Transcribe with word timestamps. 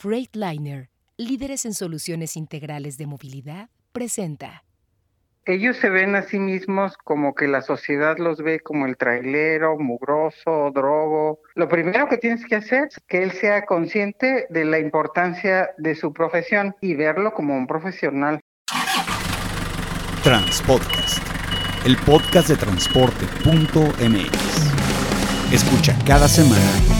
Freightliner, 0.00 0.88
líderes 1.18 1.66
en 1.66 1.74
soluciones 1.74 2.34
integrales 2.38 2.96
de 2.96 3.04
movilidad, 3.04 3.68
presenta. 3.92 4.64
Ellos 5.44 5.76
se 5.76 5.90
ven 5.90 6.16
a 6.16 6.22
sí 6.22 6.38
mismos 6.38 6.96
como 7.04 7.34
que 7.34 7.46
la 7.46 7.60
sociedad 7.60 8.16
los 8.16 8.38
ve 8.38 8.60
como 8.60 8.86
el 8.86 8.96
trailero, 8.96 9.78
mugroso, 9.78 10.70
drogo. 10.74 11.40
Lo 11.54 11.68
primero 11.68 12.08
que 12.08 12.16
tienes 12.16 12.46
que 12.46 12.56
hacer 12.56 12.88
es 12.88 12.98
que 13.08 13.22
él 13.22 13.32
sea 13.32 13.66
consciente 13.66 14.46
de 14.48 14.64
la 14.64 14.78
importancia 14.78 15.68
de 15.76 15.94
su 15.94 16.14
profesión 16.14 16.74
y 16.80 16.94
verlo 16.94 17.34
como 17.34 17.54
un 17.54 17.66
profesional. 17.66 18.40
Transpodcast, 20.24 21.22
el 21.84 21.98
podcast 21.98 22.48
de 22.48 22.56
transporte.mx. 22.56 23.92
Escucha 25.52 25.94
cada 26.06 26.26
semana 26.26 26.99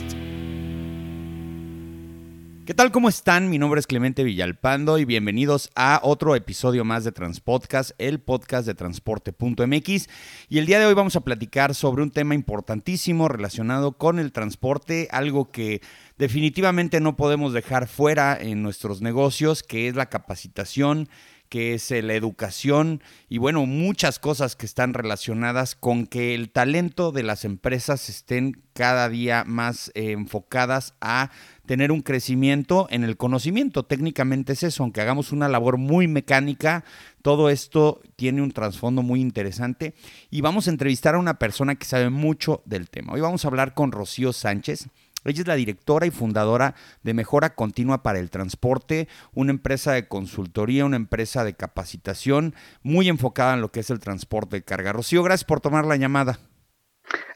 ¿Qué 2.63 2.75
tal? 2.75 2.91
¿Cómo 2.91 3.09
están? 3.09 3.49
Mi 3.49 3.57
nombre 3.57 3.79
es 3.79 3.87
Clemente 3.87 4.23
Villalpando 4.23 4.99
y 4.99 5.05
bienvenidos 5.05 5.71
a 5.75 5.99
otro 6.03 6.35
episodio 6.35 6.85
más 6.85 7.03
de 7.03 7.11
Transpodcast, 7.11 7.91
el 7.97 8.19
podcast 8.19 8.67
de 8.67 8.75
transporte.mx. 8.75 10.07
Y 10.47 10.59
el 10.59 10.67
día 10.67 10.79
de 10.79 10.85
hoy 10.85 10.93
vamos 10.93 11.15
a 11.15 11.21
platicar 11.21 11.73
sobre 11.73 12.03
un 12.03 12.11
tema 12.11 12.35
importantísimo 12.35 13.27
relacionado 13.27 13.93
con 13.93 14.19
el 14.19 14.31
transporte, 14.31 15.07
algo 15.11 15.49
que 15.49 15.81
definitivamente 16.19 17.01
no 17.01 17.17
podemos 17.17 17.51
dejar 17.51 17.87
fuera 17.87 18.37
en 18.39 18.61
nuestros 18.61 19.01
negocios, 19.01 19.63
que 19.63 19.87
es 19.87 19.95
la 19.95 20.09
capacitación 20.09 21.09
que 21.51 21.73
es 21.73 21.91
la 21.91 22.13
educación 22.13 23.03
y 23.27 23.37
bueno, 23.37 23.65
muchas 23.65 24.19
cosas 24.19 24.55
que 24.55 24.65
están 24.65 24.93
relacionadas 24.93 25.75
con 25.75 26.07
que 26.07 26.33
el 26.33 26.49
talento 26.49 27.11
de 27.11 27.23
las 27.23 27.43
empresas 27.43 28.07
estén 28.07 28.63
cada 28.71 29.09
día 29.09 29.43
más 29.45 29.91
eh, 29.93 30.11
enfocadas 30.11 30.93
a 31.01 31.29
tener 31.65 31.91
un 31.91 32.03
crecimiento 32.03 32.87
en 32.89 33.03
el 33.03 33.17
conocimiento. 33.17 33.83
Técnicamente 33.83 34.53
es 34.53 34.63
eso, 34.63 34.83
aunque 34.83 35.01
hagamos 35.01 35.33
una 35.33 35.49
labor 35.49 35.75
muy 35.75 36.07
mecánica, 36.07 36.85
todo 37.21 37.49
esto 37.49 38.01
tiene 38.15 38.41
un 38.41 38.51
trasfondo 38.51 39.01
muy 39.01 39.19
interesante 39.19 39.93
y 40.29 40.39
vamos 40.39 40.67
a 40.67 40.71
entrevistar 40.71 41.15
a 41.15 41.19
una 41.19 41.37
persona 41.37 41.75
que 41.75 41.83
sabe 41.83 42.09
mucho 42.09 42.61
del 42.63 42.89
tema. 42.89 43.11
Hoy 43.11 43.19
vamos 43.19 43.43
a 43.43 43.49
hablar 43.49 43.73
con 43.73 43.91
Rocío 43.91 44.31
Sánchez. 44.31 44.87
Ella 45.23 45.41
es 45.41 45.47
la 45.47 45.55
directora 45.55 46.05
y 46.05 46.11
fundadora 46.11 46.73
de 47.03 47.13
Mejora 47.13 47.53
Continua 47.53 48.01
para 48.01 48.19
el 48.19 48.29
Transporte, 48.29 49.07
una 49.33 49.51
empresa 49.51 49.91
de 49.93 50.07
consultoría, 50.07 50.85
una 50.85 50.95
empresa 50.95 51.43
de 51.43 51.53
capacitación 51.53 52.55
muy 52.81 53.07
enfocada 53.07 53.53
en 53.53 53.61
lo 53.61 53.71
que 53.71 53.81
es 53.81 53.89
el 53.89 53.99
transporte 53.99 54.57
de 54.57 54.63
carga. 54.63 54.93
Rocío, 54.93 55.23
gracias 55.23 55.45
por 55.45 55.61
tomar 55.61 55.85
la 55.85 55.95
llamada. 55.95 56.39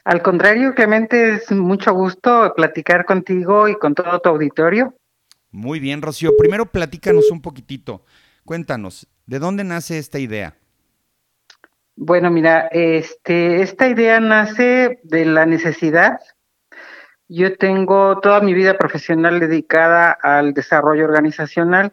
Al 0.04 0.22
contrario, 0.22 0.74
Clemente, 0.74 1.34
es 1.34 1.50
mucho 1.50 1.92
gusto 1.92 2.52
platicar 2.56 3.04
contigo 3.04 3.68
y 3.68 3.74
con 3.76 3.94
todo 3.94 4.20
tu 4.20 4.28
auditorio. 4.28 4.94
Muy 5.50 5.80
bien, 5.80 6.02
Rocío. 6.02 6.32
Primero 6.38 6.66
platícanos 6.66 7.30
un 7.30 7.42
poquitito. 7.42 8.04
Cuéntanos, 8.44 9.08
¿de 9.26 9.38
dónde 9.38 9.64
nace 9.64 9.98
esta 9.98 10.18
idea? 10.18 10.56
Bueno, 11.96 12.30
mira, 12.30 12.68
este, 12.70 13.62
esta 13.62 13.88
idea 13.88 14.20
nace 14.20 15.00
de 15.02 15.24
la 15.24 15.46
necesidad 15.46 16.18
yo 17.28 17.56
tengo 17.56 18.20
toda 18.20 18.40
mi 18.40 18.54
vida 18.54 18.78
profesional 18.78 19.40
dedicada 19.40 20.16
al 20.22 20.54
desarrollo 20.54 21.04
organizacional. 21.04 21.92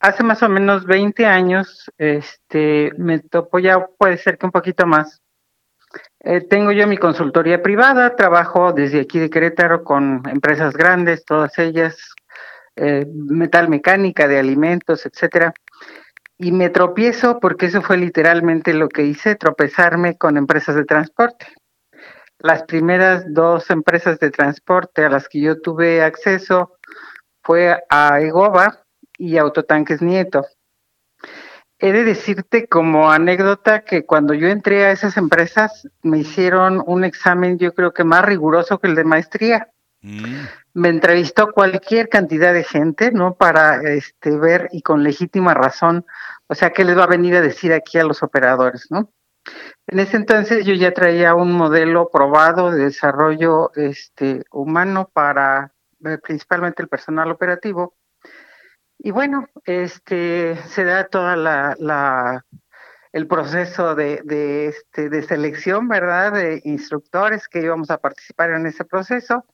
Hace 0.00 0.24
más 0.24 0.42
o 0.42 0.48
menos 0.48 0.84
20 0.84 1.26
años, 1.26 1.90
este, 1.96 2.90
me 2.98 3.20
topó 3.20 3.60
ya, 3.60 3.86
puede 3.98 4.16
ser 4.16 4.36
que 4.36 4.46
un 4.46 4.52
poquito 4.52 4.86
más. 4.86 5.20
Eh, 6.20 6.40
tengo 6.40 6.72
yo 6.72 6.86
mi 6.86 6.96
consultoría 6.96 7.62
privada, 7.62 8.16
trabajo 8.16 8.72
desde 8.72 9.00
aquí 9.00 9.18
de 9.18 9.30
Querétaro 9.30 9.84
con 9.84 10.22
empresas 10.28 10.74
grandes, 10.74 11.24
todas 11.24 11.56
ellas, 11.58 11.96
eh, 12.74 13.06
metal 13.14 13.68
mecánica, 13.68 14.26
de 14.26 14.38
alimentos, 14.38 15.06
etcétera. 15.06 15.52
Y 16.38 16.50
me 16.50 16.70
tropiezo 16.70 17.38
porque 17.38 17.66
eso 17.66 17.82
fue 17.82 17.98
literalmente 17.98 18.74
lo 18.74 18.88
que 18.88 19.04
hice, 19.04 19.36
tropezarme 19.36 20.16
con 20.16 20.36
empresas 20.36 20.74
de 20.74 20.84
transporte. 20.84 21.46
Las 22.42 22.64
primeras 22.64 23.32
dos 23.32 23.70
empresas 23.70 24.18
de 24.18 24.32
transporte 24.32 25.04
a 25.04 25.08
las 25.08 25.28
que 25.28 25.40
yo 25.40 25.60
tuve 25.60 26.02
acceso 26.02 26.76
fue 27.40 27.80
a 27.88 28.20
Egoba 28.20 28.82
y 29.16 29.36
Autotanques 29.36 30.02
Nieto. 30.02 30.44
He 31.78 31.92
de 31.92 32.02
decirte 32.02 32.66
como 32.66 33.12
anécdota 33.12 33.84
que 33.84 34.04
cuando 34.04 34.34
yo 34.34 34.48
entré 34.48 34.84
a 34.84 34.90
esas 34.90 35.16
empresas 35.16 35.88
me 36.02 36.18
hicieron 36.18 36.82
un 36.84 37.04
examen 37.04 37.58
yo 37.58 37.74
creo 37.74 37.92
que 37.92 38.02
más 38.02 38.24
riguroso 38.24 38.80
que 38.80 38.88
el 38.88 38.96
de 38.96 39.04
maestría. 39.04 39.68
Mm. 40.00 40.46
Me 40.74 40.88
entrevistó 40.88 41.52
cualquier 41.52 42.08
cantidad 42.08 42.52
de 42.52 42.64
gente, 42.64 43.12
¿no? 43.12 43.34
Para 43.34 43.82
este 43.82 44.36
ver 44.36 44.68
y 44.72 44.82
con 44.82 45.04
legítima 45.04 45.54
razón, 45.54 46.04
o 46.48 46.56
sea, 46.56 46.70
qué 46.70 46.84
les 46.84 46.98
va 46.98 47.04
a 47.04 47.08
venir 47.08 47.36
a 47.36 47.40
decir 47.40 47.72
aquí 47.72 47.98
a 47.98 48.04
los 48.04 48.24
operadores, 48.24 48.88
¿no? 48.90 49.12
En 49.86 49.98
ese 49.98 50.16
entonces 50.16 50.64
yo 50.64 50.74
ya 50.74 50.92
traía 50.92 51.34
un 51.34 51.52
modelo 51.52 52.08
probado 52.10 52.70
de 52.70 52.84
desarrollo 52.84 53.72
este, 53.74 54.44
humano 54.50 55.10
para 55.12 55.72
eh, 56.04 56.18
principalmente 56.18 56.82
el 56.82 56.88
personal 56.88 57.30
operativo. 57.30 57.94
Y 58.98 59.10
bueno, 59.10 59.48
este 59.64 60.56
se 60.68 60.84
da 60.84 61.08
toda 61.08 61.36
la, 61.36 62.44
el 63.12 63.26
proceso 63.26 63.94
de, 63.94 64.20
de, 64.24 64.68
este, 64.68 65.08
de 65.08 65.22
selección, 65.22 65.88
¿verdad? 65.88 66.32
De 66.32 66.60
instructores 66.64 67.48
que 67.48 67.60
íbamos 67.60 67.90
a 67.90 67.98
participar 67.98 68.50
en 68.50 68.66
ese 68.66 68.84
proceso. 68.84 69.44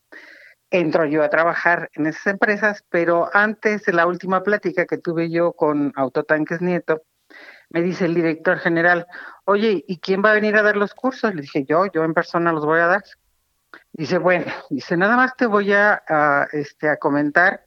Entro 0.71 1.07
yo 1.07 1.23
a 1.23 1.31
trabajar 1.31 1.89
en 1.95 2.07
esas 2.07 2.27
empresas, 2.27 2.85
pero 2.91 3.31
antes 3.33 3.85
de 3.85 3.95
la 3.95 4.07
última 4.07 4.43
plática 4.43 4.85
que 4.85 4.99
tuve 4.99 5.31
yo 5.31 5.55
con 5.55 5.93
Autotanques 5.97 6.61
Nieto, 6.61 7.03
me 7.71 7.83
dice 7.83 8.07
el 8.07 8.15
director 8.15 8.59
general, 8.59 9.07
oye, 9.45 9.85
¿y 9.87 9.99
quién 9.99 10.23
va 10.25 10.31
a 10.31 10.35
venir 10.35 10.57
a 10.57 10.63
dar 10.63 10.77
los 10.77 10.95
cursos? 10.95 11.35
Le 11.35 11.43
dije, 11.43 11.65
yo, 11.65 11.87
yo 11.87 12.05
en 12.05 12.15
persona 12.15 12.53
los 12.53 12.65
voy 12.65 12.81
a 12.81 12.87
dar. 12.87 13.05
Dice, 13.93 14.19
bueno, 14.19 14.47
dice, 14.71 14.97
nada 14.97 15.17
más 15.17 15.37
te 15.37 15.47
voy 15.47 15.73
a, 15.73 16.03
este, 16.53 16.89
a 16.89 16.97
comentar 16.97 17.65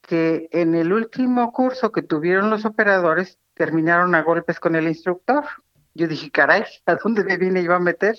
que 0.00 0.48
en 0.52 0.74
el 0.74 0.92
último 0.92 1.52
curso 1.52 1.92
que 1.92 2.02
tuvieron 2.02 2.50
los 2.50 2.64
operadores 2.64 3.38
terminaron 3.54 4.14
a 4.14 4.22
golpes 4.22 4.60
con 4.60 4.76
el 4.76 4.88
instructor. 4.88 5.44
Yo 5.94 6.06
dije, 6.08 6.30
caray, 6.30 6.64
¿a 6.86 6.94
dónde 6.96 7.24
me 7.24 7.36
vine 7.36 7.62
yo 7.62 7.74
a 7.74 7.78
meter? 7.78 8.16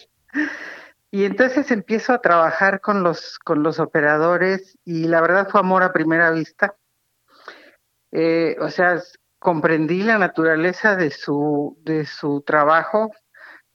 Y 1.11 1.25
entonces 1.25 1.71
empiezo 1.71 2.13
a 2.13 2.21
trabajar 2.21 2.81
con 2.81 3.03
los, 3.03 3.39
con 3.39 3.63
los 3.63 3.79
operadores 3.79 4.77
y 4.83 5.05
la 5.07 5.21
verdad 5.21 5.47
fue 5.49 5.61
amor 5.61 5.83
a 5.83 5.93
primera 5.93 6.31
vista. 6.31 6.75
Eh, 8.11 8.57
o 8.59 8.69
sea, 8.69 9.01
comprendí 9.47 10.03
la 10.03 10.17
naturaleza 10.17 10.97
de 10.97 11.09
su, 11.09 11.77
de 11.85 12.05
su 12.05 12.41
trabajo, 12.41 13.13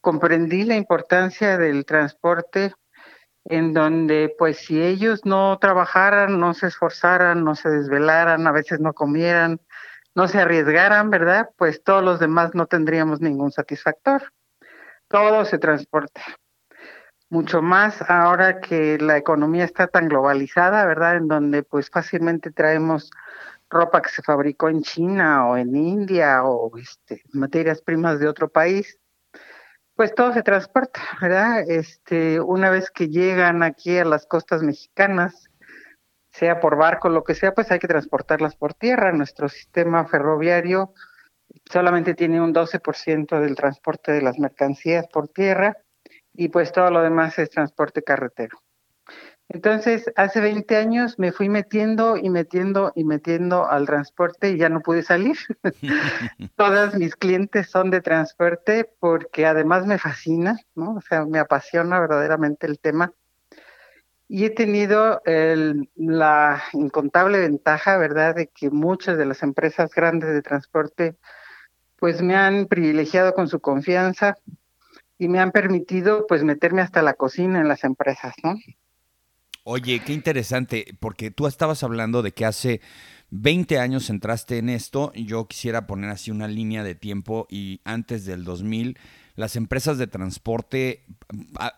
comprendí 0.03 0.65
la 0.65 0.77
importancia 0.77 1.57
del 1.57 1.87
transporte 1.87 2.75
en 3.47 3.73
donde 3.73 4.35
pues 4.39 4.59
si 4.59 4.83
ellos 4.83 5.25
no 5.25 5.57
trabajaran, 5.59 6.39
no 6.39 6.53
se 6.53 6.67
esforzaran, 6.67 7.43
no 7.43 7.55
se 7.55 7.71
desvelaran, 7.71 8.47
a 8.47 8.53
veces 8.53 8.81
no 8.81 8.93
comieran, 8.93 9.63
no 10.15 10.29
se 10.29 10.41
arriesgaran, 10.41 11.09
¿verdad? 11.09 11.49
Pues 11.57 11.83
todos 11.83 12.05
los 12.05 12.21
demás 12.21 12.51
no 12.55 12.67
tendríamos 12.67 13.23
ningún 13.23 13.51
satisfactor. 13.51 14.31
Todo 15.09 15.47
se 15.47 15.57
transporta. 15.57 16.21
Mucho 17.31 17.63
más 17.63 18.03
ahora 18.11 18.61
que 18.61 18.99
la 18.99 19.17
economía 19.17 19.65
está 19.65 19.87
tan 19.87 20.09
globalizada, 20.11 20.85
¿verdad? 20.85 21.17
En 21.17 21.29
donde 21.29 21.63
pues 21.63 21.89
fácilmente 21.89 22.51
traemos 22.51 23.11
ropa 23.73 24.03
que 24.03 24.11
se 24.11 24.23
fabricó 24.23 24.69
en 24.69 24.83
China 24.83 25.49
o 25.49 25.57
en 25.57 25.75
India 25.75 26.45
o 26.45 26.77
este, 26.79 27.23
materias 27.33 27.81
primas 27.83 28.21
de 28.21 28.29
otro 28.29 28.49
país, 28.49 28.99
pues 29.97 30.15
todo 30.15 30.33
se 30.33 30.43
transporta, 30.43 31.01
¿verdad? 31.21 31.65
Este, 31.69 32.41
una 32.41 32.71
vez 32.71 32.91
que 32.91 33.09
llegan 33.09 33.63
aquí 33.63 33.99
a 33.99 34.05
las 34.05 34.27
costas 34.27 34.63
mexicanas, 34.63 35.49
sea 36.31 36.61
por 36.61 36.77
barco, 36.77 37.09
lo 37.09 37.25
que 37.25 37.35
sea, 37.35 37.53
pues 37.53 37.71
hay 37.71 37.79
que 37.79 37.89
transportarlas 37.89 38.57
por 38.57 38.75
tierra. 38.75 39.13
Nuestro 39.13 39.49
sistema 39.49 40.07
ferroviario 40.07 40.95
solamente 41.71 42.15
tiene 42.15 42.41
un 42.41 42.55
12% 42.55 43.41
del 43.41 43.55
transporte 43.55 44.13
de 44.13 44.23
las 44.23 44.39
mercancías 44.39 45.07
por 45.09 45.29
tierra 45.29 45.77
y 46.33 46.49
pues 46.49 46.73
todo 46.73 46.91
lo 46.91 47.03
demás 47.03 47.39
es 47.39 47.51
transporte 47.51 48.03
carretero. 48.03 48.62
Entonces, 49.49 50.11
hace 50.17 50.41
20 50.41 50.77
años 50.77 51.19
me 51.19 51.31
fui 51.31 51.49
metiendo 51.49 52.17
y 52.17 52.31
metiendo 52.31 52.93
y 52.95 53.05
metiendo 53.05 53.69
al 53.69 53.87
transporte 53.87 54.51
y 54.51 54.57
ya 54.57 54.69
no 54.69 54.81
pude 54.81 55.03
salir. 55.03 55.37
Todas 56.57 56.95
mis 56.95 57.17
clientes 57.17 57.69
son 57.69 57.91
de 57.91 58.01
transporte 58.01 58.91
porque 58.99 59.45
además 59.45 59.87
me 59.87 59.99
fascina, 59.99 60.59
¿no? 60.75 60.95
O 60.95 61.01
sea, 61.01 61.27
me 61.27 61.39
apasiona 61.39 62.01
verdaderamente 62.01 62.67
el 62.67 62.79
tema. 62.79 63.13
Y 64.29 64.47
he 64.47 64.51
tenido 64.51 65.21
la 65.27 66.63
incontable 66.73 67.39
ventaja, 67.39 67.99
¿verdad?, 67.99 68.35
de 68.35 68.47
que 68.47 68.71
muchas 68.71 69.19
de 69.19 69.27
las 69.27 69.43
empresas 69.43 69.91
grandes 69.95 70.33
de 70.33 70.41
transporte 70.41 71.17
pues 72.03 72.23
me 72.23 72.35
han 72.35 72.67
privilegiado 72.67 73.35
con 73.35 73.47
su 73.47 73.61
confianza 73.61 74.37
y 75.19 75.29
me 75.29 75.39
han 75.39 75.53
permitido 75.53 76.27
pues 76.27 76.43
meterme 76.43 76.81
hasta 76.81 77.03
la 77.03 77.15
cocina 77.15 77.61
en 77.61 77.69
las 77.69 77.85
empresas, 77.85 78.35
¿no? 78.43 78.57
Oye, 79.65 80.01
qué 80.01 80.13
interesante, 80.13 80.97
porque 80.99 81.31
tú 81.31 81.47
estabas 81.47 81.85
hablando 81.85 82.23
de 82.23 82.33
que 82.33 82.45
hace 82.45 82.81
20 83.31 83.79
años 83.79 84.11
entraste 84.11 84.59
en 84.59 84.69
esto, 84.69 85.13
yo 85.15 85.47
quisiera 85.47 85.87
poner 85.87 86.11
así 86.11 86.33
una 86.33 86.49
línea 86.49 86.83
de 86.83 86.97
tiempo 86.97 87.47
y 87.49 87.81
antes 87.85 88.25
del 88.25 88.43
2000 88.45 88.99
las 89.37 89.55
empresas 89.55 89.99
de 89.99 90.09
transporte, 90.09 91.05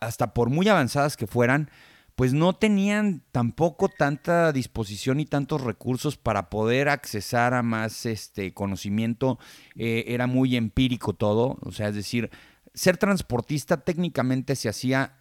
hasta 0.01 0.33
por 0.33 0.49
muy 0.49 0.67
avanzadas 0.67 1.19
que 1.19 1.27
fueran, 1.27 1.71
pues 2.15 2.33
no 2.33 2.55
tenían 2.55 3.23
tampoco 3.33 3.91
tanta 3.91 4.51
disposición 4.53 5.21
y 5.21 5.27
tantos 5.27 5.61
recursos 5.61 6.17
para 6.17 6.49
poder 6.49 6.89
accesar 6.89 7.53
a 7.53 7.63
más 7.63 8.07
este 8.07 8.55
conocimiento. 8.55 9.39
Eh, 9.77 10.05
era 10.09 10.27
muy 10.27 10.57
empírico 10.57 11.13
todo, 11.13 11.59
o 11.61 11.71
sea, 11.71 11.89
es 11.89 11.95
decir, 11.95 12.31
ser 12.73 12.97
transportista 12.97 13.85
técnicamente 13.85 14.57
se 14.57 14.69
hacía 14.69 15.19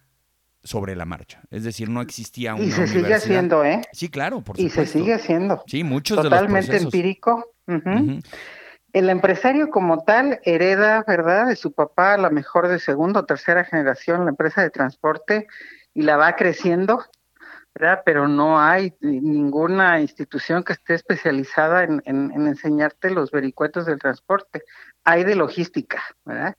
sobre 0.64 0.96
la 0.96 1.04
marcha. 1.04 1.42
Es 1.50 1.62
decir, 1.62 1.88
no 1.90 2.00
existía 2.00 2.54
una 2.54 2.64
Y 2.64 2.70
se 2.72 2.86
sigue 2.88 3.14
haciendo, 3.14 3.64
¿eh? 3.64 3.82
Sí, 3.92 4.08
claro, 4.08 4.40
por 4.40 4.56
supuesto. 4.56 4.82
Y 4.82 4.86
se 4.86 4.92
sigue 4.92 5.14
haciendo. 5.14 5.62
Sí, 5.66 5.84
muchos 5.84 6.20
Totalmente 6.20 6.72
de 6.72 6.78
los 6.78 6.84
empírico. 6.84 7.52
El 8.92 9.10
empresario 9.10 9.70
como 9.70 10.04
tal 10.04 10.40
hereda, 10.44 11.04
¿verdad?, 11.06 11.48
de 11.48 11.56
su 11.56 11.72
papá, 11.72 12.14
a 12.14 12.18
la 12.18 12.30
mejor 12.30 12.68
de 12.68 12.78
segunda 12.78 13.20
o 13.20 13.24
tercera 13.24 13.64
generación, 13.64 14.24
la 14.24 14.30
empresa 14.30 14.62
de 14.62 14.70
transporte, 14.70 15.48
y 15.92 16.02
la 16.02 16.16
va 16.16 16.36
creciendo, 16.36 17.04
¿verdad? 17.74 18.02
Pero 18.06 18.28
no 18.28 18.60
hay 18.60 18.94
ninguna 19.00 20.00
institución 20.00 20.62
que 20.62 20.74
esté 20.74 20.94
especializada 20.94 21.82
en, 21.82 22.02
en 22.04 22.46
enseñarte 22.46 23.10
los 23.10 23.32
vericuetos 23.32 23.84
del 23.86 23.98
transporte. 23.98 24.62
Hay 25.02 25.24
de 25.24 25.34
logística, 25.34 26.02
¿verdad? 26.24 26.54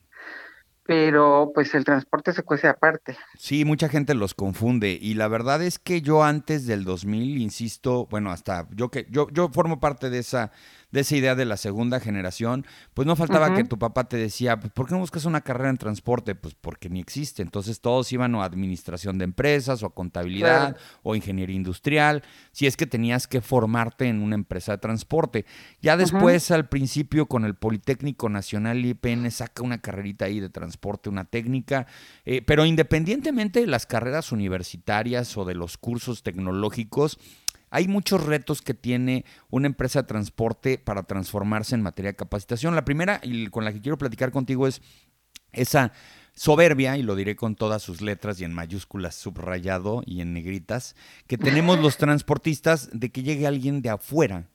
Pero 0.86 1.52
pues 1.54 1.74
el 1.74 1.84
transporte 1.84 2.32
se 2.32 2.44
cuece 2.44 2.68
aparte. 2.68 3.18
Sí, 3.38 3.66
mucha 3.66 3.90
gente 3.90 4.14
los 4.14 4.34
confunde 4.34 4.98
y 5.02 5.16
la 5.16 5.28
verdad 5.28 5.64
es 5.64 5.80
que 5.80 6.02
yo 6.02 6.24
antes 6.24 6.68
del 6.68 6.84
2000, 6.84 7.42
insisto, 7.42 8.08
bueno, 8.10 8.32
hasta 8.32 8.68
yo 8.72 8.90
que 8.90 9.08
yo 9.10 9.28
yo 9.32 9.50
formo 9.50 9.80
parte 9.80 10.10
de 10.10 10.20
esa 10.20 10.52
de 10.96 11.02
esa 11.02 11.18
idea 11.18 11.36
de 11.36 11.44
la 11.44 11.58
segunda 11.58 12.00
generación, 12.00 12.66
pues 12.94 13.06
no 13.06 13.18
faltaba 13.18 13.54
que 13.54 13.66
tu 13.66 13.78
papá 13.78 14.06
te 14.06 14.16
decía, 14.16 14.58
pues, 14.62 14.72
¿por 14.72 14.88
qué 14.88 14.94
no 14.94 15.02
buscas 15.02 15.26
una 15.26 15.42
carrera 15.42 15.70
en 15.70 15.78
transporte? 15.78 16.36
Pues 16.36 16.56
porque 16.56 16.90
ni 16.90 17.02
existe. 17.02 17.42
Entonces 17.42 17.82
todos 17.82 18.14
iban 18.14 18.34
a 18.34 18.46
administración 18.46 19.18
de 19.18 19.26
empresas 19.26 19.84
o 19.84 19.88
a 19.88 19.94
contabilidad 19.94 20.78
o 21.04 21.14
ingeniería 21.14 21.58
industrial, 21.58 22.24
si 22.54 22.66
es 22.66 22.78
que 22.78 22.88
tenías 22.88 23.28
que 23.28 23.42
formarte 23.42 24.08
en 24.08 24.22
una 24.22 24.36
empresa 24.36 24.72
de 24.72 24.78
transporte. 24.78 25.46
Ya 25.82 25.98
después, 25.98 26.50
al 26.50 26.70
principio, 26.70 27.26
con 27.26 27.44
el 27.44 27.56
Politécnico 27.56 28.30
Nacional 28.30 28.86
IPN 28.86 29.30
saca 29.32 29.64
una 29.64 29.82
carrerita 29.82 30.26
ahí 30.26 30.40
de 30.40 30.50
transporte, 30.50 31.10
una 31.10 31.26
técnica, 31.26 31.88
eh, 32.24 32.42
pero 32.42 32.66
independientemente 32.66 33.60
de 33.60 33.68
las 33.68 33.86
carreras 33.86 34.32
universitarias 34.32 35.36
o 35.36 35.44
de 35.44 35.56
los 35.56 35.78
cursos 35.78 36.24
tecnológicos, 36.24 37.20
hay 37.70 37.88
muchos 37.88 38.24
retos 38.24 38.62
que 38.62 38.74
tiene 38.74 39.26
una 39.50 39.68
empresa 39.68 40.02
de 40.02 40.08
transporte 40.08 40.78
para 40.78 41.04
transformarse 41.04 41.76
en 41.76 41.82
materia 41.82 42.12
de 42.12 42.18
capacitación. 42.18 42.76
La 42.76 42.86
primera, 42.86 43.20
y 43.24 43.48
con 43.48 43.66
la 43.66 43.74
que 43.74 43.82
quiero 43.82 43.98
platicar 43.98 44.32
contigo, 44.32 44.68
es 44.68 44.82
esa 45.52 45.92
soberbia, 46.34 46.98
y 46.98 47.04
lo 47.04 47.16
diré 47.16 47.36
con 47.36 47.56
todas 47.56 47.82
sus 47.82 48.02
letras 48.02 48.40
y 48.40 48.44
en 48.44 48.54
mayúsculas 48.54 49.16
subrayado 49.16 50.04
y 50.06 50.22
en 50.22 50.34
negritas, 50.34 50.96
que 51.28 51.38
tenemos 51.38 51.80
los 51.80 51.98
transportistas 51.98 52.90
de 52.92 53.10
que 53.10 53.24
llegue 53.24 53.48
alguien 53.48 53.82
de 53.82 53.90
afuera 53.90 54.50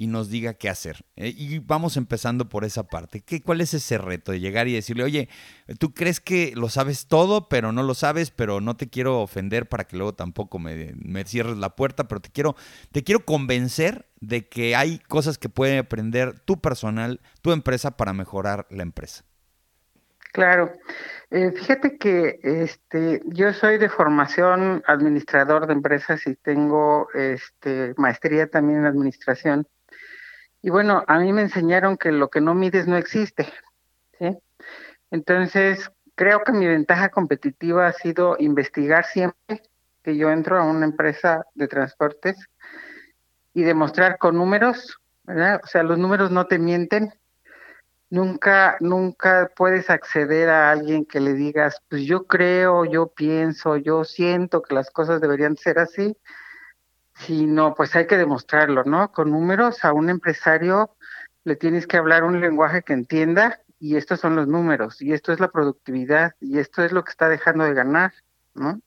y 0.00 0.06
nos 0.06 0.30
diga 0.30 0.54
qué 0.54 0.70
hacer. 0.70 1.04
Eh, 1.16 1.34
y 1.36 1.58
vamos 1.58 1.98
empezando 1.98 2.48
por 2.48 2.64
esa 2.64 2.84
parte. 2.84 3.20
¿Qué, 3.20 3.42
¿Cuál 3.42 3.60
es 3.60 3.74
ese 3.74 3.98
reto 3.98 4.32
de 4.32 4.40
llegar 4.40 4.66
y 4.66 4.72
decirle, 4.72 5.04
oye, 5.04 5.28
tú 5.78 5.92
crees 5.92 6.20
que 6.20 6.54
lo 6.56 6.70
sabes 6.70 7.06
todo, 7.06 7.50
pero 7.50 7.70
no 7.70 7.82
lo 7.82 7.92
sabes, 7.92 8.30
pero 8.30 8.62
no 8.62 8.78
te 8.78 8.88
quiero 8.88 9.20
ofender 9.20 9.68
para 9.68 9.84
que 9.84 9.98
luego 9.98 10.14
tampoco 10.14 10.58
me, 10.58 10.94
me 10.96 11.24
cierres 11.24 11.58
la 11.58 11.76
puerta, 11.76 12.08
pero 12.08 12.22
te 12.22 12.30
quiero, 12.30 12.56
te 12.92 13.04
quiero 13.04 13.26
convencer 13.26 14.08
de 14.20 14.48
que 14.48 14.74
hay 14.74 15.00
cosas 15.00 15.36
que 15.36 15.50
puede 15.50 15.76
aprender 15.76 16.40
tu 16.40 16.62
personal, 16.62 17.20
tu 17.42 17.52
empresa 17.52 17.98
para 17.98 18.14
mejorar 18.14 18.66
la 18.70 18.84
empresa? 18.84 19.24
Claro. 20.32 20.72
Eh, 21.30 21.52
fíjate 21.52 21.98
que 21.98 22.40
este, 22.42 23.20
yo 23.26 23.52
soy 23.52 23.76
de 23.76 23.88
formación 23.88 24.82
administrador 24.86 25.66
de 25.66 25.74
empresas 25.74 26.26
y 26.26 26.36
tengo 26.36 27.08
este, 27.12 27.92
maestría 27.98 28.48
también 28.48 28.80
en 28.80 28.86
administración. 28.86 29.66
Y 30.62 30.70
bueno, 30.70 31.04
a 31.06 31.18
mí 31.18 31.32
me 31.32 31.42
enseñaron 31.42 31.96
que 31.96 32.12
lo 32.12 32.28
que 32.28 32.40
no 32.40 32.54
mides 32.54 32.86
no 32.86 32.96
existe. 32.96 33.50
¿sí? 34.18 34.36
Entonces, 35.10 35.90
creo 36.14 36.44
que 36.44 36.52
mi 36.52 36.66
ventaja 36.66 37.08
competitiva 37.08 37.86
ha 37.86 37.92
sido 37.92 38.36
investigar 38.38 39.04
siempre 39.04 39.62
que 40.02 40.16
yo 40.16 40.30
entro 40.30 40.58
a 40.58 40.64
una 40.64 40.84
empresa 40.84 41.46
de 41.54 41.68
transportes 41.68 42.36
y 43.54 43.62
demostrar 43.62 44.18
con 44.18 44.36
números, 44.36 44.98
¿verdad? 45.24 45.60
O 45.62 45.66
sea, 45.66 45.82
los 45.82 45.98
números 45.98 46.30
no 46.30 46.46
te 46.46 46.58
mienten. 46.58 47.12
Nunca, 48.10 48.76
nunca 48.80 49.50
puedes 49.54 49.88
acceder 49.88 50.48
a 50.48 50.70
alguien 50.70 51.04
que 51.04 51.20
le 51.20 51.34
digas, 51.34 51.80
pues 51.88 52.02
yo 52.02 52.26
creo, 52.26 52.84
yo 52.84 53.08
pienso, 53.08 53.76
yo 53.76 54.04
siento 54.04 54.62
que 54.62 54.74
las 54.74 54.90
cosas 54.90 55.20
deberían 55.20 55.56
ser 55.56 55.78
así 55.78 56.16
no, 57.28 57.74
pues 57.74 57.94
hay 57.96 58.06
que 58.06 58.16
demostrarlo, 58.16 58.84
¿no? 58.84 59.12
Con 59.12 59.30
números 59.30 59.84
a 59.84 59.92
un 59.92 60.10
empresario 60.10 60.96
le 61.44 61.56
tienes 61.56 61.86
que 61.86 61.96
hablar 61.96 62.24
un 62.24 62.40
lenguaje 62.40 62.82
que 62.82 62.92
entienda 62.92 63.60
y 63.78 63.96
estos 63.96 64.20
son 64.20 64.36
los 64.36 64.46
números 64.46 65.00
y 65.00 65.12
esto 65.12 65.32
es 65.32 65.40
la 65.40 65.48
productividad 65.48 66.34
y 66.40 66.58
esto 66.58 66.82
es 66.82 66.92
lo 66.92 67.04
que 67.04 67.10
está 67.10 67.28
dejando 67.28 67.64
de 67.64 67.74
ganar, 67.74 68.12
¿no? 68.54 68.80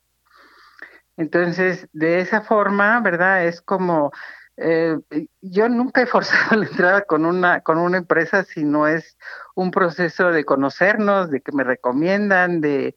Entonces, 1.18 1.88
de 1.94 2.20
esa 2.20 2.42
forma, 2.42 3.00
¿verdad? 3.02 3.46
Es 3.46 3.62
como, 3.62 4.12
eh, 4.58 4.98
yo 5.42 5.70
nunca 5.70 6.02
he 6.02 6.06
forzado 6.08 6.62
la 6.62 6.68
entrada 6.68 7.02
con 7.04 7.26
una, 7.26 7.62
con 7.62 7.78
una 7.78 7.98
empresa 7.98 8.44
si 8.44 8.64
no 8.64 8.88
es 8.88 9.18
un 9.56 9.72
proceso 9.72 10.32
de 10.32 10.46
conocernos, 10.46 11.30
de 11.30 11.42
que 11.42 11.52
me 11.52 11.64
recomiendan, 11.64 12.62
de, 12.62 12.96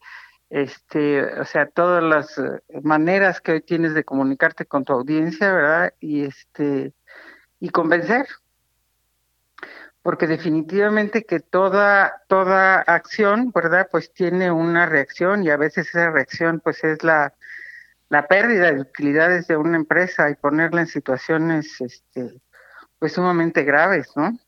este, 0.51 1.25
o 1.41 1.45
sea, 1.45 1.67
todas 1.67 2.03
las 2.03 2.39
eh, 2.39 2.61
maneras 2.83 3.41
que 3.41 3.53
hoy 3.53 3.61
tienes 3.61 3.95
de 3.95 4.05
comunicarte 4.05 4.67
con 4.67 4.85
tu 4.85 4.93
audiencia, 4.93 5.53
¿verdad? 5.53 5.95
Y 6.01 6.25
este, 6.25 6.93
y 7.61 7.71
convencer. 7.71 8.27
Porque 10.03 10.29
definitivamente 10.29 11.25
que 11.25 11.41
toda, 11.41 12.23
toda 12.29 12.77
acción, 12.83 13.51
¿verdad? 13.53 13.89
Pues 13.91 14.13
tiene 14.13 14.53
una 14.53 14.87
reacción 14.87 15.43
y 15.43 15.51
a 15.51 15.57
veces 15.57 15.89
esa 15.89 16.11
reacción 16.11 16.61
pues 16.61 16.85
es 16.85 17.03
la, 17.03 17.35
la 18.09 18.29
pérdida 18.29 18.73
de 18.73 18.83
utilidades 18.83 19.49
de 19.49 19.57
una 19.57 19.77
empresa 19.77 20.31
y 20.31 20.37
ponerla 20.37 20.83
en 20.83 20.87
situaciones, 20.87 21.81
este, 21.81 22.41
pues 23.01 23.15
sumamente 23.15 23.65
graves, 23.65 24.13
¿no? 24.15 24.39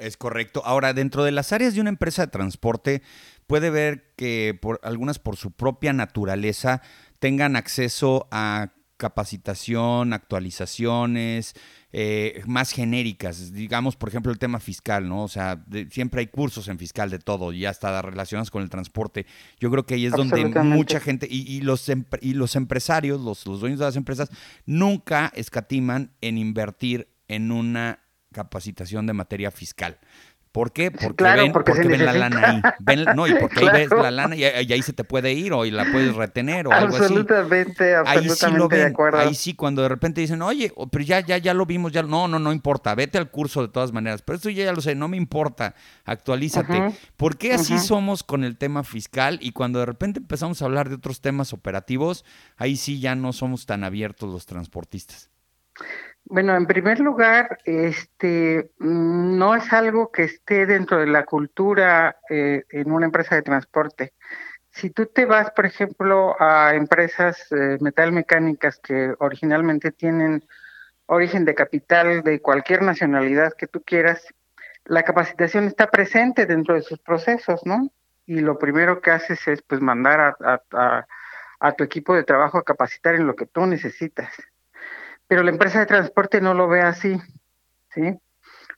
Es 0.00 0.16
correcto. 0.16 0.62
Ahora, 0.64 0.92
dentro 0.94 1.24
de 1.24 1.30
las 1.30 1.52
áreas 1.52 1.74
de 1.74 1.80
una 1.80 1.90
empresa 1.90 2.26
de 2.26 2.32
transporte, 2.32 3.02
puede 3.46 3.70
ver 3.70 4.12
que 4.16 4.58
por, 4.60 4.80
algunas 4.82 5.18
por 5.18 5.36
su 5.36 5.50
propia 5.50 5.92
naturaleza 5.92 6.82
tengan 7.18 7.56
acceso 7.56 8.28
a 8.30 8.72
capacitación, 9.00 10.12
actualizaciones 10.12 11.54
eh, 11.90 12.42
más 12.46 12.70
genéricas. 12.70 13.52
Digamos, 13.52 13.96
por 13.96 14.10
ejemplo, 14.10 14.30
el 14.30 14.38
tema 14.38 14.60
fiscal, 14.60 15.08
¿no? 15.08 15.24
O 15.24 15.28
sea, 15.28 15.64
siempre 15.90 16.20
hay 16.20 16.26
cursos 16.26 16.68
en 16.68 16.78
fiscal 16.78 17.10
de 17.10 17.18
todo, 17.18 17.52
y 17.52 17.64
hasta 17.64 18.02
relacionados 18.02 18.50
con 18.50 18.62
el 18.62 18.68
transporte. 18.68 19.26
Yo 19.58 19.70
creo 19.70 19.86
que 19.86 19.94
ahí 19.94 20.06
es 20.06 20.12
donde 20.12 20.44
mucha 20.62 21.00
gente, 21.00 21.26
y, 21.28 21.62
los, 21.62 21.90
y 22.20 22.34
los 22.34 22.54
empresarios, 22.56 23.20
los, 23.22 23.46
los 23.46 23.60
dueños 23.60 23.78
de 23.78 23.86
las 23.86 23.96
empresas, 23.96 24.28
nunca 24.66 25.32
escatiman 25.34 26.12
en 26.20 26.36
invertir 26.36 27.08
en 27.26 27.52
una 27.52 27.99
capacitación 28.32 29.06
de 29.06 29.12
materia 29.12 29.50
fiscal. 29.50 29.98
¿Por 30.52 30.72
qué? 30.72 30.90
Porque 30.90 31.22
ven, 31.36 31.52
porque, 31.52 31.72
ven 31.72 32.04
la 32.04 32.12
lana 32.12 32.48
ahí. 32.48 32.62
Ven, 32.80 33.04
no, 33.14 33.26
y 33.26 33.34
porque 33.34 33.60
ahí 33.60 33.68
ves 33.72 33.90
la 33.90 34.10
lana 34.10 34.34
y, 34.34 34.44
ahí 34.44 34.82
se 34.82 34.92
te 34.92 35.04
puede 35.04 35.32
ir 35.32 35.52
o 35.52 35.64
y 35.64 35.70
la 35.70 35.84
puedes 35.92 36.14
retener 36.14 36.66
o 36.66 36.72
algo 36.72 36.96
así. 36.96 37.04
Absolutamente, 37.04 37.94
absolutamente 37.94 38.76
de 38.76 38.84
acuerdo. 38.86 39.18
Ahí 39.18 39.34
sí, 39.34 39.54
cuando 39.54 39.82
de 39.82 39.88
repente 39.88 40.20
dicen, 40.20 40.42
oye, 40.42 40.72
pero 40.90 41.04
ya, 41.04 41.20
ya, 41.20 41.38
ya 41.38 41.54
lo 41.54 41.66
vimos, 41.66 41.92
ya, 41.92 42.02
no, 42.02 42.26
no, 42.26 42.38
no 42.38 42.52
importa, 42.52 42.94
vete 42.94 43.18
al 43.18 43.30
curso 43.30 43.62
de 43.62 43.68
todas 43.68 43.92
maneras. 43.92 44.22
Pero 44.22 44.36
esto 44.36 44.50
ya, 44.50 44.64
ya 44.64 44.72
lo 44.72 44.80
sé, 44.80 44.94
no 44.94 45.06
me 45.06 45.16
importa, 45.16 45.74
actualízate. 46.04 46.94
¿Por 47.16 47.38
qué 47.38 47.54
así 47.54 47.78
somos 47.78 48.24
con 48.24 48.42
el 48.42 48.58
tema 48.58 48.82
fiscal? 48.82 49.38
Y 49.40 49.52
cuando 49.52 49.78
de 49.78 49.86
repente 49.86 50.18
empezamos 50.18 50.62
a 50.62 50.64
hablar 50.64 50.88
de 50.88 50.96
otros 50.96 51.20
temas 51.20 51.52
operativos, 51.52 52.24
ahí 52.56 52.76
sí 52.76 52.98
ya 53.00 53.14
no 53.14 53.32
somos 53.32 53.66
tan 53.66 53.84
abiertos 53.84 54.30
los 54.30 54.46
transportistas. 54.46 55.30
Bueno, 56.32 56.54
en 56.54 56.66
primer 56.66 57.00
lugar, 57.00 57.58
este 57.64 58.70
no 58.78 59.56
es 59.56 59.72
algo 59.72 60.12
que 60.12 60.22
esté 60.22 60.64
dentro 60.64 60.98
de 60.98 61.08
la 61.08 61.24
cultura 61.24 62.18
eh, 62.30 62.62
en 62.70 62.92
una 62.92 63.06
empresa 63.06 63.34
de 63.34 63.42
transporte. 63.42 64.14
Si 64.70 64.90
tú 64.90 65.06
te 65.06 65.24
vas, 65.24 65.50
por 65.50 65.66
ejemplo, 65.66 66.40
a 66.40 66.76
empresas 66.76 67.50
eh, 67.50 67.78
metalmecánicas 67.80 68.78
que 68.78 69.12
originalmente 69.18 69.90
tienen 69.90 70.46
origen 71.06 71.44
de 71.44 71.56
capital 71.56 72.22
de 72.22 72.40
cualquier 72.40 72.82
nacionalidad 72.82 73.54
que 73.54 73.66
tú 73.66 73.82
quieras, 73.82 74.24
la 74.84 75.02
capacitación 75.02 75.64
está 75.64 75.88
presente 75.90 76.46
dentro 76.46 76.76
de 76.76 76.82
sus 76.82 77.00
procesos, 77.00 77.66
¿no? 77.66 77.90
Y 78.24 78.38
lo 78.38 78.56
primero 78.56 79.00
que 79.00 79.10
haces 79.10 79.48
es 79.48 79.62
pues 79.62 79.80
mandar 79.80 80.36
a, 80.40 81.06
a 81.58 81.72
tu 81.72 81.82
equipo 81.82 82.14
de 82.14 82.22
trabajo 82.22 82.56
a 82.58 82.64
capacitar 82.64 83.16
en 83.16 83.26
lo 83.26 83.34
que 83.34 83.46
tú 83.46 83.66
necesitas. 83.66 84.32
Pero 85.30 85.44
la 85.44 85.52
empresa 85.52 85.78
de 85.78 85.86
transporte 85.86 86.40
no 86.40 86.54
lo 86.54 86.66
ve 86.66 86.80
así, 86.80 87.16
¿sí? 87.94 88.18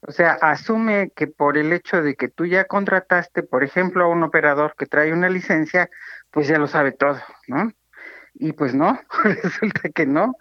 O 0.03 0.13
sea, 0.13 0.33
asume 0.33 1.11
que 1.17 1.27
por 1.27 1.57
el 1.57 1.73
hecho 1.73 2.03
de 2.03 2.15
que 2.15 2.29
tú 2.29 2.45
ya 2.45 2.67
contrataste, 2.67 3.43
por 3.43 3.65
ejemplo, 3.65 4.05
a 4.05 4.09
un 4.09 4.23
operador 4.23 4.75
que 4.77 4.85
trae 4.85 5.15
una 5.15 5.31
licencia, 5.31 5.89
pues 6.31 6.49
ya 6.49 6.59
lo 6.59 6.67
sabe 6.67 6.93
todo, 6.93 7.19
¿no? 7.49 7.73
Y 8.35 8.53
pues 8.53 8.75
no, 8.75 9.01
resulta 9.25 9.89
que 9.95 10.05
no, 10.05 10.37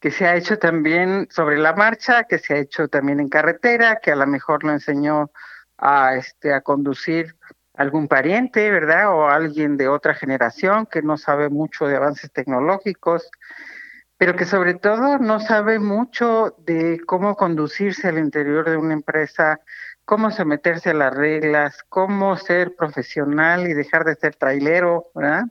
que 0.00 0.10
se 0.10 0.26
ha 0.26 0.34
hecho 0.34 0.58
también 0.58 1.28
sobre 1.30 1.58
la 1.58 1.74
marcha, 1.74 2.24
que 2.24 2.40
se 2.40 2.54
ha 2.54 2.58
hecho 2.58 2.88
también 2.88 3.20
en 3.20 3.28
carretera, 3.28 4.00
que 4.02 4.10
a 4.10 4.16
lo 4.16 4.26
mejor 4.26 4.64
lo 4.64 4.72
enseñó 4.72 5.30
a 5.78 6.16
este 6.16 6.54
a 6.54 6.62
conducir 6.62 7.36
algún 7.74 8.08
pariente, 8.08 8.68
¿verdad? 8.68 9.14
O 9.14 9.28
alguien 9.28 9.76
de 9.76 9.86
otra 9.86 10.14
generación 10.14 10.86
que 10.86 11.02
no 11.02 11.16
sabe 11.16 11.50
mucho 11.50 11.86
de 11.86 11.94
avances 11.94 12.32
tecnológicos 12.32 13.30
pero 14.22 14.36
que 14.36 14.44
sobre 14.44 14.74
todo 14.74 15.18
no 15.18 15.40
sabe 15.40 15.80
mucho 15.80 16.54
de 16.58 17.00
cómo 17.06 17.34
conducirse 17.34 18.06
al 18.06 18.18
interior 18.18 18.70
de 18.70 18.76
una 18.76 18.92
empresa, 18.92 19.58
cómo 20.04 20.30
someterse 20.30 20.90
a 20.90 20.94
las 20.94 21.12
reglas, 21.12 21.82
cómo 21.88 22.36
ser 22.36 22.76
profesional 22.76 23.66
y 23.66 23.74
dejar 23.74 24.04
de 24.04 24.14
ser 24.14 24.36
trailero, 24.36 25.10
¿verdad? 25.12 25.46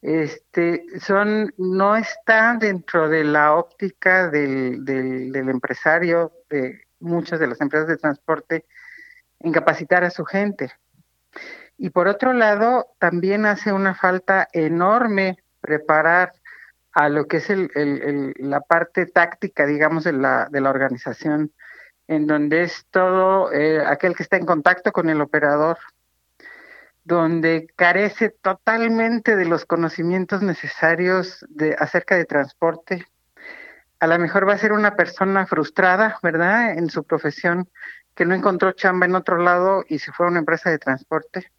Este, 0.00 0.86
son, 1.00 1.52
no 1.58 1.96
está 1.96 2.56
dentro 2.58 3.10
de 3.10 3.24
la 3.24 3.52
óptica 3.52 4.30
del, 4.30 4.82
del, 4.86 5.30
del 5.30 5.50
empresario, 5.50 6.32
de 6.48 6.80
muchas 6.98 7.38
de 7.38 7.46
las 7.46 7.60
empresas 7.60 7.88
de 7.88 7.98
transporte, 7.98 8.64
en 9.40 9.52
capacitar 9.52 10.02
a 10.02 10.08
su 10.08 10.24
gente. 10.24 10.72
Y 11.76 11.90
por 11.90 12.08
otro 12.08 12.32
lado, 12.32 12.86
también 12.98 13.44
hace 13.44 13.70
una 13.70 13.94
falta 13.94 14.48
enorme 14.54 15.36
preparar 15.60 16.32
a 16.96 17.10
lo 17.10 17.26
que 17.26 17.36
es 17.36 17.50
el, 17.50 18.32
la 18.38 18.62
parte 18.62 19.04
táctica, 19.04 19.66
digamos, 19.66 20.04
de 20.04 20.14
la, 20.14 20.48
de 20.50 20.62
la 20.62 20.70
organización, 20.70 21.52
en 22.08 22.26
donde 22.26 22.62
es 22.62 22.86
todo 22.90 23.52
eh, 23.52 23.84
aquel 23.84 24.16
que 24.16 24.22
está 24.22 24.38
en 24.38 24.46
contacto 24.46 24.92
con 24.92 25.10
el 25.10 25.20
operador, 25.20 25.76
donde 27.04 27.66
carece 27.76 28.30
totalmente 28.30 29.36
de 29.36 29.44
los 29.44 29.66
conocimientos 29.66 30.40
necesarios 30.40 31.44
de, 31.50 31.76
acerca 31.78 32.16
de 32.16 32.24
transporte. 32.24 33.06
A 34.00 34.06
lo 34.06 34.18
mejor 34.18 34.48
va 34.48 34.54
a 34.54 34.58
ser 34.58 34.72
una 34.72 34.96
persona 34.96 35.44
frustrada, 35.44 36.18
¿verdad?, 36.22 36.78
en 36.78 36.88
su 36.88 37.04
profesión, 37.04 37.68
que 38.14 38.24
no 38.24 38.34
encontró 38.34 38.72
chamba 38.72 39.04
en 39.04 39.16
otro 39.16 39.36
lado 39.36 39.84
y 39.86 39.98
se 39.98 40.12
fue 40.12 40.24
a 40.24 40.30
una 40.30 40.38
empresa 40.38 40.70
de 40.70 40.78
transporte 40.78 41.52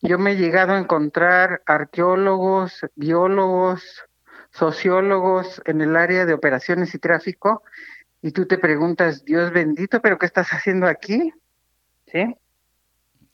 yo 0.00 0.18
me 0.18 0.32
he 0.32 0.36
llegado 0.36 0.72
a 0.72 0.78
encontrar 0.78 1.62
arqueólogos, 1.66 2.80
biólogos, 2.94 4.04
sociólogos 4.50 5.60
en 5.64 5.80
el 5.80 5.96
área 5.96 6.26
de 6.26 6.34
operaciones 6.34 6.94
y 6.94 6.98
tráfico 6.98 7.62
y 8.22 8.32
tú 8.32 8.46
te 8.46 8.58
preguntas, 8.58 9.24
Dios 9.24 9.52
bendito, 9.52 10.00
pero 10.00 10.18
¿qué 10.18 10.26
estás 10.26 10.48
haciendo 10.50 10.86
aquí? 10.86 11.32
¿Sí? 12.06 12.34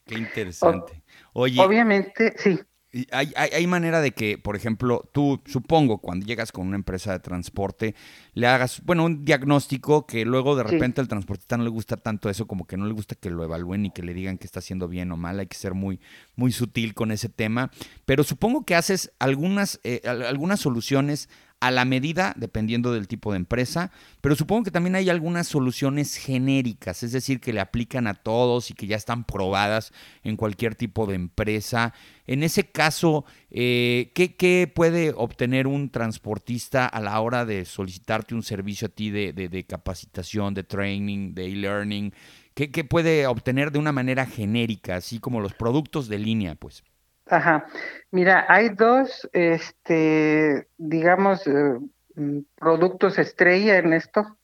Qué 0.06 0.14
interesante. 0.14 1.02
Oye, 1.32 1.60
obviamente, 1.60 2.34
sí. 2.36 2.60
Hay, 3.10 3.32
hay, 3.36 3.66
manera 3.66 4.00
de 4.00 4.12
que, 4.12 4.38
por 4.38 4.54
ejemplo, 4.54 5.08
tú, 5.12 5.40
supongo, 5.46 5.98
cuando 5.98 6.26
llegas 6.26 6.52
con 6.52 6.68
una 6.68 6.76
empresa 6.76 7.12
de 7.12 7.18
transporte, 7.18 7.96
le 8.34 8.46
hagas, 8.46 8.82
bueno, 8.84 9.04
un 9.04 9.24
diagnóstico 9.24 10.06
que 10.06 10.24
luego 10.24 10.54
de 10.54 10.62
repente 10.62 11.00
al 11.00 11.08
transportista 11.08 11.56
no 11.56 11.64
le 11.64 11.70
gusta 11.70 11.96
tanto 11.96 12.30
eso, 12.30 12.46
como 12.46 12.66
que 12.66 12.76
no 12.76 12.86
le 12.86 12.92
gusta 12.92 13.16
que 13.16 13.30
lo 13.30 13.42
evalúen 13.42 13.86
y 13.86 13.90
que 13.90 14.02
le 14.02 14.14
digan 14.14 14.38
que 14.38 14.46
está 14.46 14.60
haciendo 14.60 14.86
bien 14.86 15.10
o 15.10 15.16
mal. 15.16 15.40
Hay 15.40 15.48
que 15.48 15.56
ser 15.56 15.74
muy, 15.74 15.98
muy 16.36 16.52
sutil 16.52 16.94
con 16.94 17.10
ese 17.10 17.28
tema. 17.28 17.72
Pero 18.04 18.22
supongo 18.22 18.64
que 18.64 18.76
haces 18.76 19.10
algunas, 19.18 19.80
eh, 19.82 20.00
algunas 20.06 20.60
soluciones 20.60 21.28
a 21.64 21.70
la 21.70 21.86
medida, 21.86 22.34
dependiendo 22.36 22.92
del 22.92 23.08
tipo 23.08 23.32
de 23.32 23.38
empresa, 23.38 23.90
pero 24.20 24.36
supongo 24.36 24.64
que 24.64 24.70
también 24.70 24.96
hay 24.96 25.08
algunas 25.08 25.48
soluciones 25.48 26.16
genéricas, 26.16 27.02
es 27.02 27.12
decir, 27.12 27.40
que 27.40 27.54
le 27.54 27.60
aplican 27.60 28.06
a 28.06 28.12
todos 28.12 28.70
y 28.70 28.74
que 28.74 28.86
ya 28.86 28.96
están 28.96 29.24
probadas 29.24 29.90
en 30.24 30.36
cualquier 30.36 30.74
tipo 30.74 31.06
de 31.06 31.14
empresa. 31.14 31.94
En 32.26 32.42
ese 32.42 32.64
caso, 32.70 33.24
eh, 33.50 34.12
¿qué, 34.14 34.70
puede 34.74 35.14
obtener 35.16 35.66
un 35.66 35.88
transportista 35.88 36.84
a 36.86 37.00
la 37.00 37.18
hora 37.18 37.46
de 37.46 37.64
solicitarte 37.64 38.34
un 38.34 38.42
servicio 38.42 38.88
a 38.88 38.90
ti 38.90 39.08
de, 39.08 39.66
capacitación, 39.66 40.52
de 40.52 40.64
training, 40.64 41.32
de 41.32 41.46
e-learning? 41.46 42.12
¿Qué, 42.52 42.70
¿Qué 42.70 42.84
puede 42.84 43.26
obtener 43.26 43.72
de 43.72 43.78
una 43.78 43.92
manera 43.92 44.26
genérica, 44.26 44.96
así 44.96 45.18
como 45.18 45.40
los 45.40 45.54
productos 45.54 46.08
de 46.08 46.18
línea, 46.18 46.56
pues? 46.56 46.84
Ajá. 47.26 47.66
Mira, 48.10 48.46
hay 48.48 48.70
dos, 48.70 49.28
este, 49.32 50.68
digamos, 50.76 51.46
eh, 51.46 51.78
mm, 52.16 52.38
productos 52.56 53.18
estrella 53.18 53.78
en 53.78 53.92
esto. 53.92 54.36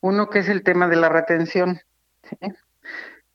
Uno 0.00 0.30
que 0.30 0.40
es 0.40 0.48
el 0.48 0.62
tema 0.62 0.88
de 0.88 0.96
la 0.96 1.08
retención. 1.08 1.80
¿sí? 2.28 2.36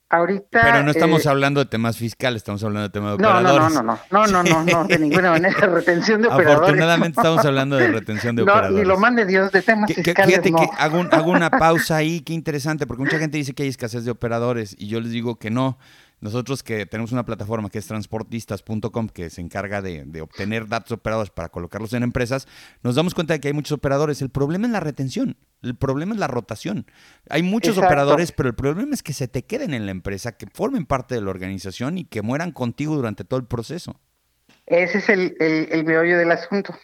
Ahorita. 0.07 0.61
Pero 0.61 0.83
no 0.83 0.91
estamos 0.91 1.25
eh, 1.25 1.29
hablando 1.29 1.59
de 1.59 1.65
temas 1.65 1.97
fiscales, 1.97 2.37
estamos 2.37 2.63
hablando 2.63 2.87
de 2.87 2.91
temas 2.91 3.17
de 3.17 3.25
operadores. 3.25 3.73
No, 3.73 3.83
no, 3.83 3.97
no, 4.11 4.27
no, 4.27 4.43
no, 4.43 4.43
no, 4.43 4.63
no, 4.63 4.83
de 4.85 4.99
ninguna 4.99 5.31
manera, 5.31 5.59
retención 5.67 6.21
de 6.21 6.27
operadores. 6.27 6.61
Afortunadamente 6.61 7.19
estamos 7.19 7.43
hablando 7.43 7.75
de 7.75 7.87
retención 7.87 8.35
de 8.35 8.43
operadores. 8.43 8.71
No, 8.71 8.77
ni 8.77 8.85
lo 8.85 8.97
mande 8.97 9.25
Dios, 9.25 9.51
de 9.51 9.61
temas 9.63 9.91
fiscales. 9.91 10.25
Fíjate 10.25 10.51
que 10.51 10.69
hago, 10.77 11.05
hago 11.11 11.31
una 11.31 11.49
pausa 11.49 11.97
ahí, 11.97 12.21
qué 12.21 12.33
interesante, 12.33 12.85
porque 12.85 13.03
mucha 13.03 13.17
gente 13.17 13.37
dice 13.37 13.53
que 13.53 13.63
hay 13.63 13.69
escasez 13.69 14.05
de 14.05 14.11
operadores 14.11 14.75
y 14.77 14.87
yo 14.87 15.01
les 15.01 15.11
digo 15.11 15.37
que 15.37 15.49
no. 15.49 15.77
Nosotros 16.21 16.63
que 16.63 16.85
tenemos 16.85 17.11
una 17.11 17.25
plataforma 17.25 17.69
que 17.69 17.79
es 17.79 17.87
transportistas.com 17.87 19.09
que 19.09 19.29
se 19.29 19.41
encarga 19.41 19.81
de, 19.81 20.21
obtener 20.21 20.67
datos 20.67 20.93
operadores 20.93 21.29
para 21.29 21.49
colocarlos 21.49 21.93
en 21.93 22.03
empresas, 22.03 22.47
nos 22.83 22.95
damos 22.95 23.13
cuenta 23.13 23.33
de 23.33 23.39
que 23.39 23.49
hay 23.49 23.53
muchos 23.53 23.73
operadores. 23.73 24.21
El 24.21 24.29
problema 24.29 24.65
es 24.67 24.71
la 24.71 24.79
retención, 24.79 25.37
el 25.61 25.75
problema 25.75 26.13
es 26.13 26.19
la 26.19 26.27
rotación. 26.27 26.85
Hay 27.29 27.43
muchos 27.43 27.77
operadores, 27.77 28.31
pero 28.31 28.49
el 28.49 28.55
problema 28.55 28.93
es 28.93 29.03
que 29.03 29.13
se 29.13 29.27
te 29.27 29.43
queden 29.43 29.73
en 29.73 29.85
la 29.85 29.91
empresa, 29.91 30.37
que 30.37 30.47
formen 30.53 30.85
parte 30.85 31.15
de 31.15 31.21
la 31.21 31.29
organización 31.29 31.97
y 31.97 32.05
que 32.05 32.21
mueran 32.21 32.51
contigo 32.51 32.95
durante 32.95 33.23
todo 33.23 33.39
el 33.39 33.45
proceso. 33.45 33.99
Ese 34.65 34.99
es 34.99 35.09
el, 35.09 35.35
el, 35.39 35.67
el 35.71 35.85
meollo 35.85 36.17
del 36.17 36.31
asunto. 36.31 36.75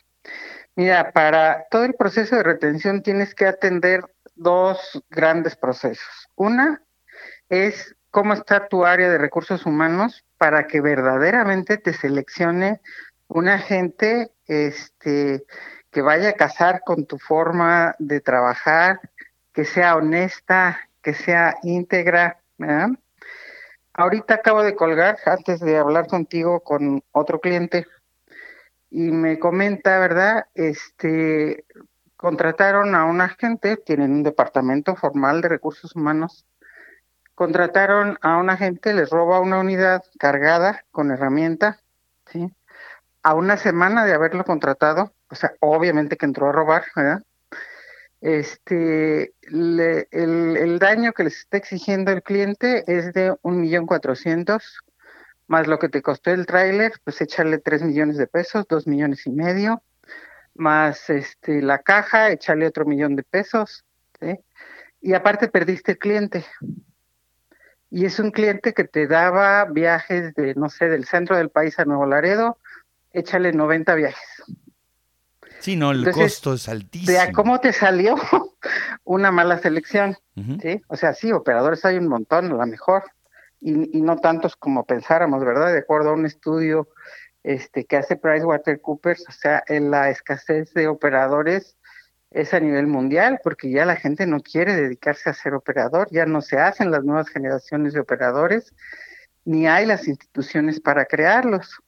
Mira, 0.76 1.12
para 1.12 1.66
todo 1.70 1.84
el 1.84 1.96
proceso 1.96 2.36
de 2.36 2.44
retención 2.44 3.02
tienes 3.02 3.36
que 3.36 3.46
atender 3.46 4.02
dos 4.36 5.04
grandes 5.10 5.56
procesos. 5.56 6.28
Una 6.36 6.82
es 7.50 7.96
cómo 8.12 8.34
está 8.34 8.68
tu 8.68 8.86
área 8.86 9.10
de 9.10 9.18
recursos 9.18 9.66
humanos 9.66 10.26
para 10.38 10.68
que 10.68 10.82
verdaderamente 10.82 11.78
te 11.78 11.94
seleccione 11.94 12.82
una 13.28 13.58
gente 13.58 14.32
este, 14.48 15.46
que 15.90 16.02
vaya 16.02 16.30
a 16.30 16.34
casar 16.34 16.82
con 16.86 17.06
tu 17.06 17.18
forma 17.18 17.96
de 18.00 18.20
trabajar, 18.20 19.00
que 19.54 19.64
sea 19.64 19.96
honesta, 19.96 20.90
que 21.02 21.14
sea 21.14 21.56
íntegra. 21.64 22.40
Ahorita 23.94 24.36
acabo 24.36 24.62
de 24.62 24.76
colgar, 24.76 25.18
antes 25.26 25.62
de 25.62 25.78
hablar 25.78 26.08
contigo, 26.08 26.60
con 26.60 27.04
otro 27.12 27.40
cliente 27.40 27.88
y 28.90 29.12
me 29.12 29.40
comenta, 29.40 29.98
¿verdad? 30.00 30.48
Este, 30.54 31.66
contrataron 32.18 32.94
a 32.94 33.06
una 33.06 33.30
gente, 33.30 33.78
tienen 33.78 34.12
un 34.12 34.24
departamento 34.24 34.98
formal 34.98 35.42
de 35.42 35.48
recursos 35.48 35.96
humanos 35.96 36.46
contrataron 37.42 38.20
a 38.22 38.38
una 38.38 38.56
gente, 38.56 38.94
les 38.94 39.10
roba 39.10 39.40
una 39.40 39.58
unidad 39.58 40.04
cargada 40.20 40.86
con 40.92 41.10
herramienta, 41.10 41.80
¿sí? 42.32 42.54
A 43.24 43.34
una 43.34 43.58
semana 43.58 44.06
de 44.06 44.14
haberlo 44.14 44.46
contratado, 44.46 45.12
o 45.28 45.34
sea, 45.34 45.52
obviamente 45.60 46.18
que 46.18 46.28
entró 46.28 46.50
a 46.50 46.52
robar, 46.52 46.84
¿verdad? 46.96 47.24
Este, 48.22 49.34
el, 49.42 50.06
el, 50.12 50.78
daño 50.78 51.14
que 51.14 51.24
les 51.24 51.40
está 51.40 51.58
exigiendo 51.58 52.12
el 52.12 52.22
cliente 52.22 52.84
es 52.86 53.12
de 53.12 53.36
un 53.42 53.60
millón 53.60 53.88
cuatrocientos, 53.88 54.78
más 55.48 55.66
lo 55.66 55.80
que 55.80 55.90
te 55.90 56.04
costó 56.04 56.30
el 56.30 56.46
tráiler, 56.46 56.92
pues 57.04 57.22
echarle 57.22 57.58
tres 57.58 57.82
millones 57.82 58.18
de 58.18 58.28
pesos, 58.28 58.68
dos 58.70 58.86
millones 58.86 59.26
y 59.26 59.32
medio, 59.32 59.82
más 60.54 61.10
este 61.10 61.64
la 61.64 61.80
caja, 61.80 62.30
echarle 62.30 62.68
otro 62.68 62.86
millón 62.86 63.16
de 63.16 63.24
pesos, 63.24 63.84
¿sí? 64.20 64.38
Y 65.02 65.16
aparte 65.16 65.48
perdiste 65.48 65.94
el 65.94 65.98
cliente, 65.98 66.46
y 67.92 68.06
es 68.06 68.20
un 68.20 68.32
cliente 68.32 68.74
que 68.74 68.86
te 68.86 69.06
daba 69.06 69.66
viajes 69.66 70.34
de, 70.34 70.56
no 70.56 70.70
sé, 70.70 70.88
del 70.88 71.06
centro 71.06 71.38
del 71.38 71.50
país 71.50 71.78
a 71.78 71.86
Nuevo 71.86 72.06
Laredo, 72.06 72.58
échale 73.12 73.52
90 73.52 73.94
viajes. 73.96 74.44
Sí, 75.60 75.76
no, 75.76 75.92
el 75.92 76.10
costo 76.10 76.54
es 76.54 76.70
altísimo. 76.70 77.20
¿De 77.20 77.32
cómo 77.34 77.60
te 77.60 77.74
salió 77.74 78.16
una 79.04 79.30
mala 79.32 79.60
selección? 79.60 80.18
¿sí? 80.62 80.82
O 80.88 80.96
sea, 80.96 81.14
sí, 81.14 81.34
operadores 81.34 81.84
hay 81.84 81.98
un 81.98 82.08
montón, 82.08 82.46
a 82.46 82.56
lo 82.56 82.66
mejor, 82.66 83.04
y, 83.60 83.96
y, 83.96 84.02
no 84.02 84.18
tantos 84.18 84.56
como 84.56 84.86
pensáramos, 84.86 85.44
¿verdad? 85.44 85.72
De 85.72 85.80
acuerdo 85.80 86.12
a 86.12 86.14
un 86.14 86.26
estudio 86.26 86.88
este, 87.44 87.86
que 87.86 87.98
hace 87.98 88.16
PricewaterhouseCoopers, 88.16 89.26
o 89.28 89.32
sea, 89.34 89.64
en 89.68 89.92
la 89.92 90.10
escasez 90.10 90.74
de 90.74 90.88
operadores 90.88 91.78
es 92.32 92.54
a 92.54 92.60
nivel 92.60 92.88
mundial, 92.88 93.40
porque 93.44 93.70
ya 93.70 93.86
la 93.86 93.98
gente 93.98 94.26
no 94.26 94.40
quiere 94.40 94.76
dedicarse 94.76 95.30
a 95.30 95.34
ser 95.34 95.54
operador, 95.54 96.08
ya 96.12 96.26
no 96.26 96.42
se 96.42 96.58
hacen 96.58 96.90
las 96.90 97.04
nuevas 97.04 97.30
generaciones 97.30 97.94
de 97.94 98.00
operadores, 98.00 98.74
ni 99.46 99.68
hay 99.68 99.86
las 99.86 100.08
instituciones 100.08 100.80
para 100.80 101.06
crearlos. 101.06 101.82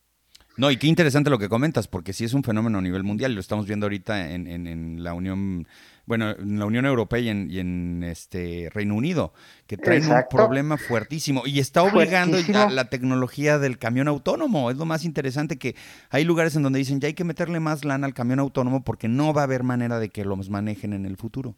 No, 0.56 0.70
y 0.70 0.78
qué 0.78 0.88
interesante 0.88 1.32
lo 1.32 1.40
que 1.40 1.50
comentas, 1.50 1.88
porque 1.88 2.14
sí 2.14 2.26
es 2.26 2.34
un 2.34 2.44
fenómeno 2.44 2.78
a 2.78 2.82
nivel 2.82 3.04
mundial, 3.04 3.34
lo 3.34 3.40
estamos 3.40 3.66
viendo 3.66 3.86
ahorita 3.86 4.32
en, 4.32 4.48
en, 4.48 5.04
la 5.04 5.16
Unión, 5.16 5.68
bueno, 6.06 6.30
en 6.30 6.60
la 6.60 6.66
Unión 6.66 6.86
Europea 6.86 7.20
y 7.20 7.30
en, 7.30 7.50
y 7.50 7.60
en 7.60 8.04
este 8.04 8.70
Reino 8.72 8.94
Unido, 8.94 9.34
que 9.66 9.78
traen 9.78 10.06
un 10.12 10.24
problema 10.30 10.78
fuertísimo 10.78 11.42
y 11.46 11.60
está 11.60 11.82
obligando 11.82 12.38
a 12.56 12.70
la 12.70 12.90
tecnología 12.90 13.58
del 13.58 13.80
camión 13.80 14.08
autónomo. 14.08 14.70
Es 14.70 14.78
lo 14.78 14.86
más 14.86 15.06
interesante 15.06 15.58
que 15.58 15.76
hay 16.12 16.24
lugares 16.24 16.56
en 16.56 16.62
donde 16.62 16.80
dicen 16.80 17.00
ya 17.00 17.08
hay 17.08 17.16
que 17.16 17.24
meterle 17.24 17.60
más 17.60 17.84
lana 17.84 18.06
al 18.06 18.14
camión 18.14 18.40
autónomo 18.40 18.84
porque 18.84 19.08
no 19.08 19.34
va 19.34 19.42
a 19.42 19.46
haber 19.46 19.64
manera 19.64 19.98
de 19.98 20.10
que 20.10 20.24
los 20.24 20.50
manejen 20.50 20.94
en 20.94 21.06
el 21.06 21.18
futuro. 21.18 21.56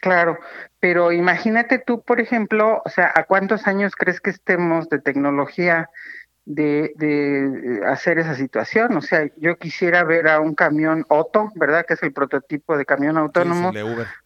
Claro, 0.00 0.38
pero 0.80 1.12
imagínate 1.12 1.78
tú, 1.78 2.02
por 2.02 2.20
ejemplo, 2.20 2.80
o 2.84 2.88
sea, 2.88 3.12
¿a 3.14 3.24
cuántos 3.24 3.66
años 3.66 3.94
crees 3.96 4.20
que 4.20 4.30
estemos 4.30 4.88
de 4.88 4.98
tecnología 4.98 5.90
de, 6.46 6.92
de, 6.96 7.80
hacer 7.86 8.18
esa 8.18 8.34
situación. 8.34 8.96
O 8.96 9.02
sea, 9.02 9.28
yo 9.36 9.58
quisiera 9.58 10.04
ver 10.04 10.28
a 10.28 10.40
un 10.40 10.54
camión 10.54 11.04
Otto, 11.08 11.50
¿verdad? 11.54 11.84
Que 11.86 11.94
es 11.94 12.02
el 12.02 12.12
prototipo 12.12 12.76
de 12.76 12.84
camión 12.84 13.16
autónomo, 13.16 13.72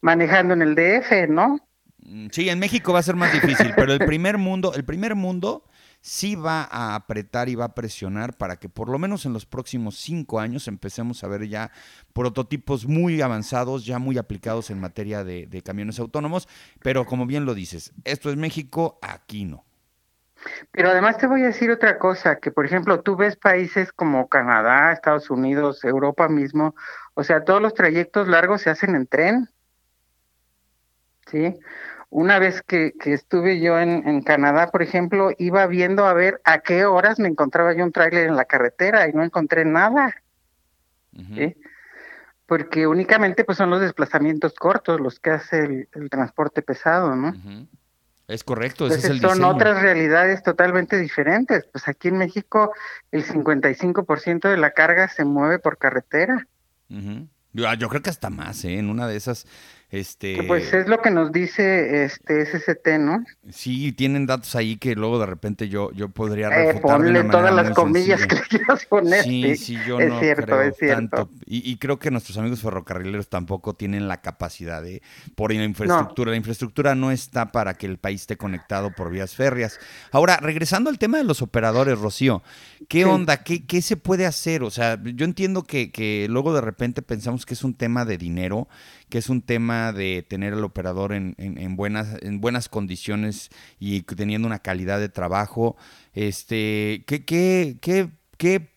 manejando 0.00 0.54
en 0.54 0.62
el 0.62 0.74
DF, 0.74 1.28
¿no? 1.28 1.60
Mm, 1.98 2.28
sí, 2.30 2.48
en 2.48 2.58
México 2.58 2.92
va 2.92 3.00
a 3.00 3.02
ser 3.02 3.16
más 3.16 3.32
difícil, 3.32 3.72
pero 3.76 3.92
el 3.92 4.00
primer 4.00 4.38
mundo, 4.38 4.72
el 4.74 4.84
primer 4.84 5.14
mundo 5.14 5.64
sí 6.00 6.36
va 6.36 6.62
a 6.70 6.94
apretar 6.94 7.48
y 7.48 7.56
va 7.56 7.66
a 7.66 7.74
presionar 7.74 8.36
para 8.36 8.56
que 8.56 8.68
por 8.68 8.88
lo 8.88 8.98
menos 8.98 9.26
en 9.26 9.32
los 9.32 9.46
próximos 9.46 9.96
cinco 9.96 10.38
años 10.38 10.68
empecemos 10.68 11.24
a 11.24 11.28
ver 11.28 11.48
ya 11.48 11.72
prototipos 12.12 12.86
muy 12.86 13.20
avanzados, 13.20 13.84
ya 13.84 13.98
muy 13.98 14.16
aplicados 14.16 14.70
en 14.70 14.80
materia 14.80 15.24
de, 15.24 15.46
de 15.46 15.62
camiones 15.62 15.98
autónomos. 15.98 16.48
Pero 16.82 17.04
como 17.04 17.26
bien 17.26 17.44
lo 17.44 17.54
dices, 17.54 17.92
esto 18.04 18.30
es 18.30 18.36
México, 18.36 18.98
aquí 19.02 19.44
no. 19.44 19.67
Pero 20.70 20.90
además 20.90 21.18
te 21.18 21.26
voy 21.26 21.42
a 21.42 21.46
decir 21.46 21.70
otra 21.70 21.98
cosa, 21.98 22.36
que 22.36 22.50
por 22.50 22.64
ejemplo 22.64 23.00
tú 23.00 23.16
ves 23.16 23.36
países 23.36 23.92
como 23.92 24.28
Canadá, 24.28 24.92
Estados 24.92 25.30
Unidos, 25.30 25.84
Europa 25.84 26.28
mismo, 26.28 26.74
o 27.14 27.24
sea, 27.24 27.44
todos 27.44 27.60
los 27.60 27.74
trayectos 27.74 28.28
largos 28.28 28.62
se 28.62 28.70
hacen 28.70 28.94
en 28.94 29.06
tren. 29.06 29.48
¿Sí? 31.26 31.58
Una 32.10 32.38
vez 32.38 32.62
que, 32.62 32.92
que 32.98 33.12
estuve 33.12 33.60
yo 33.60 33.78
en, 33.78 34.08
en, 34.08 34.22
Canadá, 34.22 34.70
por 34.70 34.82
ejemplo, 34.82 35.30
iba 35.36 35.66
viendo 35.66 36.06
a 36.06 36.14
ver 36.14 36.40
a 36.44 36.60
qué 36.60 36.86
horas 36.86 37.18
me 37.18 37.28
encontraba 37.28 37.74
yo 37.74 37.84
un 37.84 37.92
tráiler 37.92 38.28
en 38.28 38.36
la 38.36 38.46
carretera 38.46 39.06
y 39.08 39.12
no 39.12 39.22
encontré 39.22 39.66
nada. 39.66 40.14
¿sí? 41.34 41.56
Porque 42.46 42.86
únicamente 42.86 43.44
pues 43.44 43.58
son 43.58 43.70
los 43.70 43.80
desplazamientos 43.80 44.54
cortos 44.54 45.00
los 45.00 45.20
que 45.20 45.30
hace 45.30 45.86
el, 45.92 46.10
transporte 46.10 46.62
pesado, 46.62 47.14
¿no? 47.14 47.34
Es 48.28 48.44
correcto, 48.44 48.86
ese 48.86 48.98
es 48.98 49.04
el 49.06 49.20
son 49.20 49.42
otras 49.42 49.80
realidades 49.80 50.42
totalmente 50.42 50.98
diferentes. 50.98 51.64
Pues 51.72 51.88
aquí 51.88 52.08
en 52.08 52.18
México 52.18 52.74
el 53.10 53.24
55% 53.24 54.50
de 54.50 54.56
la 54.58 54.72
carga 54.72 55.08
se 55.08 55.24
mueve 55.24 55.58
por 55.58 55.78
carretera. 55.78 56.46
yo, 56.88 57.88
creo 57.88 58.02
que 58.02 58.10
hasta 58.10 58.28
más, 58.28 58.64
¿eh? 58.66 58.78
En 58.78 58.90
una 58.90 59.08
de 59.08 59.16
esas 59.16 59.46
este, 59.90 60.42
pues 60.42 60.72
es 60.74 60.86
lo 60.86 61.00
que 61.00 61.10
nos 61.10 61.32
dice 61.32 62.04
este 62.04 62.44
SST, 62.44 62.98
¿no? 63.00 63.24
Sí, 63.50 63.92
tienen 63.92 64.26
datos 64.26 64.54
ahí 64.54 64.76
que 64.76 64.94
luego 64.94 65.18
de 65.18 65.24
repente 65.24 65.70
yo, 65.70 65.90
yo 65.92 66.10
podría 66.10 66.48
eh, 66.48 66.72
refutar 66.72 66.98
ponle 66.98 67.24
todas 67.24 67.54
las 67.54 67.70
comillas 67.70 68.26
que 68.26 68.36
quieras 68.48 68.84
poner. 68.84 69.24
Sí, 69.24 69.56
sí, 69.56 69.78
yo 69.86 69.98
es 69.98 70.10
no 70.10 70.20
cierto, 70.20 70.44
creo 70.44 70.60
es 70.60 70.76
cierto. 70.76 71.16
tanto. 71.16 71.30
Y, 71.46 71.70
y, 71.70 71.78
creo 71.78 71.98
que 71.98 72.10
nuestros 72.10 72.36
amigos 72.36 72.60
ferrocarrileros 72.60 73.28
tampoco 73.28 73.74
tienen 73.74 74.08
la 74.08 74.20
capacidad 74.20 74.82
de, 74.82 75.00
por 75.34 75.54
la 75.54 75.64
infraestructura. 75.64 76.32
La 76.32 76.36
infraestructura 76.36 76.94
no 76.94 77.10
está 77.10 77.50
para 77.50 77.74
que 77.74 77.86
el 77.86 77.96
país 77.96 78.22
esté 78.22 78.36
conectado 78.36 78.90
por 78.90 79.10
vías 79.10 79.34
férreas. 79.34 79.80
Ahora, 80.10 80.36
regresando 80.36 80.90
al 80.90 80.98
tema 80.98 81.16
de 81.16 81.24
los 81.24 81.40
operadores, 81.40 81.98
Rocío, 81.98 82.42
¿qué 82.88 83.06
onda? 83.06 83.42
¿Qué, 83.42 83.64
¿Qué 83.64 83.80
se 83.80 83.96
puede 83.96 84.26
hacer? 84.26 84.62
O 84.62 84.70
sea, 84.70 85.00
yo 85.02 85.24
entiendo 85.24 85.64
que, 85.64 85.90
que 85.90 86.26
luego 86.28 86.52
de 86.52 86.60
repente 86.60 87.00
pensamos 87.00 87.46
que 87.46 87.54
es 87.54 87.64
un 87.64 87.72
tema 87.72 88.04
de 88.04 88.18
dinero, 88.18 88.68
que 89.08 89.18
es 89.18 89.28
un 89.28 89.42
tema 89.42 89.92
de 89.92 90.22
tener 90.22 90.52
al 90.52 90.64
operador 90.64 91.12
en, 91.12 91.34
en, 91.38 91.76
buenas, 91.76 92.16
en 92.22 92.40
buenas 92.40 92.68
condiciones 92.68 93.50
y 93.78 94.02
teniendo 94.02 94.46
una 94.46 94.60
calidad 94.60 95.00
de 95.00 95.08
trabajo. 95.08 95.76
Este, 96.14 97.04
¿qué, 97.06 97.24
qué, 97.24 97.78
qué, 97.80 98.10
qué, 98.36 98.68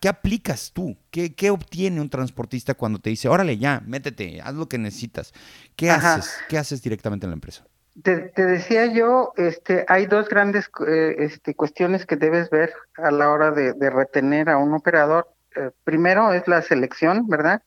qué 0.00 0.08
aplicas 0.08 0.72
tú? 0.72 0.96
¿Qué, 1.10 1.34
¿Qué, 1.34 1.50
obtiene 1.50 2.00
un 2.00 2.10
transportista 2.10 2.74
cuando 2.74 2.98
te 2.98 3.10
dice, 3.10 3.28
órale 3.28 3.58
ya, 3.58 3.82
métete, 3.86 4.40
haz 4.42 4.54
lo 4.54 4.68
que 4.68 4.78
necesitas? 4.78 5.32
¿Qué 5.76 5.90
haces? 5.90 6.38
¿Qué 6.48 6.58
haces 6.58 6.82
directamente 6.82 7.26
en 7.26 7.30
la 7.30 7.34
empresa? 7.34 7.64
Te, 8.02 8.30
decía 8.36 8.86
yo, 8.86 9.32
este, 9.36 9.84
hay 9.88 10.06
dos 10.06 10.28
grandes 10.28 10.70
eh, 10.86 11.16
este, 11.18 11.54
cuestiones 11.54 12.06
que 12.06 12.16
debes 12.16 12.48
ver 12.48 12.72
a 12.96 13.10
la 13.10 13.30
hora 13.30 13.50
de, 13.50 13.72
retener 13.90 14.48
a 14.50 14.58
un 14.58 14.72
operador. 14.74 15.28
Eh, 15.56 15.70
primero 15.82 16.32
es 16.32 16.46
la 16.46 16.62
selección, 16.62 17.26
¿verdad? 17.26 17.62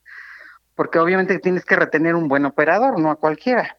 Porque 0.75 0.99
obviamente 0.99 1.39
tienes 1.39 1.65
que 1.65 1.75
retener 1.75 2.15
un 2.15 2.27
buen 2.27 2.45
operador, 2.45 2.99
no 2.99 3.11
a 3.11 3.15
cualquiera. 3.15 3.77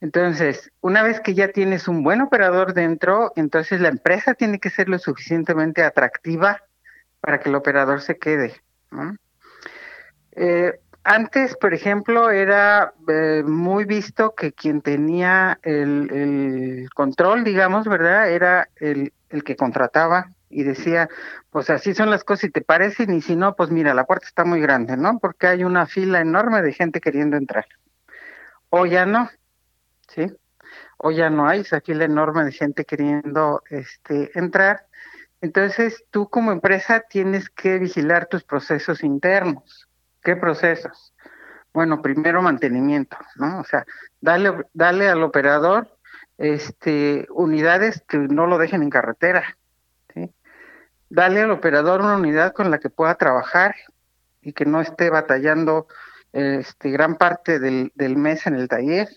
Entonces, 0.00 0.70
una 0.80 1.02
vez 1.02 1.20
que 1.20 1.34
ya 1.34 1.48
tienes 1.48 1.88
un 1.88 2.04
buen 2.04 2.20
operador 2.20 2.72
dentro, 2.72 3.32
entonces 3.34 3.80
la 3.80 3.88
empresa 3.88 4.34
tiene 4.34 4.60
que 4.60 4.70
ser 4.70 4.88
lo 4.88 4.98
suficientemente 4.98 5.82
atractiva 5.82 6.62
para 7.20 7.40
que 7.40 7.48
el 7.48 7.56
operador 7.56 8.00
se 8.00 8.16
quede. 8.16 8.54
Eh, 10.32 10.78
antes, 11.02 11.56
por 11.56 11.74
ejemplo, 11.74 12.30
era 12.30 12.94
eh, 13.08 13.42
muy 13.44 13.86
visto 13.86 14.34
que 14.36 14.52
quien 14.52 14.82
tenía 14.82 15.58
el, 15.62 16.88
control, 16.94 17.42
digamos, 17.42 17.88
¿verdad? 17.88 18.30
Era 18.30 18.68
el 18.76 19.12
que 19.44 19.56
contrataba 19.56 20.30
y 20.50 20.62
decía, 20.62 21.08
pues 21.50 21.70
así 21.70 21.94
son 21.94 22.10
las 22.10 22.24
cosas 22.24 22.44
y 22.44 22.50
te 22.50 22.62
parecen 22.62 23.12
y 23.14 23.20
si 23.20 23.36
no, 23.36 23.54
pues 23.56 23.70
mira, 23.70 23.94
la 23.94 24.04
puerta 24.04 24.26
está 24.26 24.44
muy 24.44 24.60
grande, 24.60 24.96
¿no? 24.96 25.18
Porque 25.18 25.46
hay 25.46 25.64
una 25.64 25.86
fila 25.86 26.20
enorme 26.20 26.62
de 26.62 26.72
gente 26.72 27.00
queriendo 27.00 27.36
entrar. 27.36 27.66
O 28.70 28.86
ya 28.86 29.06
no, 29.06 29.30
¿sí? 30.08 30.26
O 30.98 31.10
ya 31.10 31.30
no 31.30 31.48
hay 31.48 31.60
esa 31.60 31.80
fila 31.80 32.04
enorme 32.04 32.44
de 32.44 32.52
gente 32.52 32.84
queriendo 32.84 33.62
este, 33.70 34.30
entrar. 34.38 34.86
Entonces, 35.40 36.04
tú 36.10 36.28
como 36.28 36.50
empresa 36.50 37.04
tienes 37.08 37.48
que 37.50 37.78
vigilar 37.78 38.26
tus 38.26 38.44
procesos 38.44 39.04
internos. 39.04 39.88
¿Qué 40.22 40.34
procesos? 40.34 41.14
Bueno, 41.72 42.02
primero 42.02 42.42
mantenimiento, 42.42 43.16
¿no? 43.36 43.60
O 43.60 43.64
sea, 43.64 43.84
dale, 44.20 44.64
dale 44.72 45.08
al 45.08 45.22
operador 45.22 45.88
este, 46.38 47.26
unidades 47.30 48.02
que 48.08 48.18
no 48.18 48.46
lo 48.46 48.58
dejen 48.58 48.82
en 48.82 48.90
carretera, 48.90 49.57
Dale 51.10 51.42
al 51.42 51.50
operador 51.50 52.00
una 52.00 52.16
unidad 52.16 52.52
con 52.52 52.70
la 52.70 52.78
que 52.78 52.90
pueda 52.90 53.14
trabajar 53.14 53.74
y 54.42 54.52
que 54.52 54.66
no 54.66 54.80
esté 54.80 55.10
batallando 55.10 55.86
este, 56.32 56.90
gran 56.90 57.16
parte 57.16 57.58
del, 57.58 57.92
del 57.94 58.16
mes 58.16 58.46
en 58.46 58.54
el 58.54 58.68
taller. 58.68 59.08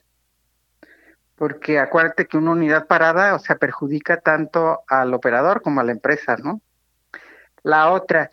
Porque 1.36 1.80
acuérdate 1.80 2.27
que 2.27 2.38
una 2.38 2.51
unidad 2.51 2.88
parada, 2.88 3.36
o 3.36 3.39
sea, 3.39 3.56
perjudica 3.56 4.17
tanto 4.21 4.82
al 4.88 5.13
operador 5.13 5.62
como 5.62 5.82
a 5.82 5.84
la 5.84 5.91
empresa, 5.91 6.38
¿no? 6.38 6.62
La 7.63 7.91
otra 7.91 8.32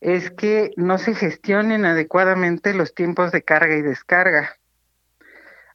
es 0.00 0.30
que 0.30 0.72
no 0.76 0.98
se 0.98 1.14
gestionen 1.14 1.84
adecuadamente 1.84 2.74
los 2.74 2.94
tiempos 2.94 3.32
de 3.32 3.42
carga 3.42 3.76
y 3.76 3.82
descarga. 3.82 4.56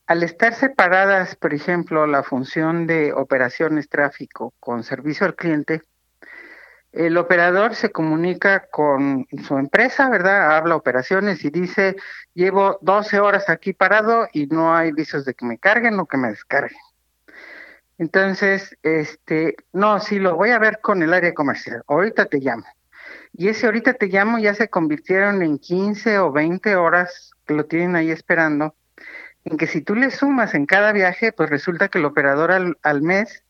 Al 0.05 0.23
estar 0.23 0.53
separadas, 0.53 1.35
por 1.35 1.53
ejemplo, 1.53 2.05
la 2.05 2.23
función 2.23 2.85
de 2.85 3.13
operaciones 3.13 3.89
tráfico 3.89 4.53
con 4.59 4.83
servicio 4.83 5.25
al 5.25 5.35
cliente, 5.35 5.83
el 6.91 7.17
operador 7.17 7.75
se 7.75 7.91
comunica 7.91 8.67
con 8.69 9.25
su 9.47 9.57
empresa, 9.57 10.09
¿verdad? 10.09 10.57
Habla 10.57 10.75
operaciones 10.75 11.43
y 11.45 11.49
dice, 11.49 11.95
llevo 12.33 12.79
12 12.81 13.19
horas 13.19 13.49
aquí 13.49 13.73
parado 13.73 14.27
y 14.33 14.47
no 14.47 14.75
hay 14.75 14.91
visos 14.91 15.23
de 15.23 15.33
que 15.33 15.45
me 15.45 15.57
carguen 15.57 15.99
o 15.99 16.05
que 16.05 16.17
me 16.17 16.29
descarguen. 16.29 16.77
Entonces, 17.97 18.77
este, 18.83 19.55
no, 19.71 19.99
sí, 19.99 20.19
lo 20.19 20.35
voy 20.35 20.49
a 20.49 20.59
ver 20.59 20.79
con 20.81 21.01
el 21.01 21.13
área 21.13 21.33
comercial. 21.33 21.83
Ahorita 21.87 22.25
te 22.25 22.39
llamo. 22.39 22.65
Y 23.33 23.47
ese 23.47 23.67
ahorita 23.67 23.93
te 23.93 24.07
llamo 24.07 24.39
ya 24.39 24.53
se 24.53 24.69
convirtieron 24.69 25.41
en 25.41 25.59
15 25.59 26.19
o 26.19 26.31
20 26.31 26.75
horas 26.75 27.31
que 27.45 27.53
lo 27.53 27.65
tienen 27.65 27.95
ahí 27.95 28.11
esperando. 28.11 28.75
En 29.45 29.57
que 29.57 29.67
si 29.67 29.81
tú 29.81 29.95
le 29.95 30.11
sumas 30.11 30.53
en 30.55 30.65
cada 30.65 30.91
viaje, 30.91 31.31
pues 31.31 31.49
resulta 31.49 31.87
que 31.87 31.99
el 31.99 32.05
operador 32.05 32.51
al, 32.51 32.77
al 32.83 33.01
mes 33.01 33.45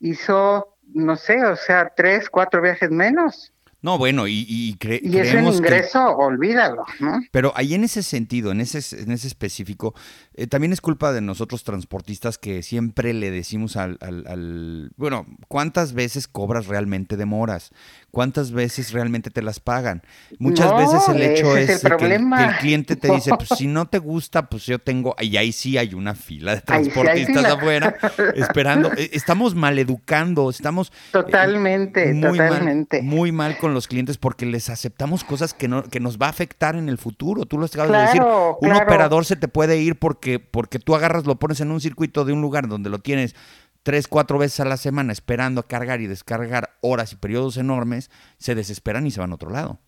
hizo 0.00 0.77
no 0.94 1.16
sé, 1.16 1.44
o 1.44 1.56
sea, 1.56 1.92
tres, 1.94 2.28
cuatro 2.30 2.60
viajes 2.62 2.90
menos. 2.90 3.52
No, 3.80 3.96
bueno, 3.96 4.26
y, 4.26 4.44
y, 4.48 4.74
cre 4.74 5.00
y 5.02 5.16
es 5.18 5.32
un 5.34 5.44
ingreso, 5.46 6.04
olvídalo, 6.16 6.84
¿no? 6.98 7.20
Pero 7.30 7.52
ahí 7.54 7.74
en 7.74 7.84
ese 7.84 8.02
sentido, 8.02 8.50
en 8.50 8.60
ese, 8.60 8.78
en 9.00 9.12
ese 9.12 9.28
específico, 9.28 9.94
eh, 10.34 10.48
también 10.48 10.72
es 10.72 10.80
culpa 10.80 11.12
de 11.12 11.20
nosotros 11.20 11.62
transportistas 11.62 12.38
que 12.38 12.62
siempre 12.64 13.12
le 13.14 13.30
decimos 13.30 13.76
al, 13.76 13.96
al, 14.00 14.26
al, 14.26 14.90
bueno, 14.96 15.26
¿cuántas 15.46 15.92
veces 15.92 16.26
cobras 16.26 16.66
realmente 16.66 17.16
demoras? 17.16 17.70
¿Cuántas 18.10 18.50
veces 18.50 18.92
realmente 18.92 19.30
te 19.30 19.42
las 19.42 19.60
pagan? 19.60 20.02
Muchas 20.38 20.70
No, 20.70 20.76
veces 20.78 21.08
el 21.08 21.22
hecho 21.22 21.56
es 21.56 21.70
es, 21.70 21.84
el 21.84 21.90
de 21.90 21.96
que, 21.96 22.14
el, 22.16 22.22
que 22.30 22.58
cliente 22.60 22.96
te 22.96 23.12
dice, 23.12 23.30
pues 23.36 23.50
si 23.56 23.68
no 23.68 23.86
te 23.86 23.98
gusta, 23.98 24.48
pues 24.48 24.66
yo 24.66 24.78
tengo, 24.80 25.14
y 25.20 25.36
ahí 25.36 25.52
sí 25.52 25.78
hay 25.78 25.94
una 25.94 26.14
fila 26.16 26.56
de 26.56 26.58
sí 26.58 26.64
transportistas 26.66 27.36
fila. 27.44 27.52
afuera 27.52 27.96
esperando. 28.34 28.90
Eh, 28.96 29.10
Estamos 29.12 29.54
maleducando, 29.54 30.50
estamos 30.50 30.88
eh, 30.88 30.92
Totalmente, 31.12 32.12
muy 32.12 32.38
totalmente. 32.38 33.02
Mal, 33.02 33.06
muy 33.14 33.32
mal 33.32 33.56
con 33.58 33.67
los 33.74 33.88
clientes 33.88 34.18
porque 34.18 34.46
les 34.46 34.70
aceptamos 34.70 35.24
cosas 35.24 35.54
que, 35.54 35.68
no, 35.68 35.82
que 35.84 36.00
nos 36.00 36.18
va 36.18 36.26
a 36.26 36.30
afectar 36.30 36.76
en 36.76 36.88
el 36.88 36.98
futuro. 36.98 37.46
Tú 37.46 37.58
lo 37.58 37.66
acabas 37.66 37.90
de 37.90 37.98
decir. 37.98 38.20
Claro, 38.20 38.58
Un 38.60 38.68
claro. 38.68 38.84
operador 38.84 39.24
se 39.24 39.36
te 39.36 39.48
puede 39.48 39.78
ir 39.78 39.98
porque, 39.98 40.38
porque 40.38 40.78
tú 40.78 40.94
agarras, 40.94 41.26
lo 41.26 41.36
pones 41.38 41.60
en 41.60 41.70
un 41.70 41.80
circuito 41.80 42.24
de 42.24 42.32
un 42.32 42.40
lugar 42.40 42.68
donde 42.68 42.90
lo 42.90 42.98
tienes 42.98 43.34
tres, 43.82 44.08
cuatro 44.08 44.38
veces 44.38 44.60
a 44.60 44.64
la 44.64 44.76
semana 44.76 45.12
esperando 45.12 45.60
a 45.60 45.66
cargar 45.66 46.00
y 46.00 46.06
descargar 46.06 46.76
horas 46.80 47.12
y 47.12 47.16
periodos 47.16 47.56
enormes, 47.56 48.10
se 48.38 48.54
desesperan 48.54 49.06
y 49.06 49.10
se 49.10 49.20
van 49.20 49.32
a 49.32 49.36
otro 49.36 49.50
lado. 49.50 49.78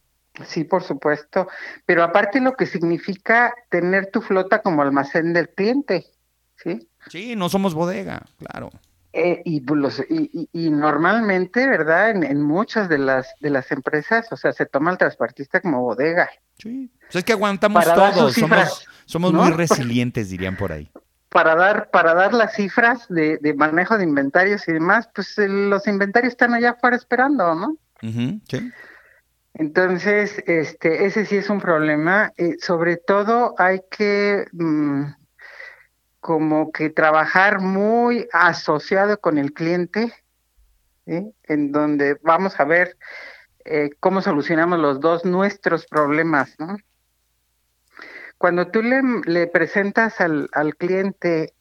Sí, 0.47 0.64
por 0.64 0.83
supuesto. 0.83 1.49
Pero 1.87 2.03
aparte 2.03 2.40
lo 2.40 2.55
que 2.55 2.66
significa 2.66 3.53
tener 3.69 4.11
tu 4.11 4.23
flota 4.23 4.62
como 4.62 4.83
almacén 4.83 5.33
del 5.33 5.51
cliente, 5.51 6.07
¿sí? 6.57 6.88
Sí, 7.09 7.37
no 7.37 7.49
somos 7.49 7.75
bodega, 7.75 8.23
claro. 8.38 8.71
Eh, 9.12 9.42
y, 9.44 9.61
los, 9.75 9.99
y, 10.09 10.31
y- 10.33 10.66
y 10.66 10.70
normalmente, 10.70 11.66
¿verdad? 11.66 12.11
En, 12.11 12.23
en 12.23 12.40
muchas 12.42 12.88
de 12.88 12.99
las 12.99 13.35
de 13.40 13.51
las 13.51 13.73
empresas, 13.73 14.31
o 14.31 14.37
sea, 14.37 14.53
se 14.53 14.66
toma 14.66 14.90
al 14.92 14.99
transportista 14.99 15.61
como 15.61 15.81
bodega. 15.83 16.29
Sí. 16.59 16.92
O 17.09 17.12
sea, 17.12 17.18
es 17.18 17.25
que 17.25 17.33
aguantamos 17.33 17.85
Para 17.85 17.94
todos, 17.96 18.35
somos, 18.35 18.87
somos 19.07 19.33
¿no? 19.33 19.42
muy 19.42 19.53
resilientes, 19.53 20.31
dirían 20.31 20.57
por 20.57 20.70
ahí. 20.70 20.90
Para 21.29 21.55
dar, 21.57 21.90
para 21.90 22.14
dar 22.14 22.33
las 22.35 22.55
cifras 22.55 23.07
de, 23.09 23.38
de 23.38 23.55
manejo 23.55 23.99
de 23.99 24.05
inventarios 24.05 24.66
y 24.68 24.73
demás, 24.73 25.09
pues 25.14 25.37
el- 25.38 25.70
los 25.70 25.87
inventarios 25.88 26.33
están 26.33 26.55
allá 26.55 26.70
afuera 26.70 26.96
esperando, 26.96 27.55
¿no? 27.55 27.77
Sí. 28.01 28.70
Entonces, 29.55 30.42
este, 30.46 31.05
ese 31.07 31.27
sí 31.27 31.37
es 31.37 31.51
un 31.51 31.61
problema. 31.61 32.33
Eh, 32.37 32.57
sobre 32.61 32.96
todo 32.96 33.55
hay 33.59 33.81
que 33.90 34.44
mm, 34.53 35.05
como 36.20 36.70
que 36.70 36.90
trabajar 36.90 37.61
muy 37.61 38.28
asociado 38.33 39.20
con 39.20 39.38
el 39.38 39.52
cliente. 39.52 40.12
En 41.06 41.72
donde 41.72 42.18
vamos 42.22 42.61
a 42.61 42.64
ver 42.64 42.96
eh, 43.64 43.90
cómo 43.98 44.22
solucionamos 44.22 44.78
los 44.78 45.00
dos 45.00 45.24
nuestros 45.24 45.87
problemas, 45.87 46.54
¿no? 46.59 46.76
Cuando 48.38 48.68
tú 48.68 48.80
le, 48.80 49.02
le 49.24 49.46
presentas 49.48 50.20
al, 50.20 50.48
al 50.52 50.76
cliente, 50.76 51.52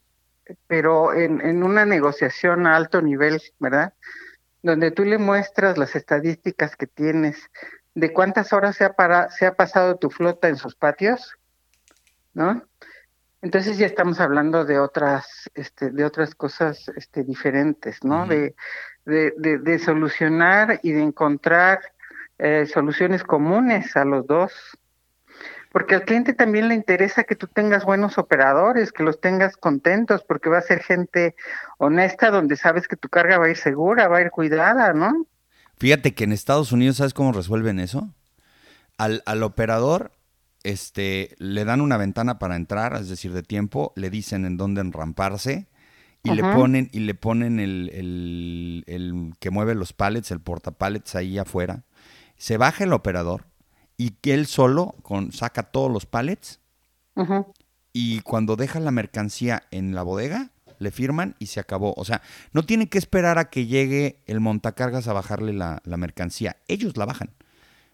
pero 0.67 1.13
en, 1.13 1.41
en 1.41 1.63
una 1.63 1.85
negociación 1.85 2.67
a 2.67 2.75
alto 2.75 3.01
nivel, 3.01 3.41
¿verdad? 3.59 3.93
Donde 4.61 4.91
tú 4.91 5.03
le 5.03 5.17
muestras 5.17 5.77
las 5.77 5.95
estadísticas 5.95 6.75
que 6.75 6.87
tienes, 6.87 7.49
de 7.95 8.13
cuántas 8.13 8.53
horas 8.53 8.77
se 8.77 8.85
ha, 8.85 8.93
para, 8.93 9.29
se 9.29 9.45
ha 9.45 9.55
pasado 9.55 9.97
tu 9.97 10.09
flota 10.09 10.47
en 10.47 10.55
sus 10.55 10.75
patios, 10.75 11.35
¿no? 12.33 12.63
Entonces 13.41 13.77
ya 13.77 13.85
estamos 13.85 14.19
hablando 14.19 14.65
de 14.65 14.79
otras, 14.79 15.49
este, 15.53 15.91
de 15.91 16.03
otras 16.03 16.35
cosas 16.35 16.91
este, 16.95 17.23
diferentes, 17.23 18.03
¿no? 18.03 18.21
Ujú. 18.23 18.29
de, 18.29 18.55
de, 19.05 19.33
de, 19.37 19.57
de 19.59 19.79
solucionar 19.79 20.79
y 20.83 20.91
de 20.91 21.01
encontrar 21.01 21.79
eh, 22.37 22.65
soluciones 22.65 23.23
comunes 23.23 23.95
a 23.95 24.05
los 24.05 24.27
dos. 24.27 24.51
Porque 25.71 25.95
al 25.95 26.03
cliente 26.03 26.33
también 26.33 26.67
le 26.67 26.73
interesa 26.73 27.23
que 27.23 27.35
tú 27.35 27.47
tengas 27.47 27.85
buenos 27.85 28.17
operadores, 28.17 28.91
que 28.91 29.03
los 29.03 29.21
tengas 29.21 29.55
contentos, 29.55 30.23
porque 30.27 30.49
va 30.49 30.57
a 30.57 30.63
ser 30.63 30.81
gente 30.81 31.35
honesta 31.77 32.31
donde 32.31 32.55
sabes 32.55 32.87
que 32.87 32.95
tu 32.95 33.07
carga 33.07 33.37
va 33.37 33.45
a 33.45 33.49
ir 33.49 33.57
segura, 33.57 34.07
va 34.07 34.17
a 34.17 34.21
ir 34.21 34.31
cuidada, 34.31 34.93
¿no? 34.93 35.27
Fíjate 35.77 36.15
que 36.15 36.23
en 36.23 36.31
Estados 36.31 36.71
Unidos, 36.71 36.97
¿sabes 36.97 37.13
cómo 37.13 37.31
resuelven 37.31 37.79
eso? 37.79 38.09
Al, 38.97 39.21
al 39.25 39.43
operador 39.43 40.11
este, 40.63 41.35
le 41.39 41.65
dan 41.65 41.81
una 41.81 41.97
ventana 41.97 42.39
para 42.39 42.55
entrar, 42.55 42.95
es 42.95 43.09
decir, 43.09 43.33
de 43.33 43.43
tiempo, 43.43 43.93
le 43.95 44.09
dicen 44.09 44.45
en 44.45 44.57
dónde 44.57 44.81
enramparse 44.81 45.67
y 46.23 46.31
le 46.35 46.41
ponen, 46.55 46.89
y 46.91 46.99
le 46.99 47.13
ponen 47.15 47.59
el, 47.59 47.89
el- 47.93 48.83
el 48.87 49.33
que 49.39 49.49
mueve 49.51 49.73
los 49.75 49.93
pallets, 49.93 50.31
el 50.31 50.41
portapallets 50.41 51.15
ahí 51.15 51.37
afuera. 51.37 51.83
Se 52.37 52.57
baja 52.57 52.83
el 52.83 52.93
operador 52.93 53.45
y 53.97 54.11
que 54.21 54.33
él 54.33 54.45
solo 54.45 54.95
con, 55.01 55.31
saca 55.31 55.63
todos 55.63 55.91
los 55.91 56.05
pallets 56.05 56.59
y 57.93 58.21
cuando 58.21 58.55
deja 58.55 58.79
la 58.79 58.91
mercancía 58.91 59.63
en 59.71 59.93
la 59.95 60.03
bodega, 60.03 60.51
le 60.77 60.91
firman 60.91 61.35
y 61.39 61.47
se 61.47 61.59
acabó. 61.59 61.93
O 61.97 62.05
sea, 62.05 62.21
no 62.53 62.63
tiene 62.63 62.87
que 62.87 62.97
esperar 62.97 63.37
a 63.37 63.49
que 63.49 63.65
llegue 63.65 64.21
el 64.27 64.39
montacargas 64.39 65.07
a 65.09 65.13
bajarle 65.13 65.51
la, 65.51 65.81
la 65.83 65.97
mercancía. 65.97 66.55
Ellos 66.69 66.95
la 66.95 67.05
bajan. 67.05 67.31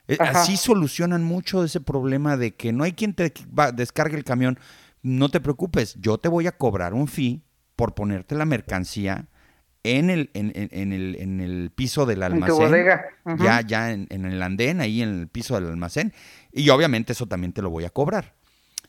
Eh, 0.08 0.18
Ajá. 0.20 0.42
Así 0.42 0.58
solucionan 0.58 1.24
mucho 1.24 1.64
ese 1.64 1.82
problema 1.82 2.38
de 2.38 2.54
que 2.56 2.72
no 2.74 2.84
hay 2.84 2.94
quien 2.94 3.14
te 3.14 3.34
va- 3.58 3.72
descargue 3.72 4.18
el 4.18 4.24
camión. 4.24 4.60
No 5.02 5.30
te 5.30 5.40
preocupes, 5.40 5.96
yo 6.00 6.18
te 6.18 6.30
voy 6.30 6.48
a 6.48 6.52
cobrar 6.52 6.94
un 6.94 7.08
fee 7.08 7.42
por 7.76 7.94
ponerte 7.94 8.36
la 8.36 8.46
mercancía 8.46 9.28
en 9.84 10.10
el, 10.10 10.32
en, 10.34 10.52
en- 10.56 10.70
en 10.72 10.94
el, 10.94 11.16
en 11.20 11.40
el 11.42 11.72
piso 11.76 12.06
del 12.06 12.24
En 12.24 12.30
tu 12.30 12.34
almacén 12.36 12.58
bodega. 12.58 13.06
Ujú. 13.26 13.44
ya, 13.44 13.62
ya 13.62 13.92
en, 13.92 14.08
en 14.10 14.26
el 14.26 14.42
andén, 14.42 14.82
ahí 14.82 15.02
en 15.02 15.20
el 15.20 15.28
piso 15.28 15.56
del 15.56 15.68
almacén. 15.70 16.14
Y 16.52 16.70
obviamente 16.70 17.14
eso 17.14 17.28
también 17.28 17.54
te 17.54 17.62
lo 17.62 17.70
voy 17.70 17.86
a 17.86 17.90
cobrar. 17.92 18.34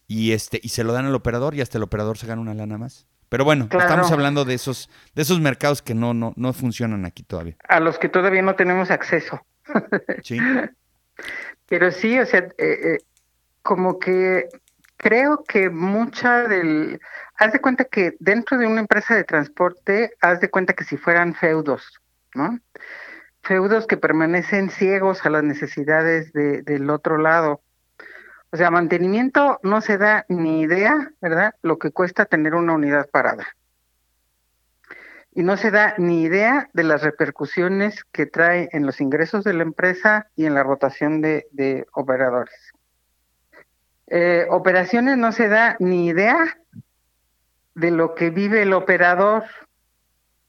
Y 0.07 0.33
este, 0.33 0.61
y 0.62 0.68
se 0.70 0.85
lo 0.85 0.92
dan 0.92 1.05
al 1.07 1.14
operador 1.14 1.55
y 1.55 1.61
hasta 1.61 1.79
el 1.79 1.83
operador 1.85 2.16
se 2.16 2.26
gana 2.26 2.40
una 2.40 2.55
lana 2.55 2.79
más. 2.79 3.07
Pero 3.29 3.44
bueno, 3.44 3.68
Claro. 3.68 3.85
estamos 3.87 4.12
hablando 4.12 4.44
de 4.44 4.55
esos, 4.55 4.88
de 5.14 5.22
esos 5.22 5.40
mercados 5.40 5.83
que 5.83 5.94
no, 5.94 6.14
no, 6.14 6.33
no 6.37 6.52
funcionan 6.52 7.05
aquí 7.05 7.24
todavía. 7.24 7.57
A 7.68 7.81
los 7.81 7.98
que 7.98 8.09
todavía 8.09 8.40
no 8.42 8.55
tenemos 8.55 8.90
acceso. 8.90 9.40
Sí. 10.22 10.38
Pero 11.68 11.90
sí, 11.90 12.18
o 12.18 12.26
sea, 12.26 12.40
eh, 12.40 12.55
eh, 12.59 12.98
como 13.62 13.98
que 13.98 14.48
creo 14.96 15.44
que 15.44 15.70
mucha 15.70 16.46
del... 16.48 17.00
Haz 17.38 17.52
de 17.52 17.61
cuenta 17.61 17.85
que 17.85 18.14
dentro 18.18 18.57
de 18.57 18.66
una 18.66 18.81
empresa 18.81 19.14
de 19.14 19.24
transporte, 19.24 20.12
haz 20.20 20.40
de 20.40 20.50
cuenta 20.50 20.72
que 20.72 20.85
si 20.85 20.96
fueran 20.96 21.35
feudos, 21.35 22.00
¿no? 22.35 22.59
Feudos 23.42 23.87
que 23.87 23.96
permanecen 23.96 24.70
ciegos 24.70 25.24
a 25.26 25.31
las 25.31 25.44
necesidades 25.44 26.33
de, 26.33 26.62
del 26.62 26.88
otro 26.90 27.18
lado. 27.18 27.61
O 28.50 28.57
sea, 28.57 28.70
mantenimiento 28.70 29.61
no 29.62 29.81
se 29.81 29.98
da 29.98 30.24
ni 30.29 30.62
idea, 30.62 31.12
¿verdad? 31.20 31.55
Lo 31.62 31.79
que 31.79 31.90
cuesta 31.90 32.24
tener 32.24 32.55
una 32.55 32.74
unidad 32.74 33.11
parada. 33.11 33.46
Y 35.37 35.42
no 35.42 35.59
se 35.59 35.70
da 35.70 35.94
ni 35.99 36.22
idea 36.22 36.70
de 36.72 36.83
las 36.83 37.03
repercusiones 37.03 38.05
que 38.05 38.25
trae 38.25 38.70
en 38.72 38.87
los 38.87 39.03
ingresos 39.03 39.44
de 39.44 39.53
la 39.53 39.64
empresa 39.64 40.29
y 40.35 40.46
en 40.46 40.55
la 40.55 40.62
rotación 40.62 41.20
de, 41.20 41.87
operadores. 41.92 42.72
Eh, 44.07 44.46
operaciones 44.49 45.18
no 45.18 45.33
se 45.33 45.49
da 45.49 45.77
ni 45.79 46.07
idea 46.07 46.38
de 47.75 47.90
lo 47.90 48.14
que 48.14 48.31
vive 48.31 48.62
el 48.62 48.72
operador, 48.72 49.44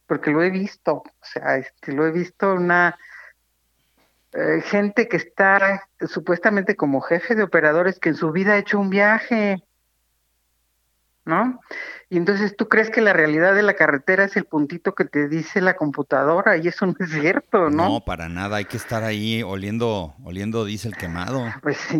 porque 0.06 0.32
lo 0.32 0.42
he 0.42 0.50
visto, 0.50 0.94
o 0.94 1.12
sea, 1.22 1.58
este, 1.58 1.92
lo 1.92 2.08
he 2.08 2.12
visto 2.12 2.54
una 2.54 2.98
eh, 4.32 4.62
gente 4.62 5.10
que 5.10 5.18
está 5.18 5.90
supuestamente 6.08 6.78
como 6.78 7.02
jefe 7.02 7.36
de 7.36 7.44
operadores 7.44 8.00
que 8.00 8.08
en 8.08 8.16
su 8.16 8.32
vida 8.32 8.54
ha 8.54 8.58
hecho 8.58 8.80
un 8.80 8.90
viaje, 8.90 9.62
¿no? 11.26 11.60
Y 12.10 12.16
entonces 12.16 12.56
tú 12.56 12.70
crees 12.70 12.90
que 12.90 13.02
la 13.02 13.12
realidad 13.12 13.54
de 13.54 13.64
la 13.64 13.74
carretera 13.74 14.24
es 14.24 14.38
el 14.38 14.46
puntito 14.46 14.96
que 14.96 15.04
te 15.04 15.28
dice 15.28 15.60
la 15.60 15.76
computadora 15.76 16.56
y 16.56 16.70
eso 16.70 16.86
no 16.86 16.96
es 16.98 17.12
cierto, 17.12 17.70
¿no? 17.70 17.90
No, 17.90 18.06
para 18.06 18.30
nada. 18.30 18.58
Hay 18.58 18.66
que 18.66 18.78
estar 18.78 19.04
ahí 19.04 19.44
oliendo, 19.44 20.16
oliendo 20.24 20.64
diésel 20.64 20.96
quemado. 20.96 21.44
Pues 21.62 21.76
sí, 21.76 21.98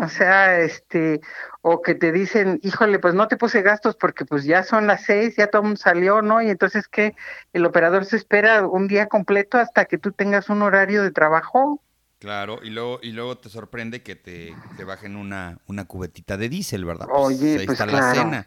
o 0.00 0.08
sea, 0.08 0.60
este, 0.60 1.20
o 1.62 1.82
que 1.82 1.96
te 1.96 2.12
dicen, 2.12 2.60
híjole, 2.62 3.00
pues 3.00 3.14
no 3.14 3.26
te 3.26 3.36
puse 3.36 3.62
gastos 3.62 3.96
porque 3.96 4.24
pues 4.24 4.44
ya 4.44 4.62
son 4.62 4.86
las 4.86 5.02
seis, 5.02 5.34
ya 5.36 5.48
todo 5.48 5.74
salió, 5.74 6.22
¿no? 6.22 6.40
Y 6.40 6.48
entonces 6.48 6.86
que 6.86 7.16
el 7.52 7.66
operador 7.66 8.04
se 8.04 8.16
espera 8.16 8.64
un 8.68 8.86
día 8.86 9.06
completo 9.06 9.58
hasta 9.58 9.86
que 9.86 9.98
tú 9.98 10.12
tengas 10.12 10.48
un 10.48 10.62
horario 10.62 11.02
de 11.02 11.10
trabajo. 11.10 11.82
Claro, 12.20 12.60
y 12.62 12.70
luego, 12.70 13.00
y 13.02 13.12
luego 13.12 13.38
te 13.38 13.48
sorprende 13.48 14.02
que 14.02 14.14
te, 14.14 14.54
te 14.76 14.84
bajen 14.84 15.16
una, 15.16 15.58
una 15.66 15.86
cubetita 15.86 16.36
de 16.36 16.48
diésel, 16.50 16.84
¿verdad? 16.84 17.08
Oye, 17.10 17.58
ahí 17.58 17.66
pues 17.66 17.80
está 17.80 17.86
la 17.86 17.98
claro. 17.98 18.14
cena. 18.14 18.46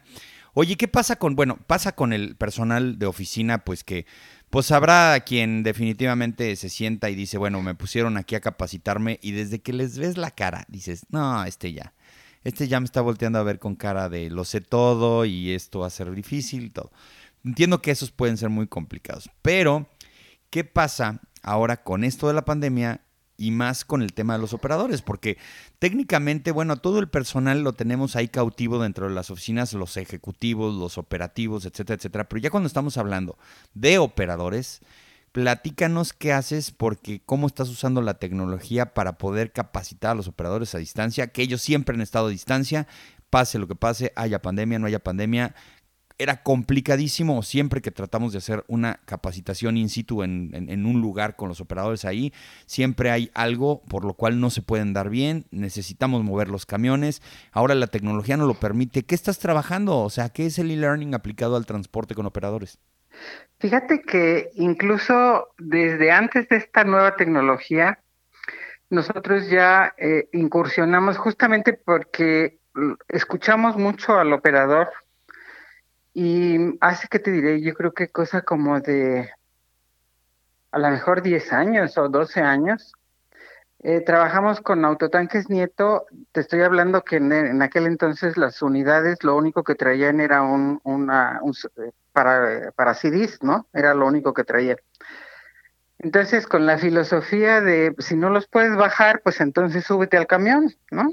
Oye, 0.56 0.76
¿qué 0.76 0.86
pasa 0.86 1.16
con, 1.16 1.34
bueno, 1.34 1.58
pasa 1.66 1.96
con 1.96 2.12
el 2.12 2.36
personal 2.36 2.96
de 2.98 3.06
oficina, 3.06 3.64
pues 3.64 3.82
que, 3.82 4.06
pues 4.50 4.70
habrá 4.70 5.18
quien 5.20 5.64
definitivamente 5.64 6.54
se 6.54 6.68
sienta 6.68 7.10
y 7.10 7.16
dice, 7.16 7.38
bueno, 7.38 7.60
me 7.60 7.74
pusieron 7.74 8.16
aquí 8.16 8.36
a 8.36 8.40
capacitarme 8.40 9.18
y 9.20 9.32
desde 9.32 9.60
que 9.60 9.72
les 9.72 9.98
ves 9.98 10.16
la 10.16 10.30
cara, 10.30 10.64
dices, 10.68 11.06
no, 11.10 11.44
este 11.44 11.72
ya, 11.72 11.92
este 12.44 12.68
ya 12.68 12.78
me 12.78 12.84
está 12.86 13.00
volteando 13.00 13.40
a 13.40 13.42
ver 13.42 13.58
con 13.58 13.74
cara 13.74 14.08
de 14.08 14.30
lo 14.30 14.44
sé 14.44 14.60
todo 14.60 15.24
y 15.24 15.50
esto 15.52 15.80
va 15.80 15.88
a 15.88 15.90
ser 15.90 16.12
difícil 16.12 16.72
todo. 16.72 16.92
Entiendo 17.44 17.82
que 17.82 17.90
esos 17.90 18.12
pueden 18.12 18.36
ser 18.36 18.48
muy 18.48 18.68
complicados, 18.68 19.28
pero 19.42 19.88
¿qué 20.50 20.62
pasa 20.62 21.20
ahora 21.42 21.82
con 21.82 22.04
esto 22.04 22.28
de 22.28 22.34
la 22.34 22.44
pandemia? 22.44 23.00
Y 23.36 23.50
más 23.50 23.84
con 23.84 24.02
el 24.02 24.12
tema 24.12 24.34
de 24.34 24.40
los 24.40 24.52
operadores, 24.52 25.02
porque 25.02 25.38
técnicamente, 25.78 26.52
bueno, 26.52 26.76
todo 26.76 26.98
el 26.98 27.08
personal 27.08 27.62
lo 27.62 27.72
tenemos 27.72 28.16
ahí 28.16 28.28
cautivo 28.28 28.82
dentro 28.82 29.08
de 29.08 29.14
las 29.14 29.30
oficinas, 29.30 29.72
los 29.72 29.96
ejecutivos, 29.96 30.74
los 30.74 30.98
operativos, 30.98 31.64
etcétera, 31.64 31.96
etcétera. 31.96 32.28
Pero 32.28 32.40
ya 32.40 32.50
cuando 32.50 32.66
estamos 32.66 32.96
hablando 32.96 33.36
de 33.74 33.98
operadores, 33.98 34.80
platícanos 35.32 36.12
qué 36.12 36.32
haces, 36.32 36.70
porque 36.70 37.20
cómo 37.26 37.48
estás 37.48 37.68
usando 37.68 38.00
la 38.02 38.14
tecnología 38.14 38.94
para 38.94 39.18
poder 39.18 39.52
capacitar 39.52 40.12
a 40.12 40.14
los 40.14 40.28
operadores 40.28 40.74
a 40.76 40.78
distancia, 40.78 41.26
que 41.26 41.42
ellos 41.42 41.60
siempre 41.60 41.96
han 41.96 42.02
estado 42.02 42.28
a 42.28 42.30
distancia, 42.30 42.86
pase 43.30 43.58
lo 43.58 43.66
que 43.66 43.74
pase, 43.74 44.12
haya 44.14 44.40
pandemia, 44.40 44.78
no 44.78 44.86
haya 44.86 45.00
pandemia, 45.02 45.56
era 46.18 46.42
complicadísimo 46.42 47.42
siempre 47.42 47.80
que 47.82 47.90
tratamos 47.90 48.32
de 48.32 48.38
hacer 48.38 48.64
una 48.68 49.00
capacitación 49.04 49.76
in 49.76 49.88
situ 49.88 50.22
en, 50.22 50.86
un 50.86 51.00
lugar 51.00 51.34
con 51.34 51.48
los 51.48 51.60
operadores 51.60 52.04
ahí. 52.04 52.32
Siempre 52.66 53.10
hay 53.10 53.30
algo 53.34 53.82
por 53.88 54.04
lo 54.04 54.14
cual 54.14 54.40
no 54.40 54.50
se 54.50 54.62
pueden 54.62 54.92
dar 54.92 55.10
bien. 55.10 55.46
Necesitamos 55.50 56.22
mover 56.22 56.48
los 56.48 56.66
camiones. 56.66 57.20
Ahora 57.52 57.74
la 57.74 57.88
tecnología 57.88 58.36
no 58.36 58.46
lo 58.46 58.54
permite. 58.54 59.02
¿Qué 59.02 59.14
estás 59.14 59.38
trabajando? 59.38 59.98
O 59.98 60.10
sea, 60.10 60.28
¿qué 60.28 60.46
es 60.46 60.58
el 60.58 60.70
e-learning 60.70 61.14
aplicado 61.14 61.56
al 61.56 61.66
transporte 61.66 62.14
con 62.14 62.26
operadores? 62.26 62.78
Fíjate 63.58 64.02
que 64.02 64.50
incluso 64.54 65.48
desde 65.58 66.12
antes 66.12 66.48
de 66.48 66.56
esta 66.56 66.84
nueva 66.84 67.16
tecnología, 67.16 67.98
nosotros 68.90 69.48
ya 69.48 69.94
eh, 69.98 70.28
incursionamos 70.32 71.16
justamente 71.16 71.72
porque 71.72 72.58
escuchamos 73.08 73.76
mucho 73.76 74.18
al 74.18 74.32
operador 74.32 74.90
y 76.14 76.78
hace 76.80 77.08
que 77.08 77.18
te 77.18 77.32
diré, 77.32 77.60
yo 77.60 77.74
creo 77.74 77.92
que 77.92 78.08
cosa 78.08 78.42
como 78.42 78.80
de 78.80 79.28
a 80.70 80.78
lo 80.78 80.90
mejor 80.90 81.22
10 81.22 81.52
años 81.52 81.98
o 81.98 82.08
12 82.08 82.40
años. 82.40 82.92
Eh, 83.82 84.00
trabajamos 84.00 84.60
con 84.60 84.84
Autotanques 84.84 85.50
Nieto. 85.50 86.06
Te 86.32 86.40
estoy 86.40 86.62
hablando 86.62 87.02
que 87.02 87.16
en, 87.16 87.60
aquel 87.62 87.86
entonces 87.86 88.36
las 88.36 88.62
unidades 88.62 89.22
lo 89.24 89.36
único 89.36 89.62
que 89.62 89.74
traían 89.74 90.20
era 90.20 90.42
un, 90.42 90.80
una, 90.84 91.40
eh, 91.76 91.90
para, 92.12 92.72
para 92.72 92.94
CDs, 92.94 93.42
¿no? 93.42 93.66
Era 93.72 93.94
lo 93.94 94.06
único 94.06 94.32
que 94.32 94.44
traían. 94.44 94.78
Entonces, 95.98 96.46
con 96.46 96.64
la 96.64 96.78
filosofía 96.78 97.60
de 97.60 97.94
si 97.98 98.16
no 98.16 98.30
los 98.30 98.46
puedes 98.46 98.76
bajar, 98.76 99.20
pues 99.22 99.40
entonces 99.40 99.84
súbete 99.84 100.16
al 100.16 100.26
camión, 100.26 100.74
¿no? 100.90 101.10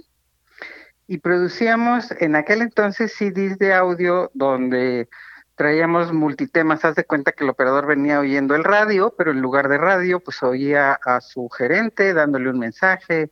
Y 1.08 1.18
producíamos 1.20 2.12
en 2.20 2.36
aquel 2.36 2.62
entonces 2.62 3.14
CDs 3.14 3.58
de 3.58 3.74
audio 3.74 4.32
donde 4.34 5.10
traíamos 5.56 6.14
multitemas. 6.14 6.86
Haz 6.86 6.96
de 6.96 7.04
cuenta 7.04 7.34
que 7.34 7.44
el 7.44 7.50
operador 7.50 7.86
venía 7.86 8.20
oyendo 8.20 8.56
el 8.56 8.64
radio, 8.64 9.14
pero 9.18 9.32
en 9.32 9.42
lugar 9.42 9.68
de 9.70 9.78
radio, 9.78 10.20
pues 10.20 10.42
oía 10.42 10.94
a 10.94 11.22
su 11.22 11.50
gerente 11.50 12.14
dándole 12.14 12.50
un 12.50 12.60
mensaje, 12.60 13.32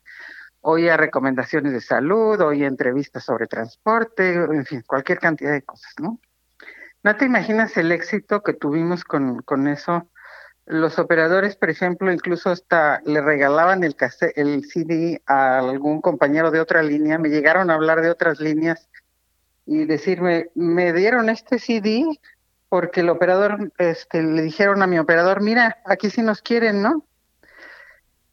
oía 0.62 0.98
recomendaciones 0.98 1.74
de 1.74 1.82
salud, 1.82 2.40
oía 2.42 2.68
entrevistas 2.68 3.24
sobre 3.24 3.48
transporte, 3.48 4.34
en 4.34 4.66
fin, 4.66 4.84
cualquier 4.86 5.20
cantidad 5.20 5.52
de 5.52 5.64
cosas, 5.64 5.94
¿no? 6.00 6.20
No 7.02 7.16
te 7.16 7.26
imaginas 7.26 7.78
el 7.78 7.92
éxito 7.92 8.44
que 8.44 8.54
tuvimos 8.54 9.06
con, 9.06 9.42
con 9.42 9.68
eso 9.68 10.10
los 10.70 11.00
operadores, 11.00 11.56
por 11.56 11.72
ejemplo, 11.72 12.12
incluso 12.12 12.52
hasta 12.52 13.02
le 13.04 13.22
regalaban 13.22 13.84
el, 13.84 13.96
el 14.36 14.64
CD 14.66 15.20
a 15.26 15.58
algún 15.58 16.00
compañero 16.00 16.52
de 16.52 16.60
otra 16.60 16.84
línea, 16.84 17.18
me 17.18 17.30
llegaron 17.30 17.72
a 17.72 17.74
hablar 17.74 18.02
de 18.02 18.12
otras 18.12 18.40
líneas 18.40 18.88
y 19.66 19.86
decirme, 19.86 20.50
me 20.54 20.94
dieron 20.94 21.28
este 21.30 21.58
CD 21.58 22.06
porque 22.70 23.00
el 23.00 23.10
operador, 23.10 23.72
este, 23.80 24.22
le 24.22 24.44
dijeron 24.44 24.84
a 24.84 24.88
mi 24.88 25.00
operador, 25.00 25.42
mira, 25.42 25.80
aquí 25.86 26.12
sí 26.12 26.22
nos 26.22 26.44
quieren, 26.44 26.84
¿no? 26.84 27.04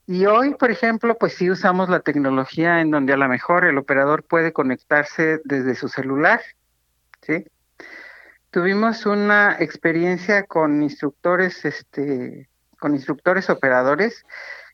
Y 0.06 0.26
hoy, 0.26 0.54
por 0.56 0.70
ejemplo, 0.70 1.16
pues 1.16 1.32
sí 1.32 1.50
usamos 1.50 1.88
la 1.88 2.00
tecnología 2.00 2.82
en 2.82 2.90
donde 2.90 3.14
a 3.14 3.16
lo 3.16 3.28
mejor 3.28 3.64
el 3.64 3.78
operador 3.78 4.24
puede 4.24 4.52
conectarse 4.52 5.40
desde 5.44 5.74
su 5.74 5.88
celular, 5.88 6.42
¿sí? 7.22 7.46
Tuvimos 8.56 9.04
una 9.04 9.54
experiencia 9.60 10.44
con 10.44 10.82
instructores, 10.82 11.66
este, 11.66 12.48
con 12.80 12.94
instructores 12.94 13.50
operadores, 13.50 14.24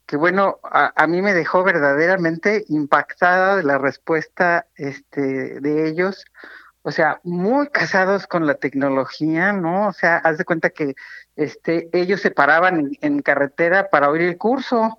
que 0.07 0.16
bueno, 0.16 0.61
a, 0.62 1.05
mí 1.09 1.21
me 1.21 1.35
dejó 1.35 1.64
verdaderamente 1.64 2.64
impactada 2.68 3.57
de 3.57 3.64
la 3.64 3.79
respuesta 3.79 4.68
este, 4.77 5.59
de 5.59 5.88
ellos. 5.88 6.25
O 6.83 6.92
sea, 6.92 7.21
muy 7.25 7.71
casados 7.71 8.29
con 8.29 8.47
la 8.47 8.55
tecnología, 8.55 9.53
¿no? 9.53 9.88
O 9.88 9.92
sea, 9.92 10.18
haz 10.18 10.38
de 10.38 10.45
cuenta 10.45 10.71
que 10.71 10.95
este, 11.35 11.88
ellos 11.92 12.21
se 12.21 12.31
paraban 12.31 12.92
en, 13.01 13.21
carretera 13.21 13.90
para 13.90 14.11
oír 14.11 14.23
el 14.23 14.38
curso, 14.38 14.97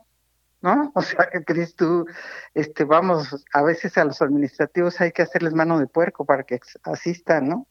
¿no? 0.60 0.92
O 0.94 1.02
sea, 1.02 1.30
que 1.32 1.42
crees 1.46 1.78
tú, 1.78 2.06
este, 2.54 2.84
vamos, 2.84 3.46
a 3.54 3.64
veces 3.64 3.98
a 3.98 4.04
los 4.04 4.22
administrativos 4.22 5.00
hay 5.00 5.14
que 5.14 5.22
hacerles 5.22 5.54
mano 5.54 5.80
de 5.80 5.88
puerco 5.88 6.26
para 6.26 6.44
que 6.44 6.60
asistan, 6.84 7.48
¿no? 7.48 7.66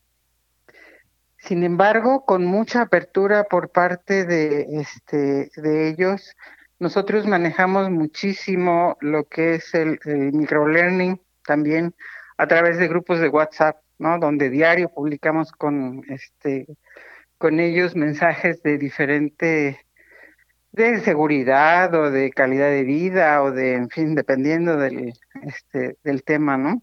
Sin 1.42 1.64
embargo, 1.64 2.24
con 2.24 2.44
mucha 2.44 2.83
apertura 2.83 3.42
por 3.44 3.70
parte 3.70 4.24
de, 4.24 4.64
este, 4.81 5.50
de 5.57 5.88
ellos, 5.88 6.37
nosotros 6.78 7.26
manejamos 7.26 7.90
muchísimo 7.90 8.96
lo 9.00 9.24
que 9.24 9.57
es 9.57 9.74
el, 9.74 9.98
microlearning 10.05 11.20
también 11.44 11.96
a 12.38 12.46
través 12.46 12.78
de 12.78 12.87
grupos 12.87 13.18
de 13.18 13.28
WhatsApp, 13.28 13.76
¿no? 13.98 14.20
Donde 14.20 14.50
diario 14.50 14.88
publicamos 14.88 15.50
con 15.50 16.05
este 16.09 16.66
con 17.38 17.59
ellos 17.59 17.96
mensajes 17.96 18.62
de 18.62 18.78
diferente 18.78 19.81
de 20.70 21.00
seguridad 21.00 21.92
o 21.92 22.12
de 22.12 22.31
calidad 22.31 22.70
de 22.70 22.85
vida 22.85 23.42
o 23.42 23.50
de 23.50 23.74
en 23.74 23.90
fin, 23.90 24.14
dependiendo 24.14 24.76
del 24.76 25.12
este 25.42 25.96
del 26.05 26.22
tema, 26.22 26.57
¿no? 26.57 26.83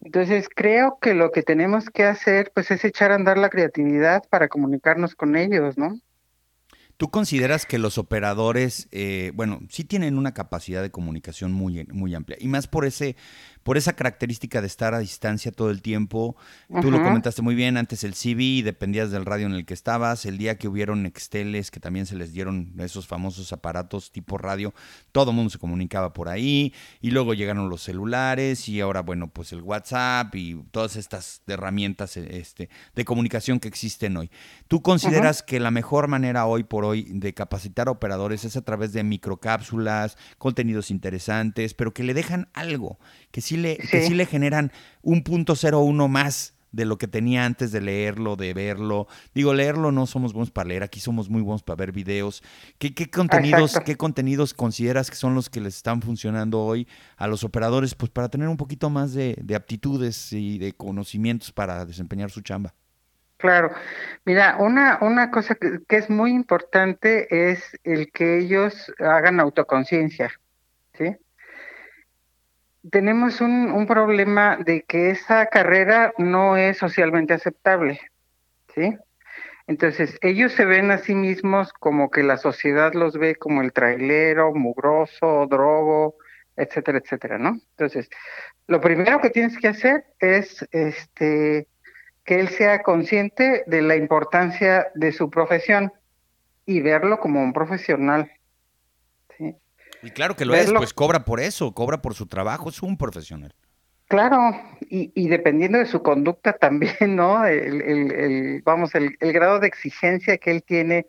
Entonces 0.00 0.48
creo 0.54 0.98
que 1.00 1.14
lo 1.14 1.30
que 1.32 1.42
tenemos 1.42 1.90
que 1.90 2.04
hacer 2.04 2.52
pues 2.54 2.70
es 2.70 2.84
echar 2.84 3.12
a 3.12 3.16
andar 3.16 3.38
la 3.38 3.50
creatividad 3.50 4.22
para 4.30 4.48
comunicarnos 4.48 5.14
con 5.14 5.36
ellos, 5.36 5.76
¿no? 5.76 6.00
¿Tú 6.98 7.10
consideras 7.10 7.64
que 7.64 7.78
los 7.78 7.96
operadores, 7.96 8.88
eh, 8.90 9.30
bueno, 9.34 9.60
sí 9.70 9.84
tienen 9.84 10.18
una 10.18 10.34
capacidad 10.34 10.82
de 10.82 10.90
comunicación 10.90 11.52
muy, 11.52 11.86
muy 11.92 12.12
amplia? 12.12 12.36
Y 12.40 12.48
más 12.48 12.66
por 12.66 12.84
ese, 12.84 13.14
por 13.68 13.76
esa 13.76 13.92
característica 13.92 14.62
de 14.62 14.66
estar 14.66 14.94
a 14.94 14.98
distancia 15.00 15.52
todo 15.52 15.68
el 15.68 15.82
tiempo. 15.82 16.36
Tú 16.80 16.90
lo 16.90 17.02
comentaste 17.02 17.42
muy 17.42 17.54
bien, 17.54 17.76
antes 17.76 18.02
el 18.02 18.14
CB, 18.14 18.64
dependías 18.64 19.10
del 19.10 19.26
radio 19.26 19.44
en 19.44 19.52
el 19.52 19.66
que 19.66 19.74
estabas, 19.74 20.24
el 20.24 20.38
día 20.38 20.56
que 20.56 20.68
hubieron 20.68 21.02
Nexteles, 21.02 21.70
que 21.70 21.78
también 21.78 22.06
se 22.06 22.16
les 22.16 22.32
dieron 22.32 22.72
esos 22.78 23.06
famosos 23.06 23.52
aparatos 23.52 24.10
tipo 24.10 24.38
radio, 24.38 24.72
todo 25.12 25.32
el 25.32 25.36
mundo 25.36 25.50
se 25.50 25.58
comunicaba 25.58 26.14
por 26.14 26.30
ahí, 26.30 26.72
y 27.02 27.10
luego 27.10 27.34
llegaron 27.34 27.68
los 27.68 27.82
celulares, 27.82 28.70
y 28.70 28.80
ahora, 28.80 29.02
bueno, 29.02 29.28
pues 29.28 29.52
el 29.52 29.60
WhatsApp 29.60 30.34
y 30.34 30.54
todas 30.70 30.96
estas 30.96 31.42
herramientas 31.46 32.16
este, 32.16 32.70
de 32.94 33.04
comunicación 33.04 33.60
que 33.60 33.68
existen 33.68 34.16
hoy. 34.16 34.30
¿Tú 34.68 34.80
consideras 34.80 35.42
que 35.42 35.60
la 35.60 35.70
mejor 35.70 36.08
manera 36.08 36.46
hoy 36.46 36.64
por 36.64 36.86
hoy 36.86 37.02
de 37.02 37.34
capacitar 37.34 37.88
a 37.88 37.90
operadores 37.90 38.46
es 38.46 38.56
a 38.56 38.62
través 38.62 38.94
de 38.94 39.04
microcápsulas, 39.04 40.16
contenidos 40.38 40.90
interesantes, 40.90 41.74
pero 41.74 41.92
que 41.92 42.02
le 42.02 42.14
dejan 42.14 42.48
algo, 42.54 42.98
que 43.30 43.42
sí 43.42 43.57
le, 43.58 43.76
que 43.76 44.02
sí 44.02 44.14
le 44.14 44.26
generan 44.26 44.72
un 45.02 45.22
punto 45.22 45.54
cero 45.56 45.80
uno 45.80 46.08
más 46.08 46.54
de 46.72 46.84
lo 46.84 46.98
que 46.98 47.08
tenía 47.08 47.44
antes 47.44 47.72
de 47.72 47.80
leerlo, 47.80 48.36
de 48.36 48.52
verlo. 48.54 49.06
Digo, 49.34 49.54
leerlo 49.54 49.92
no 49.92 50.06
somos 50.06 50.32
buenos 50.32 50.50
para 50.50 50.68
leer, 50.68 50.82
aquí 50.82 51.00
somos 51.00 51.28
muy 51.28 51.42
buenos 51.42 51.62
para 51.62 51.76
ver 51.76 51.92
videos. 51.92 52.42
¿Qué, 52.78 52.94
qué 52.94 53.10
contenidos, 53.10 53.78
qué 53.84 53.96
contenidos 53.96 54.54
consideras 54.54 55.10
que 55.10 55.16
son 55.16 55.34
los 55.34 55.48
que 55.48 55.60
les 55.60 55.76
están 55.76 56.02
funcionando 56.02 56.60
hoy 56.60 56.86
a 57.16 57.26
los 57.26 57.44
operadores? 57.44 57.94
Pues 57.94 58.10
para 58.10 58.28
tener 58.28 58.48
un 58.48 58.56
poquito 58.56 58.90
más 58.90 59.14
de, 59.14 59.36
aptitudes 59.54 60.32
y 60.32 60.58
de 60.58 60.72
conocimientos 60.72 61.52
para 61.52 61.84
desempeñar 61.84 62.30
su 62.30 62.42
chamba. 62.42 62.74
Claro, 63.38 63.70
mira, 64.24 64.56
una, 64.58 64.98
una 65.00 65.30
cosa 65.30 65.54
que, 65.54 65.78
que 65.88 65.96
es 65.96 66.10
muy 66.10 66.32
importante 66.32 67.50
es 67.50 67.62
el 67.84 68.10
que 68.10 68.38
ellos 68.38 68.92
hagan 68.98 69.38
autoconciencia, 69.38 70.32
¿sí? 70.94 71.16
Tenemos 72.90 73.40
un, 73.40 73.70
un, 73.70 73.86
problema 73.86 74.56
de 74.56 74.82
que 74.82 75.10
esa 75.10 75.46
carrera 75.46 76.12
no 76.18 76.56
es 76.56 76.78
socialmente 76.78 77.34
aceptable, 77.34 78.00
¿sí? 78.74 78.96
Entonces, 79.66 80.16
ellos 80.22 80.52
se 80.52 80.64
ven 80.64 80.90
a 80.90 80.98
sí 80.98 81.14
mismos 81.14 81.72
como 81.74 82.10
que 82.10 82.22
la 82.22 82.38
sociedad 82.38 82.94
los 82.94 83.18
ve 83.18 83.34
como 83.34 83.60
el 83.60 83.72
trailero, 83.72 84.54
mugroso, 84.54 85.46
drogo, 85.46 86.16
etcétera, 86.56 86.98
etcétera, 86.98 87.38
¿no? 87.38 87.60
Entonces, 87.70 88.08
lo 88.66 88.80
primero 88.80 89.20
que 89.20 89.30
tienes 89.30 89.58
que 89.58 89.68
hacer 89.68 90.04
es 90.18 90.66
este 90.72 91.66
que 92.24 92.40
él 92.40 92.48
sea 92.48 92.82
consciente 92.82 93.64
de 93.66 93.80
la 93.80 93.96
importancia 93.96 94.88
de 94.94 95.12
su 95.12 95.30
profesión 95.30 95.92
y 96.66 96.82
verlo 96.82 97.20
como 97.20 97.42
un 97.42 97.54
profesional, 97.54 98.30
y 100.02 100.10
claro 100.10 100.36
que 100.36 100.44
lo 100.44 100.54
es, 100.54 100.72
pues 100.72 100.92
cobra 100.92 101.24
por 101.24 101.40
eso, 101.40 101.72
cobra 101.72 102.00
por 102.00 102.14
su 102.14 102.26
trabajo, 102.26 102.68
es 102.68 102.82
un 102.82 102.96
profesional. 102.96 103.54
Claro, 104.08 104.38
y, 104.88 105.12
y 105.14 105.28
dependiendo 105.28 105.78
de 105.78 105.86
su 105.86 106.02
conducta 106.02 106.54
también, 106.54 107.16
¿no? 107.16 107.44
El, 107.44 107.82
el, 107.82 108.62
vamos, 108.62 108.94
el, 108.94 109.16
grado 109.20 109.60
de 109.60 109.68
exigencia 109.68 110.38
que 110.38 110.50
él 110.50 110.62
tiene. 110.62 111.06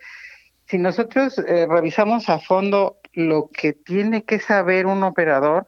Si 0.68 0.78
nosotros 0.78 1.40
eh, 1.40 1.66
revisamos 1.68 2.30
a 2.30 2.40
fondo 2.40 3.00
lo 3.14 3.50
que 3.52 3.74
tiene 3.74 4.24
que 4.24 4.40
saber 4.40 4.86
un 4.86 5.04
operador, 5.04 5.68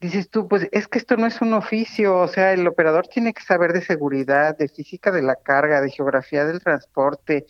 dices 0.00 0.28
tú, 0.30 0.48
pues 0.48 0.68
es 0.72 0.88
que 0.88 0.98
esto 0.98 1.16
no 1.16 1.26
es 1.26 1.40
un 1.40 1.54
oficio, 1.54 2.18
o 2.18 2.28
sea, 2.28 2.52
el 2.52 2.66
operador 2.66 3.08
tiene 3.08 3.32
que 3.32 3.42
saber 3.42 3.72
de 3.72 3.82
seguridad, 3.82 4.56
de 4.56 4.68
física 4.68 5.10
de 5.10 5.22
la 5.22 5.36
carga, 5.36 5.80
de 5.80 5.90
geografía 5.90 6.44
del 6.44 6.60
transporte, 6.60 7.46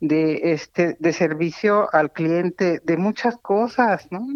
de 0.00 0.52
este, 0.52 0.96
de 0.98 1.12
servicio 1.12 1.92
al 1.94 2.12
cliente, 2.12 2.80
de 2.84 2.96
muchas 2.96 3.36
cosas, 3.38 4.08
¿no? 4.10 4.26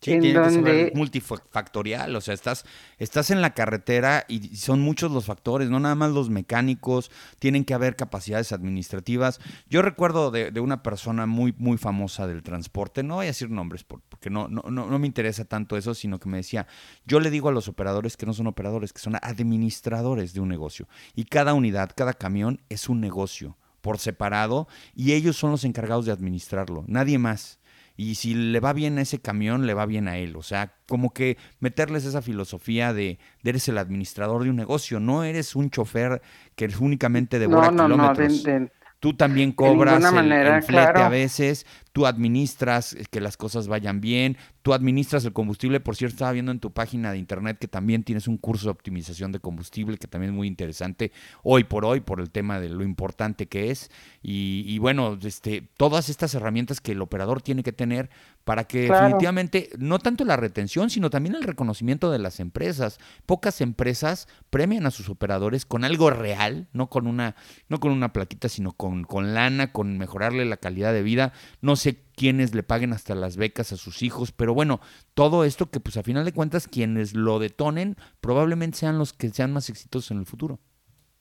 Sí, 0.00 0.16
tiene 0.20 0.40
que 0.40 0.50
ser 0.50 0.92
multifactorial, 0.94 2.14
o 2.14 2.20
sea, 2.20 2.32
estás, 2.32 2.64
estás 2.98 3.32
en 3.32 3.40
la 3.40 3.52
carretera 3.52 4.24
y 4.28 4.54
son 4.54 4.80
muchos 4.80 5.10
los 5.10 5.24
factores, 5.24 5.70
no 5.70 5.80
nada 5.80 5.96
más 5.96 6.12
los 6.12 6.30
mecánicos, 6.30 7.10
tienen 7.40 7.64
que 7.64 7.74
haber 7.74 7.96
capacidades 7.96 8.52
administrativas. 8.52 9.40
Yo 9.68 9.82
recuerdo 9.82 10.30
de, 10.30 10.60
una 10.60 10.84
persona 10.84 11.26
muy, 11.26 11.52
muy 11.58 11.78
famosa 11.78 12.28
del 12.28 12.44
transporte, 12.44 13.02
no 13.02 13.16
voy 13.16 13.26
a 13.26 13.30
decir 13.30 13.50
nombres 13.50 13.82
porque 13.82 14.30
no, 14.30 14.46
no, 14.46 14.62
no, 14.70 14.98
me 15.00 15.06
interesa 15.08 15.44
tanto 15.44 15.76
eso, 15.76 15.94
sino 15.94 16.20
que 16.20 16.28
me 16.28 16.36
decía, 16.36 16.68
yo 17.04 17.18
le 17.18 17.30
digo 17.30 17.48
a 17.48 17.52
los 17.52 17.66
operadores 17.66 18.16
que 18.16 18.26
no 18.26 18.34
son 18.34 18.46
operadores, 18.46 18.92
que 18.92 19.00
son 19.00 19.16
administradores 19.20 20.32
de 20.32 20.38
un 20.38 20.48
negocio. 20.48 20.86
Y 21.16 21.24
cada 21.24 21.54
unidad, 21.54 21.90
cada 21.96 22.12
camión 22.12 22.60
es 22.68 22.88
un 22.88 23.00
negocio 23.00 23.56
por 23.80 23.98
separado 23.98 24.68
y 24.94 25.14
ellos 25.14 25.36
son 25.36 25.50
los 25.50 25.64
encargados 25.64 26.06
de 26.06 26.12
administrarlo, 26.12 26.84
nadie 26.86 27.18
más 27.18 27.58
y 27.98 28.14
si 28.14 28.32
le 28.32 28.60
va 28.60 28.72
bien 28.72 28.96
a 28.96 29.02
ese 29.02 29.18
camión, 29.18 29.66
le 29.66 29.74
va 29.74 29.84
bien 29.84 30.06
a 30.06 30.18
él. 30.18 30.36
O 30.36 30.42
sea, 30.44 30.72
como 30.86 31.12
que 31.12 31.36
meterles 31.58 32.04
esa 32.04 32.22
filosofía 32.22 32.92
de, 32.92 33.18
eres 33.42 33.68
el 33.68 33.76
administrador 33.76 34.44
de 34.44 34.50
un 34.50 34.56
negocio, 34.56 35.00
no 35.00 35.24
eres 35.24 35.56
un 35.56 35.68
chofer 35.68 36.22
que 36.54 36.70
únicamente 36.78 37.40
devora 37.40 37.72
no, 37.72 37.88
no, 37.88 37.96
kilómetros. 37.96 38.46
No, 38.46 38.68
Tú 39.00 39.14
también 39.14 39.52
cobras 39.52 40.02
el, 40.02 40.62
flete 40.62 41.00
a 41.00 41.08
veces, 41.08 41.66
tú 41.92 42.06
administras 42.06 42.96
que 43.10 43.20
las 43.20 43.36
cosas 43.36 43.68
vayan 43.68 44.00
bien, 44.00 44.36
tú 44.68 44.74
administras 44.74 45.24
el 45.24 45.32
combustible. 45.32 45.80
Por 45.80 45.96
cierto, 45.96 46.16
estaba 46.16 46.32
viendo 46.32 46.52
en 46.52 46.60
tu 46.60 46.70
página 46.70 47.10
de 47.10 47.16
internet 47.16 47.56
que 47.58 47.68
también 47.68 48.04
tienes 48.04 48.28
un 48.28 48.36
curso 48.36 48.66
de 48.66 48.72
optimización 48.72 49.32
de 49.32 49.40
combustible 49.40 49.96
que 49.96 50.08
también 50.08 50.32
es 50.32 50.36
muy 50.36 50.46
interesante 50.46 51.10
hoy 51.42 51.64
por 51.64 51.86
hoy 51.86 52.00
por 52.00 52.20
el 52.20 52.30
tema 52.30 52.60
de 52.60 52.68
lo 52.68 52.84
importante 52.84 53.46
que 53.46 53.70
es. 53.70 53.90
Y, 54.22 54.78
bueno, 54.78 55.18
este, 55.22 55.62
todas 55.78 56.10
estas 56.10 56.34
herramientas 56.34 56.82
que 56.82 56.92
el 56.92 57.00
operador 57.00 57.40
tiene 57.40 57.62
que 57.62 57.72
tener 57.72 58.10
para 58.44 58.64
que 58.64 58.90
definitivamente, 58.90 59.70
no 59.78 59.98
tanto 60.00 60.26
la 60.26 60.36
retención, 60.36 60.90
sino 60.90 61.08
también 61.08 61.34
el 61.34 61.44
reconocimiento 61.44 62.10
de 62.10 62.18
las 62.18 62.38
empresas. 62.38 62.98
Pocas 63.24 63.62
empresas 63.62 64.28
premian 64.50 64.84
a 64.84 64.90
sus 64.90 65.08
operadores 65.08 65.64
con 65.64 65.82
algo 65.82 66.10
real, 66.10 66.68
no 66.74 66.90
con 66.90 67.06
una, 67.06 67.36
no 67.70 67.80
con 67.80 67.90
una 67.90 68.12
plaquita, 68.12 68.50
sino 68.50 68.72
con, 68.72 69.04
con 69.04 69.32
lana, 69.32 69.72
con 69.72 69.96
mejorarle 69.96 70.44
la 70.44 70.58
calidad 70.58 70.92
de 70.92 71.02
vida. 71.02 71.32
No 71.62 71.74
sé 71.74 72.07
quiénes 72.18 72.54
le 72.54 72.64
paguen 72.64 72.92
hasta 72.92 73.14
las 73.14 73.36
becas 73.36 73.72
a 73.72 73.76
sus 73.76 74.02
hijos, 74.02 74.32
pero 74.32 74.52
bueno, 74.52 74.80
todo 75.14 75.44
esto 75.44 75.70
que 75.70 75.78
pues 75.78 75.96
a 75.96 76.02
final 76.02 76.24
de 76.24 76.32
cuentas 76.32 76.66
quienes 76.66 77.14
lo 77.14 77.38
detonen 77.38 77.96
probablemente 78.20 78.78
sean 78.78 78.98
los 78.98 79.12
que 79.12 79.30
sean 79.30 79.52
más 79.52 79.70
exitosos 79.70 80.10
en 80.10 80.18
el 80.18 80.26
futuro. 80.26 80.58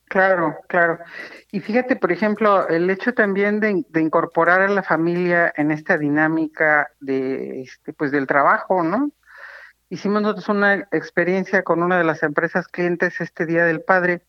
Claro, 0.09 0.57
claro. 0.67 0.99
Y 1.51 1.59
fíjate, 1.59 1.97
por 1.97 2.11
ejemplo, 2.11 2.67
el 2.69 2.89
hecho 2.89 3.13
también 3.13 3.59
de, 3.59 3.83
incorporar 3.99 4.61
a 4.61 4.69
la 4.69 4.81
familia 4.81 5.53
en 5.55 5.69
esta 5.69 5.97
dinámica 5.97 6.89
de, 7.01 7.61
este, 7.61 7.93
pues, 7.93 8.11
del 8.11 8.25
trabajo, 8.25 8.83
¿no? 8.83 9.11
Hicimos 9.89 10.21
nosotros 10.21 10.49
una 10.49 10.75
experiencia 10.91 11.63
con 11.63 11.83
una 11.83 11.97
de 11.97 12.05
las 12.05 12.23
empresas 12.23 12.67
clientes 12.69 13.19
este 13.19 13.45
Día 13.45 13.65
del 13.65 13.81
Padre, 13.81 14.21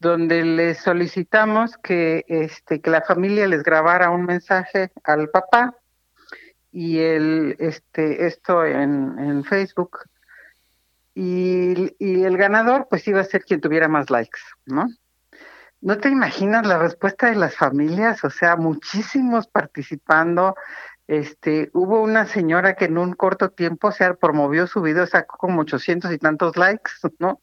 donde 0.00 0.44
les 0.44 0.78
solicitamos 0.78 1.78
que, 1.78 2.24
este, 2.28 2.80
que 2.80 2.90
la 2.90 3.02
familia 3.02 3.46
les 3.46 3.62
grabara 3.62 4.10
un 4.10 4.24
mensaje 4.24 4.90
al 5.04 5.30
papá 5.30 5.76
y 6.76 6.98
el, 6.98 7.56
este, 7.58 8.26
esto 8.26 8.62
en, 8.62 9.18
en 9.18 9.44
Facebook 9.44 10.00
y, 11.14 11.94
el 11.98 12.36
ganador 12.36 12.86
pues 12.90 13.08
iba 13.08 13.18
a 13.22 13.24
ser 13.24 13.44
quien 13.44 13.62
tuviera 13.62 13.88
más 13.88 14.10
likes, 14.10 14.40
¿no? 14.66 14.86
No 15.80 15.96
te 15.96 16.10
imaginas 16.10 16.66
la 16.66 16.78
respuesta 16.78 17.30
de 17.30 17.36
las 17.36 17.56
familias, 17.56 18.22
o 18.24 18.28
sea, 18.28 18.56
muchísimos 18.56 19.46
participando. 19.46 20.54
Este, 21.06 21.70
hubo 21.72 22.02
una 22.02 22.26
señora 22.26 22.74
que 22.74 22.84
en 22.84 22.98
un 22.98 23.14
corto 23.14 23.48
tiempo 23.48 23.90
se 23.90 24.12
promovió 24.12 24.66
su 24.66 24.82
video, 24.82 25.06
sacó 25.06 25.38
como 25.38 25.62
ochocientos 25.62 26.12
y 26.12 26.18
tantos 26.18 26.58
likes, 26.58 26.92
¿no? 27.18 27.40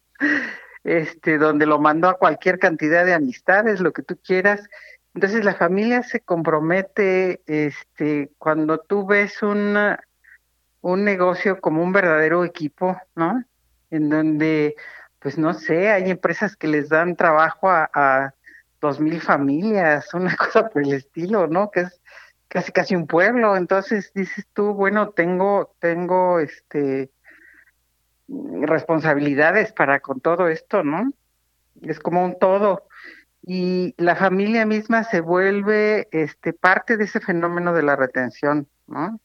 Este, 0.84 1.38
donde 1.38 1.66
lo 1.66 1.80
mandó 1.80 2.08
a 2.08 2.18
cualquier 2.18 2.60
cantidad 2.60 3.04
de 3.04 3.14
amistades, 3.14 3.80
lo 3.80 3.92
que 3.92 4.02
tú 4.02 4.16
quieras. 4.24 4.62
Entonces 5.14 5.44
la 5.44 5.54
familia 5.54 6.02
se 6.02 6.20
compromete, 6.20 7.42
este, 7.46 8.32
cuando 8.38 8.78
tú 8.78 9.06
ves 9.06 9.42
un 9.42 11.04
negocio 11.04 11.60
como 11.60 11.82
un 11.82 11.92
verdadero 11.92 12.44
equipo, 12.44 12.96
¿no? 13.14 13.44
en 13.94 14.10
donde, 14.10 14.74
pues 15.20 15.38
no 15.38 15.54
sé, 15.54 15.90
hay 15.90 16.10
empresas 16.10 16.56
que 16.56 16.66
les 16.66 16.88
dan 16.88 17.16
trabajo 17.16 17.70
a, 17.70 18.34
dos 18.80 19.00
mil 19.00 19.22
familias, 19.22 20.12
una 20.12 20.36
cosa 20.36 20.68
por 20.68 20.82
el 20.82 20.92
estilo, 20.92 21.46
¿no? 21.46 21.70
Que 21.70 21.80
es 21.80 22.02
casi 22.48 22.70
casi 22.70 22.94
un 22.94 23.06
pueblo. 23.06 23.56
Entonces 23.56 24.12
dices 24.14 24.46
tú, 24.52 24.74
bueno, 24.74 25.08
tengo, 25.10 25.74
tengo 25.78 26.38
este 26.38 27.10
responsabilidades 28.28 29.72
para 29.72 30.00
con 30.00 30.20
todo 30.20 30.48
esto, 30.48 30.82
¿no? 30.82 31.12
Es 31.80 31.98
como 31.98 32.26
un 32.26 32.38
todo. 32.38 32.86
Y 33.46 33.94
la 33.98 34.16
familia 34.16 34.64
misma 34.64 35.04
se 35.04 35.20
vuelve 35.20 36.08
este 36.12 36.52
parte 36.52 36.96
de 36.96 37.04
ese 37.04 37.20
fenómeno 37.20 37.74
de 37.74 37.82
la 37.82 37.94
retención, 37.94 38.66
¿no? 38.86 39.20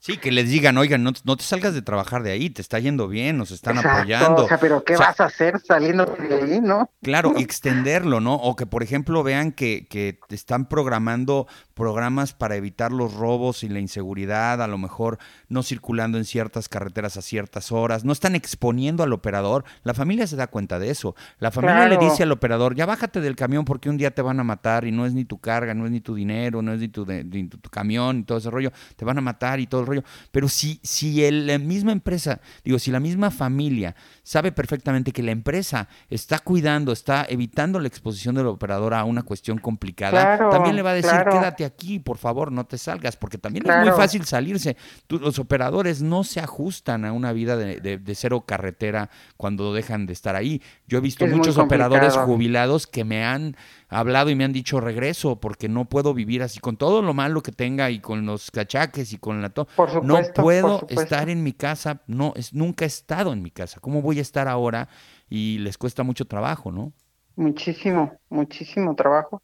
Sí, 0.00 0.16
que 0.16 0.30
les 0.30 0.48
digan, 0.48 0.78
oigan, 0.78 1.02
no, 1.02 1.12
te 1.12 1.42
salgas 1.42 1.74
de 1.74 1.82
trabajar 1.82 2.22
de 2.22 2.30
ahí, 2.30 2.50
te 2.50 2.62
está 2.62 2.78
yendo 2.78 3.08
bien, 3.08 3.36
nos 3.36 3.50
están 3.50 3.78
apoyando. 3.78 4.44
O 4.44 4.48
sea, 4.48 4.58
pero 4.58 4.84
¿qué 4.84 4.96
vas 4.96 5.18
a 5.20 5.24
hacer 5.24 5.58
saliendo 5.58 6.06
de 6.06 6.34
ahí, 6.34 6.60
no? 6.60 6.88
Claro, 7.02 7.32
extenderlo, 7.36 8.20
¿no? 8.20 8.34
O 8.36 8.54
que, 8.54 8.64
por 8.64 8.84
ejemplo, 8.84 9.24
vean 9.24 9.50
que, 9.50 9.88
que 9.88 10.20
están 10.30 10.68
programando 10.68 11.48
programas 11.78 12.32
para 12.32 12.56
evitar 12.56 12.90
los 12.90 13.14
robos 13.14 13.62
y 13.62 13.68
la 13.68 13.78
inseguridad, 13.78 14.60
a 14.60 14.66
lo 14.66 14.78
mejor 14.78 15.18
no 15.48 15.62
circulando 15.62 16.18
en 16.18 16.24
ciertas 16.24 16.68
carreteras 16.68 17.16
a 17.16 17.22
ciertas 17.22 17.70
horas, 17.70 18.04
no 18.04 18.12
están 18.12 18.34
exponiendo 18.34 19.04
al 19.04 19.12
operador. 19.12 19.64
La 19.84 19.94
familia 19.94 20.26
se 20.26 20.34
da 20.34 20.48
cuenta 20.48 20.80
de 20.80 20.90
eso. 20.90 21.14
La 21.38 21.52
familia 21.52 21.88
le 21.88 21.96
dice 21.96 22.24
al 22.24 22.32
operador, 22.32 22.74
ya 22.74 22.84
bájate 22.84 23.20
del 23.20 23.36
camión 23.36 23.64
porque 23.64 23.88
un 23.88 23.96
día 23.96 24.10
te 24.10 24.22
van 24.22 24.40
a 24.40 24.44
matar 24.44 24.86
y 24.86 24.90
no 24.90 25.06
es 25.06 25.14
ni 25.14 25.24
tu 25.24 25.38
carga, 25.38 25.72
no 25.72 25.86
es 25.86 25.92
ni 25.92 26.00
tu 26.00 26.16
dinero, 26.16 26.62
no 26.62 26.72
es 26.72 26.80
ni 26.80 26.88
tu, 26.88 27.06
tu, 27.06 27.70
camión 27.70 28.18
y 28.18 28.22
todo 28.24 28.38
ese 28.38 28.50
rollo, 28.50 28.72
te 28.96 29.04
van 29.04 29.18
a 29.18 29.20
matar 29.20 29.60
y 29.60 29.68
todo 29.68 29.82
el 29.82 29.86
rollo. 29.86 30.02
Pero 30.32 30.48
si, 30.48 30.80
si 30.82 31.24
el, 31.24 31.46
la 31.46 31.58
misma 31.58 31.92
empresa, 31.92 32.40
digo, 32.64 32.80
si 32.80 32.90
la 32.90 32.98
misma 32.98 33.30
familia 33.30 33.94
sabe 34.24 34.50
perfectamente 34.50 35.12
que 35.12 35.22
la 35.22 35.30
empresa 35.30 35.88
está 36.10 36.40
cuidando, 36.40 36.90
está 36.90 37.24
evitando 37.28 37.78
la 37.78 37.86
exposición 37.86 38.34
del 38.34 38.48
operador 38.48 38.94
a 38.94 39.04
una 39.04 39.22
cuestión 39.22 39.58
complicada, 39.58 40.50
también 40.50 40.74
le 40.74 40.82
va 40.82 40.90
a 40.90 40.94
decir, 40.94 41.12
quédate 41.30 41.67
aquí, 41.68 41.98
por 41.98 42.18
favor, 42.18 42.52
no 42.52 42.66
te 42.66 42.78
salgas, 42.78 43.16
porque 43.16 43.38
también 43.38 43.68
es 43.68 43.76
muy 43.78 43.90
fácil 43.90 44.24
salirse. 44.24 44.76
los 45.08 45.38
operadores 45.38 46.02
no 46.02 46.24
se 46.24 46.40
ajustan 46.40 47.04
a 47.04 47.12
una 47.12 47.32
vida 47.32 47.56
de, 47.56 48.14
cero 48.14 48.44
carretera 48.46 49.10
cuando 49.36 49.72
dejan 49.72 50.06
de 50.06 50.12
estar 50.12 50.34
ahí. 50.36 50.62
Yo 50.86 50.98
he 50.98 51.00
visto 51.00 51.26
muchos 51.26 51.58
operadores 51.58 52.16
jubilados 52.16 52.86
que 52.86 53.04
me 53.04 53.24
han 53.24 53.56
hablado 53.88 54.30
y 54.30 54.34
me 54.34 54.44
han 54.44 54.52
dicho 54.52 54.80
regreso 54.80 55.36
porque 55.36 55.68
no 55.68 55.86
puedo 55.86 56.14
vivir 56.14 56.42
así 56.42 56.60
con 56.60 56.76
todo 56.76 57.02
lo 57.02 57.14
malo 57.14 57.42
que 57.42 57.52
tenga 57.52 57.90
y 57.90 58.00
con 58.00 58.26
los 58.26 58.50
cachaques 58.50 59.12
y 59.12 59.18
con 59.18 59.40
la 59.40 59.50
to 59.50 59.66
no 60.02 60.20
puedo 60.34 60.86
estar 60.88 61.28
en 61.28 61.42
mi 61.42 61.52
casa, 61.52 62.02
no 62.06 62.32
es 62.36 62.52
nunca 62.52 62.84
he 62.84 62.88
estado 62.88 63.32
en 63.32 63.42
mi 63.42 63.50
casa. 63.50 63.80
¿Cómo 63.80 64.02
voy 64.02 64.18
a 64.18 64.22
estar 64.22 64.48
ahora? 64.48 64.88
Y 65.30 65.58
les 65.58 65.78
cuesta 65.78 66.02
mucho 66.02 66.26
trabajo, 66.26 66.72
¿no? 66.72 66.92
Muchísimo, 67.36 68.18
muchísimo 68.30 68.94
trabajo. 68.94 69.42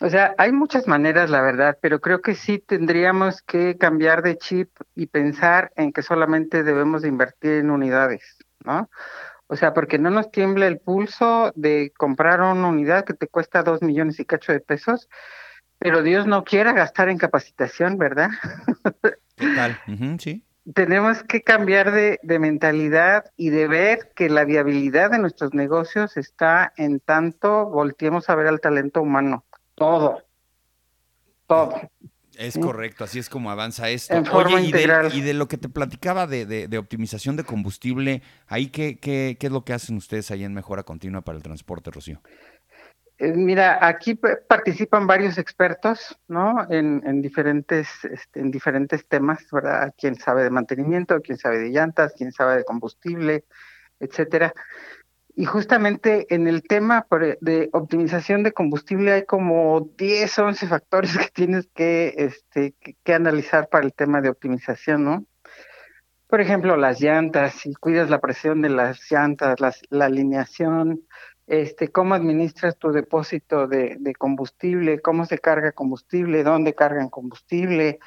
O 0.00 0.08
sea, 0.08 0.34
hay 0.38 0.52
muchas 0.52 0.86
maneras, 0.86 1.28
la 1.28 1.40
verdad, 1.40 1.76
pero 1.80 2.00
creo 2.00 2.22
que 2.22 2.36
sí 2.36 2.58
tendríamos 2.60 3.42
que 3.42 3.76
cambiar 3.78 4.22
de 4.22 4.38
chip 4.38 4.70
y 4.94 5.06
pensar 5.06 5.72
en 5.74 5.92
que 5.92 6.02
solamente 6.02 6.62
debemos 6.62 7.02
de 7.02 7.08
invertir 7.08 7.54
en 7.54 7.70
unidades, 7.70 8.36
¿no? 8.64 8.88
O 9.48 9.56
sea, 9.56 9.74
porque 9.74 9.98
no 9.98 10.10
nos 10.10 10.30
tiembla 10.30 10.66
el 10.68 10.78
pulso 10.78 11.52
de 11.56 11.92
comprar 11.96 12.40
una 12.40 12.68
unidad 12.68 13.04
que 13.04 13.14
te 13.14 13.26
cuesta 13.26 13.62
dos 13.62 13.82
millones 13.82 14.20
y 14.20 14.24
cacho 14.24 14.52
de 14.52 14.60
pesos, 14.60 15.08
pero 15.78 16.02
Dios 16.02 16.26
no 16.26 16.44
quiera 16.44 16.72
gastar 16.72 17.08
en 17.08 17.18
capacitación, 17.18 17.98
¿verdad? 17.98 18.30
Total, 19.36 19.78
sí. 20.18 20.44
Tenemos 20.74 21.22
que 21.24 21.42
cambiar 21.42 21.92
de, 21.92 22.20
de 22.22 22.38
mentalidad 22.38 23.24
y 23.36 23.48
de 23.50 23.66
ver 23.66 24.12
que 24.14 24.28
la 24.28 24.44
viabilidad 24.44 25.10
de 25.10 25.18
nuestros 25.18 25.54
negocios 25.54 26.16
está 26.16 26.72
en 26.76 27.00
tanto 27.00 27.66
volteemos 27.66 28.28
a 28.28 28.34
ver 28.34 28.48
al 28.48 28.60
talento 28.60 29.00
humano 29.00 29.44
todo. 29.78 30.22
Todo. 31.46 31.74
Es 32.36 32.56
correcto, 32.56 33.02
así 33.02 33.18
es 33.18 33.28
como 33.28 33.50
avanza 33.50 33.90
esto. 33.90 34.14
Oye, 34.32 34.60
y 34.62 34.70
de, 34.70 35.10
y 35.12 35.20
de, 35.22 35.34
lo 35.34 35.48
que 35.48 35.56
te 35.56 35.68
platicaba 35.68 36.28
de, 36.28 36.46
de, 36.46 36.78
optimización 36.78 37.34
de 37.36 37.42
combustible, 37.42 38.22
ahí 38.46 38.68
qué, 38.68 38.98
qué, 39.00 39.36
qué, 39.40 39.48
es 39.48 39.52
lo 39.52 39.64
que 39.64 39.72
hacen 39.72 39.96
ustedes 39.96 40.30
ahí 40.30 40.44
en 40.44 40.54
Mejora 40.54 40.84
Continua 40.84 41.22
para 41.22 41.36
el 41.36 41.42
transporte, 41.42 41.90
Rocío? 41.90 42.20
Eh, 43.18 43.32
mira, 43.32 43.84
aquí 43.84 44.14
participan 44.14 45.08
varios 45.08 45.38
expertos, 45.38 46.16
¿no? 46.28 46.68
En, 46.70 47.20
diferentes, 47.20 47.88
este, 48.04 48.38
en 48.38 48.52
diferentes 48.52 49.08
temas, 49.08 49.44
¿verdad? 49.50 49.92
Quién 49.98 50.14
sabe 50.14 50.44
de 50.44 50.50
mantenimiento, 50.50 51.20
quién 51.20 51.36
sabe 51.36 51.58
de 51.58 51.70
llantas, 51.70 52.14
quién 52.16 52.30
sabe 52.30 52.58
de 52.58 52.64
combustible, 52.64 53.44
etcétera. 53.98 54.54
Y 55.38 55.44
justamente 55.44 56.26
en 56.34 56.48
el 56.48 56.64
tema 56.64 57.06
de 57.40 57.70
optimización 57.72 58.42
de 58.42 58.50
combustible 58.50 59.12
hay 59.12 59.24
como 59.24 59.88
10, 59.96 60.36
11 60.36 60.66
factores 60.66 61.16
que 61.16 61.28
tienes 61.32 61.68
que, 61.76 62.12
este, 62.18 62.74
que 63.04 63.14
analizar 63.14 63.68
para 63.68 63.86
el 63.86 63.94
tema 63.94 64.20
de 64.20 64.30
optimización, 64.30 65.04
¿no? 65.04 65.26
Por 66.26 66.40
ejemplo, 66.40 66.76
las 66.76 67.00
llantas, 67.00 67.54
si 67.54 67.72
cuidas 67.74 68.10
la 68.10 68.20
presión 68.20 68.62
de 68.62 68.70
las 68.70 69.08
llantas, 69.12 69.60
la 69.90 70.04
alineación, 70.06 71.02
este, 71.46 71.86
cómo 71.86 72.16
administras 72.16 72.76
tu 72.76 72.90
depósito 72.90 73.68
de, 73.68 73.96
combustible, 74.18 75.00
cómo 75.00 75.24
se 75.24 75.38
carga 75.38 75.70
combustible, 75.70 76.42
dónde 76.42 76.74
cargan 76.74 77.10
combustible, 77.10 78.00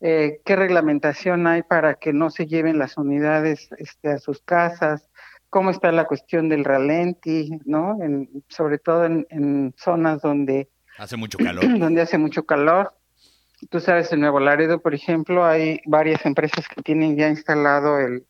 eh, 0.00 0.40
qué 0.44 0.54
reglamentación 0.54 1.48
hay 1.48 1.64
para 1.64 1.94
que 1.94 2.12
no 2.12 2.30
se 2.30 2.46
lleven 2.46 2.78
las 2.78 2.96
unidades 2.96 3.70
este, 3.78 4.10
a 4.10 4.18
sus 4.18 4.40
casas, 4.40 5.10
cómo 5.50 5.70
está 5.70 5.92
la 5.92 6.06
cuestión 6.06 6.48
del 6.48 6.64
ralenti, 6.64 7.50
¿no? 7.64 7.98
sobre 8.48 8.78
todo 8.78 9.04
en, 9.04 9.26
en 9.30 9.74
zonas 9.76 10.22
donde 10.22 10.68
hace 10.98 11.16
mucho 11.16 11.38
calor. 11.44 11.78
donde 11.78 12.00
hace 12.00 12.18
mucho 12.18 12.44
calor. 12.44 12.94
Tú 13.70 13.80
sabes, 13.80 14.12
en 14.12 14.20
Nuevo 14.20 14.38
Laredo, 14.38 14.82
por 14.82 14.94
ejemplo, 14.94 15.44
hay 15.44 15.80
varias 15.86 16.26
empresas 16.26 16.68
que 16.68 16.82
tienen 16.82 17.16
ya 17.16 17.28
instalado 17.28 17.98
el 17.98 18.26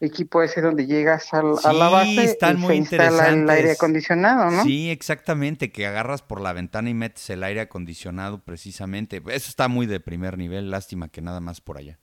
equipo 0.00 0.42
ese 0.42 0.60
donde 0.60 0.86
llegas 0.86 1.32
a 1.32 1.42
la 1.72 1.88
base 1.88 2.24
están 2.24 2.58
y 2.58 2.60
muy 2.60 2.68
se 2.72 2.76
instala 2.76 3.28
el 3.28 3.48
aire 3.48 3.72
acondicionado, 3.72 4.50
¿no? 4.50 4.62
Sí, 4.62 4.90
exactamente, 4.90 5.72
que 5.72 5.86
agarras 5.86 6.20
por 6.22 6.40
la 6.40 6.52
ventana 6.52 6.90
y 6.90 6.94
metes 6.94 7.30
el 7.30 7.42
aire 7.42 7.62
acondicionado 7.62 8.44
precisamente. 8.44 9.22
Eso 9.28 9.48
está 9.48 9.68
muy 9.68 9.86
de 9.86 10.00
primer 10.00 10.36
nivel, 10.36 10.70
lástima 10.70 11.08
que 11.08 11.22
nada 11.22 11.40
más 11.40 11.62
por 11.62 11.78
allá. 11.78 11.98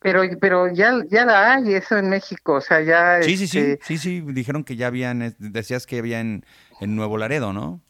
Pero, 0.00 0.22
pero 0.40 0.72
ya, 0.72 0.94
ya 1.08 1.24
la 1.24 1.54
hay 1.54 1.74
eso 1.74 1.96
en 1.96 2.10
México, 2.10 2.54
o 2.54 2.60
sea, 2.60 2.80
ya... 2.82 3.22
Sí, 3.22 3.36
sí, 3.36 3.48
sí, 3.48 3.58
este 3.58 3.84
sí, 3.84 3.98
sí, 3.98 4.20
dijeron 4.20 4.62
que 4.62 4.76
ya 4.76 4.88
habían, 4.88 5.34
decías 5.38 5.86
que 5.86 5.98
había 5.98 6.20
en, 6.20 6.44
en 6.80 6.94
Nuevo 6.94 7.18
Laredo, 7.18 7.52
¿no? 7.52 7.80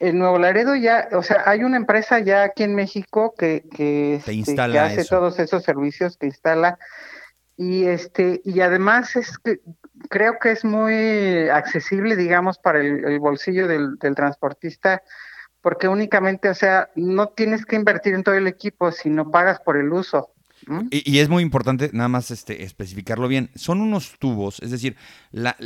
en 0.00 0.18
Nuevo 0.18 0.38
Laredo 0.38 0.74
ya, 0.74 1.08
o 1.12 1.22
sea, 1.22 1.42
hay 1.44 1.62
una 1.62 1.76
empresa 1.76 2.18
ya 2.20 2.44
aquí 2.44 2.62
en 2.62 2.74
México 2.74 3.34
que, 3.36 3.64
que, 3.70 4.14
este, 4.14 4.78
hace 4.78 5.04
todos 5.04 5.38
esos 5.38 5.62
servicios, 5.62 6.16
que 6.16 6.26
instala 6.26 6.78
y 7.56 7.84
este 7.84 8.40
y 8.42 8.60
además 8.60 9.14
es 9.16 9.38
que 9.38 9.60
creo 10.08 10.38
que 10.40 10.52
es 10.52 10.64
muy 10.64 11.50
accesible, 11.50 12.16
digamos, 12.16 12.58
para 12.58 12.80
el, 12.80 13.18
bolsillo 13.20 13.68
del, 13.68 13.98
del, 13.98 14.14
transportista, 14.14 15.02
porque 15.60 15.86
únicamente, 15.86 16.48
o 16.48 16.54
sea, 16.54 16.88
no 16.94 17.28
tienes 17.28 17.66
que 17.66 17.76
invertir 17.76 18.14
en 18.14 18.22
todo 18.22 18.34
el 18.34 18.46
equipo, 18.46 18.92
sino 18.92 19.30
pagas 19.30 19.60
por 19.60 19.76
el 19.76 19.92
uso. 19.92 20.32
Y, 20.90 21.18
es 21.18 21.28
muy 21.28 21.42
importante 21.42 21.90
nada 21.92 22.08
más 22.08 22.30
este, 22.30 22.64
especificarlo 22.64 23.28
bien. 23.28 23.50
Son 23.54 23.80
unos 23.80 24.18
tubos, 24.18 24.60
es 24.60 24.70
decir, 24.70 24.96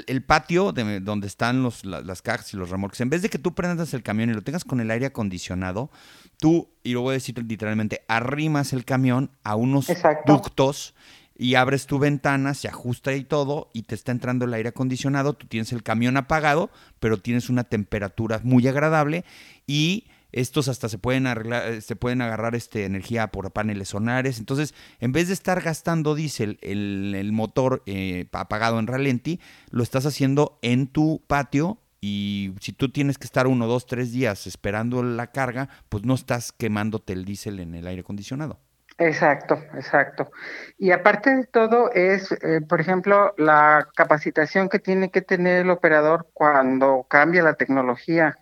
el 0.06 0.22
patio 0.22 0.72
de, 0.72 1.00
donde 1.00 1.26
están 1.26 1.62
los, 1.62 1.84
las 1.84 2.22
cajas 2.22 2.54
y 2.54 2.56
los 2.56 2.70
remolques, 2.70 3.00
en 3.00 3.10
vez 3.10 3.22
de 3.22 3.28
que 3.28 3.38
tú 3.38 3.54
prendas 3.54 3.92
el 3.94 4.02
camión 4.02 4.30
y 4.30 4.34
lo 4.34 4.42
tengas 4.42 4.64
con 4.64 4.80
el 4.80 4.90
aire 4.90 5.06
acondicionado, 5.06 5.90
tú, 6.38 6.68
y 6.82 6.92
lo 6.92 7.02
voy 7.02 7.10
a 7.10 7.14
decir 7.14 7.36
literalmente, 7.44 8.02
arrimas 8.08 8.72
el 8.72 8.84
camión 8.84 9.30
a 9.42 9.56
unos 9.56 9.88
ductos 10.26 10.94
y 11.36 11.56
abres 11.56 11.86
tu 11.86 11.98
ventana, 11.98 12.54
se 12.54 12.68
ajusta 12.68 13.12
y 13.14 13.24
todo, 13.24 13.68
y 13.72 13.82
te 13.82 13.94
está 13.94 14.12
entrando 14.12 14.44
el 14.44 14.54
aire 14.54 14.68
acondicionado, 14.68 15.34
tú 15.34 15.46
tienes 15.46 15.72
el 15.72 15.82
camión 15.82 16.16
apagado, 16.16 16.70
pero 17.00 17.18
tienes 17.18 17.50
una 17.50 17.64
temperatura 17.64 18.40
muy 18.44 18.66
agradable 18.68 19.24
y 19.66 20.04
estos 20.34 20.68
hasta 20.68 20.88
se 20.88 20.98
pueden 20.98 21.26
arreglar, 21.26 21.68
eh, 21.68 21.80
se 21.80 21.96
pueden 21.96 22.20
agarrar 22.20 22.54
este, 22.54 22.84
energía 22.84 23.28
por 23.28 23.52
paneles 23.52 23.88
solares. 23.88 24.38
Entonces, 24.38 24.74
en 25.00 25.12
vez 25.12 25.28
de 25.28 25.34
estar 25.34 25.60
gastando 25.62 26.14
diésel 26.14 26.58
el, 26.60 27.14
el 27.16 27.32
motor 27.32 27.82
eh, 27.86 28.26
apagado 28.32 28.78
en 28.78 28.86
ralenti, 28.86 29.40
lo 29.70 29.82
estás 29.82 30.06
haciendo 30.06 30.58
en 30.62 30.88
tu 30.88 31.22
patio 31.26 31.78
y 32.00 32.54
si 32.60 32.72
tú 32.72 32.90
tienes 32.90 33.16
que 33.16 33.24
estar 33.24 33.46
uno, 33.46 33.66
dos, 33.66 33.86
tres 33.86 34.12
días 34.12 34.46
esperando 34.46 35.02
la 35.02 35.28
carga, 35.28 35.68
pues 35.88 36.04
no 36.04 36.14
estás 36.14 36.52
quemándote 36.52 37.14
el 37.14 37.24
diésel 37.24 37.60
en 37.60 37.74
el 37.74 37.86
aire 37.86 38.02
acondicionado. 38.02 38.58
Exacto, 38.98 39.54
exacto. 39.74 40.30
Y 40.78 40.92
aparte 40.92 41.34
de 41.34 41.46
todo 41.46 41.90
es, 41.92 42.30
eh, 42.30 42.60
por 42.68 42.80
ejemplo, 42.80 43.34
la 43.38 43.88
capacitación 43.96 44.68
que 44.68 44.78
tiene 44.78 45.10
que 45.10 45.22
tener 45.22 45.62
el 45.62 45.70
operador 45.70 46.28
cuando 46.32 47.06
cambia 47.08 47.42
la 47.42 47.54
tecnología, 47.54 48.38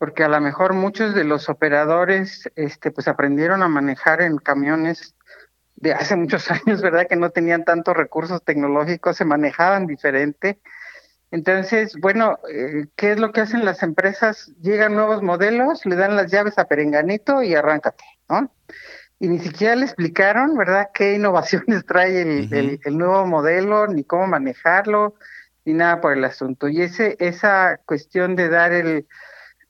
porque 0.00 0.24
a 0.24 0.28
lo 0.28 0.40
mejor 0.40 0.72
muchos 0.72 1.14
de 1.14 1.24
los 1.24 1.50
operadores, 1.50 2.50
este, 2.56 2.90
pues 2.90 3.06
aprendieron 3.06 3.62
a 3.62 3.68
manejar 3.68 4.22
en 4.22 4.38
camiones 4.38 5.14
de 5.76 5.92
hace 5.92 6.16
muchos 6.16 6.50
años, 6.50 6.80
¿verdad? 6.80 7.06
Que 7.06 7.16
no 7.16 7.28
tenían 7.28 7.66
tantos 7.66 7.94
recursos 7.94 8.42
tecnológicos, 8.42 9.18
se 9.18 9.26
manejaban 9.26 9.86
diferente. 9.86 10.58
Entonces, 11.30 11.96
bueno, 12.00 12.38
eh, 12.50 12.86
¿qué 12.96 13.12
es 13.12 13.20
lo 13.20 13.30
que 13.32 13.42
hacen 13.42 13.66
las 13.66 13.82
empresas? 13.82 14.50
Llegan 14.62 14.94
nuevos 14.94 15.22
modelos, 15.22 15.84
le 15.84 15.96
dan 15.96 16.16
las 16.16 16.30
llaves 16.30 16.58
a 16.58 16.64
Perenganito 16.64 17.42
y 17.42 17.54
arráncate, 17.54 18.04
¿no? 18.26 18.50
y 19.22 19.28
ni 19.28 19.38
siquiera 19.38 19.76
le 19.76 19.84
explicaron, 19.84 20.56
¿verdad?, 20.56 20.88
qué 20.94 21.12
innovaciones 21.16 21.84
trae 21.86 22.22
el, 22.22 22.80
el, 22.82 22.96
nuevo 22.96 23.26
modelo, 23.26 23.86
ni 23.86 24.02
cómo 24.02 24.26
manejarlo, 24.26 25.14
ni 25.66 25.74
nada 25.74 26.00
por 26.00 26.14
el 26.14 26.24
asunto. 26.24 26.68
Y 26.68 26.80
ese, 26.80 27.18
esa 27.20 27.78
cuestión 27.84 28.34
de 28.34 28.48
dar 28.48 28.72
el, 28.72 29.06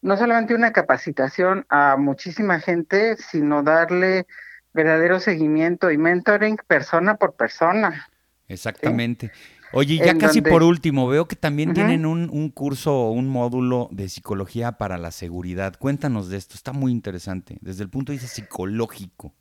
no 0.02 0.16
solamente 0.16 0.54
una 0.54 0.72
capacitación 0.72 1.66
a 1.68 1.96
muchísima 1.96 2.60
gente, 2.60 3.16
sino 3.16 3.62
darle 3.62 4.26
verdadero 4.72 5.20
seguimiento 5.20 5.90
y 5.90 5.98
mentoring 5.98 6.56
persona 6.66 7.16
por 7.16 7.34
persona. 7.34 8.08
Exactamente. 8.48 9.30
Oye, 9.72 9.98
ya 9.98 10.18
casi 10.18 10.42
por 10.42 10.64
último, 10.64 11.06
veo 11.06 11.28
que 11.28 11.36
también 11.36 11.74
tienen 11.74 12.04
un, 12.04 12.28
un 12.30 12.50
curso 12.50 12.92
o 12.92 13.12
un 13.12 13.28
módulo 13.28 13.88
de 13.92 14.08
psicología 14.08 14.72
para 14.72 14.98
la 14.98 15.12
seguridad. 15.12 15.74
Cuéntanos 15.78 16.28
de 16.28 16.38
esto, 16.38 16.54
está 16.54 16.72
muy 16.72 16.90
interesante, 16.90 17.56
desde 17.60 17.84
el 17.84 17.90
punto 17.90 18.10
de 18.10 18.18
vista 18.18 18.28
psicológico. 18.28 19.32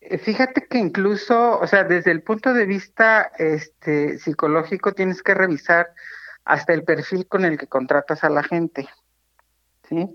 Eh, 0.00 0.18
fíjate 0.18 0.66
que 0.68 0.78
incluso, 0.78 1.58
o 1.58 1.66
sea, 1.66 1.82
desde 1.82 2.12
el 2.12 2.22
punto 2.22 2.54
de 2.54 2.66
vista 2.66 3.32
este, 3.38 4.18
psicológico 4.18 4.92
tienes 4.92 5.22
que 5.22 5.34
revisar 5.34 5.88
hasta 6.44 6.72
el 6.72 6.84
perfil 6.84 7.26
con 7.26 7.44
el 7.44 7.58
que 7.58 7.66
contratas 7.66 8.22
a 8.22 8.30
la 8.30 8.42
gente, 8.44 8.88
¿sí? 9.92 10.14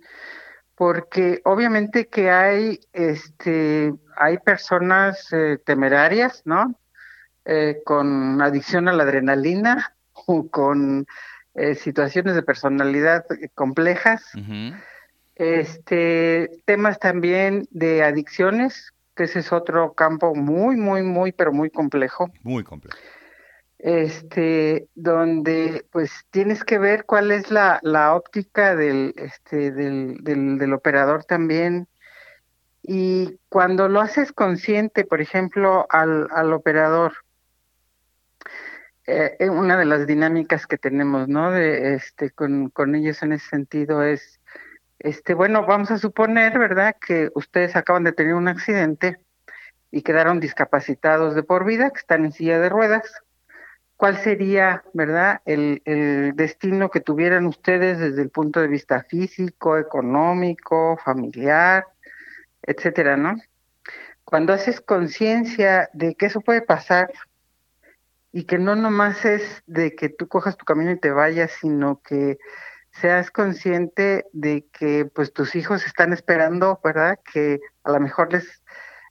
Porque 0.75 1.41
obviamente 1.45 2.07
que 2.07 2.30
hay, 2.30 2.80
este, 2.93 3.93
hay 4.15 4.38
personas 4.39 5.32
eh, 5.32 5.57
temerarias, 5.63 6.43
¿no? 6.45 6.80
Eh, 7.45 7.82
con 7.86 8.41
adicción 8.41 8.88
a 8.88 8.93
la 8.93 9.03
adrenalina 9.03 9.95
o 10.13 10.49
con 10.49 11.05
situaciones 11.73 12.36
de 12.36 12.43
personalidad 12.43 13.25
complejas. 13.55 14.23
Este, 15.34 16.51
temas 16.65 16.99
también 16.99 17.67
de 17.71 18.03
adicciones 18.03 18.93
que 19.15 19.23
ese 19.23 19.39
es 19.39 19.51
otro 19.51 19.93
campo 19.93 20.36
muy, 20.36 20.78
muy, 20.78 21.01
muy, 21.01 21.32
pero 21.32 21.51
muy 21.51 21.71
complejo. 21.71 22.30
Muy 22.43 22.63
complejo. 22.63 22.97
Este, 23.80 24.88
donde 24.95 25.86
pues 25.91 26.11
tienes 26.32 26.63
que 26.63 26.80
ver 26.80 27.05
cuál 27.05 27.32
es 27.32 27.51
la, 27.51 27.80
la 27.84 28.15
óptica 28.15 28.75
del, 28.75 29.13
este, 29.17 29.71
del, 29.71 30.17
del, 30.23 30.73
operador 30.73 31.25
también. 31.25 31.88
Y 32.82 33.39
cuando 33.49 33.88
lo 33.88 34.01
haces 34.01 34.32
consciente, 34.32 35.05
por 35.05 35.21
ejemplo, 35.21 35.86
al, 35.89 36.28
al 36.32 36.53
operador, 36.53 37.13
eh, 39.05 39.49
una 39.49 39.78
de 39.78 39.86
las 39.86 40.07
dinámicas 40.07 40.65
que 40.65 40.78
tenemos, 40.78 41.28
¿no? 41.28 41.51
De, 41.51 41.93
este, 41.93 42.32
con, 42.32 42.69
con 42.69 42.95
ellos 42.95 43.21
en 43.21 43.34
ese 43.34 43.47
sentido 43.47 44.03
es 44.03 44.39
este, 44.99 45.34
bueno, 45.36 45.65
vamos 45.65 45.91
a 45.91 45.99
suponer, 45.99 46.57
¿verdad?, 46.57 46.95
que 46.99 47.30
ustedes 47.36 47.75
acaban 47.75 48.03
de 48.03 48.13
tener 48.13 48.34
un 48.34 48.47
accidente 48.47 49.19
y 49.91 50.01
quedaron 50.01 50.39
discapacitados 50.39 51.36
de 51.36 51.43
por 51.43 51.65
vida, 51.65 51.91
que 51.91 51.99
están 51.99 52.25
en 52.25 52.32
silla 52.32 52.59
de 52.59 52.69
ruedas. 52.69 53.21
¿Cuál 53.97 54.17
sería, 54.17 54.83
verdad, 54.93 55.41
el, 55.45 55.81
el 55.85 56.35
destino 56.35 56.89
que 56.89 57.01
tuvieran 57.01 57.47
ustedes 57.47 57.97
desde 57.97 58.21
el 58.21 58.29
punto 58.29 58.61
de 58.61 58.67
vista 58.67 59.03
físico, 59.03 59.77
económico, 59.77 60.97
familiar, 61.03 61.87
etcétera, 62.61 63.17
¿no? 63.17 63.35
Cuando 64.23 64.53
haces 64.53 64.81
conciencia 64.81 65.89
de 65.93 66.13
que 66.13 66.27
eso 66.27 66.41
puede 66.41 66.61
pasar 66.61 67.11
y 68.31 68.43
que 68.43 68.59
no 68.59 68.75
nomás 68.75 69.25
es 69.25 69.63
de 69.65 69.95
que 69.95 70.09
tú 70.09 70.27
cojas 70.27 70.57
tu 70.57 70.65
camino 70.65 70.91
y 70.91 70.99
te 70.99 71.09
vayas, 71.09 71.51
sino 71.59 72.01
que 72.01 72.37
seas 72.91 73.31
consciente 73.31 74.25
de 74.31 74.67
que 74.71 75.05
pues 75.05 75.33
tus 75.33 75.55
hijos 75.55 75.85
están 75.85 76.13
esperando, 76.13 76.79
¿verdad? 76.83 77.19
Que 77.33 77.59
a 77.83 77.91
lo 77.91 77.99
mejor 77.99 78.31
les, 78.31 78.61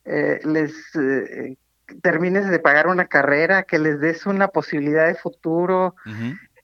eh, 0.04 0.40
les 0.44 0.72
eh, 0.94 1.56
termines 2.02 2.48
de 2.48 2.58
pagar 2.58 2.86
una 2.88 3.06
carrera, 3.06 3.62
que 3.64 3.78
les 3.78 4.00
des 4.00 4.26
una 4.26 4.48
posibilidad 4.48 5.06
de 5.06 5.14
futuro, 5.14 5.94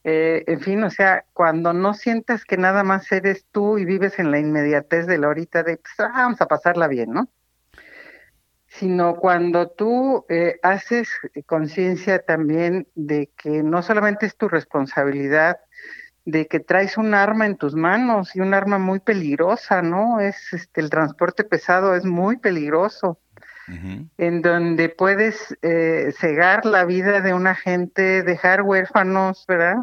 Eh, 0.05 0.43
en 0.49 0.61
fin, 0.61 0.83
o 0.83 0.91
sea, 0.91 1.25
cuando 1.33 1.73
no 1.73 1.95
sientas 1.95 2.45
que 2.45 2.57
nada 2.57 2.83
más 2.83 3.13
eres 3.13 3.47
tú 3.53 3.79
y 3.79 3.85
vives 3.85 4.19
en 4.19 4.33
la 4.33 4.41
inmediatez 4.41 5.07
de 5.07 5.17
la 5.17 5.29
horita 5.29 5.63
de, 5.63 5.77
pues, 5.77 5.95
ah, 5.99 6.11
vamos 6.13 6.41
a 6.41 6.47
pasarla 6.47 6.89
bien, 6.89 7.13
¿no? 7.13 7.29
Sino 8.67 9.15
cuando 9.17 9.69
tú 9.69 10.25
eh, 10.29 10.59
haces 10.63 11.09
conciencia 11.47 12.19
también 12.25 12.89
de 12.97 13.31
que 13.37 13.63
no 13.63 13.83
solamente 13.83 14.27
es 14.27 14.35
tu 14.37 14.49
responsabilidad, 14.49 15.59
de 16.25 16.47
que 16.47 16.59
traes 16.59 16.97
un 16.97 17.15
arma 17.15 17.47
en 17.47 17.57
tus 17.57 17.75
manos 17.75 18.35
y 18.35 18.41
un 18.41 18.55
arma 18.55 18.79
muy 18.79 18.99
peligrosa, 18.99 19.83
¿no? 19.83 20.21
Es 20.21 20.53
este 20.53 20.81
el 20.81 20.91
transporte 20.91 21.45
pesado 21.45 21.95
es 21.95 22.05
muy 22.05 22.39
peligroso. 22.39 23.21
En 23.69 24.43
donde 24.43 24.89
puedes 24.89 25.57
eh, 25.63 26.13
cegar 26.19 26.67
la 26.67 26.85
vida 26.85 27.21
de 27.21 27.33
una 27.33 27.55
gente, 27.55 28.23
dejar 28.23 28.63
huérfanos, 28.63 29.45
¿verdad? 29.47 29.77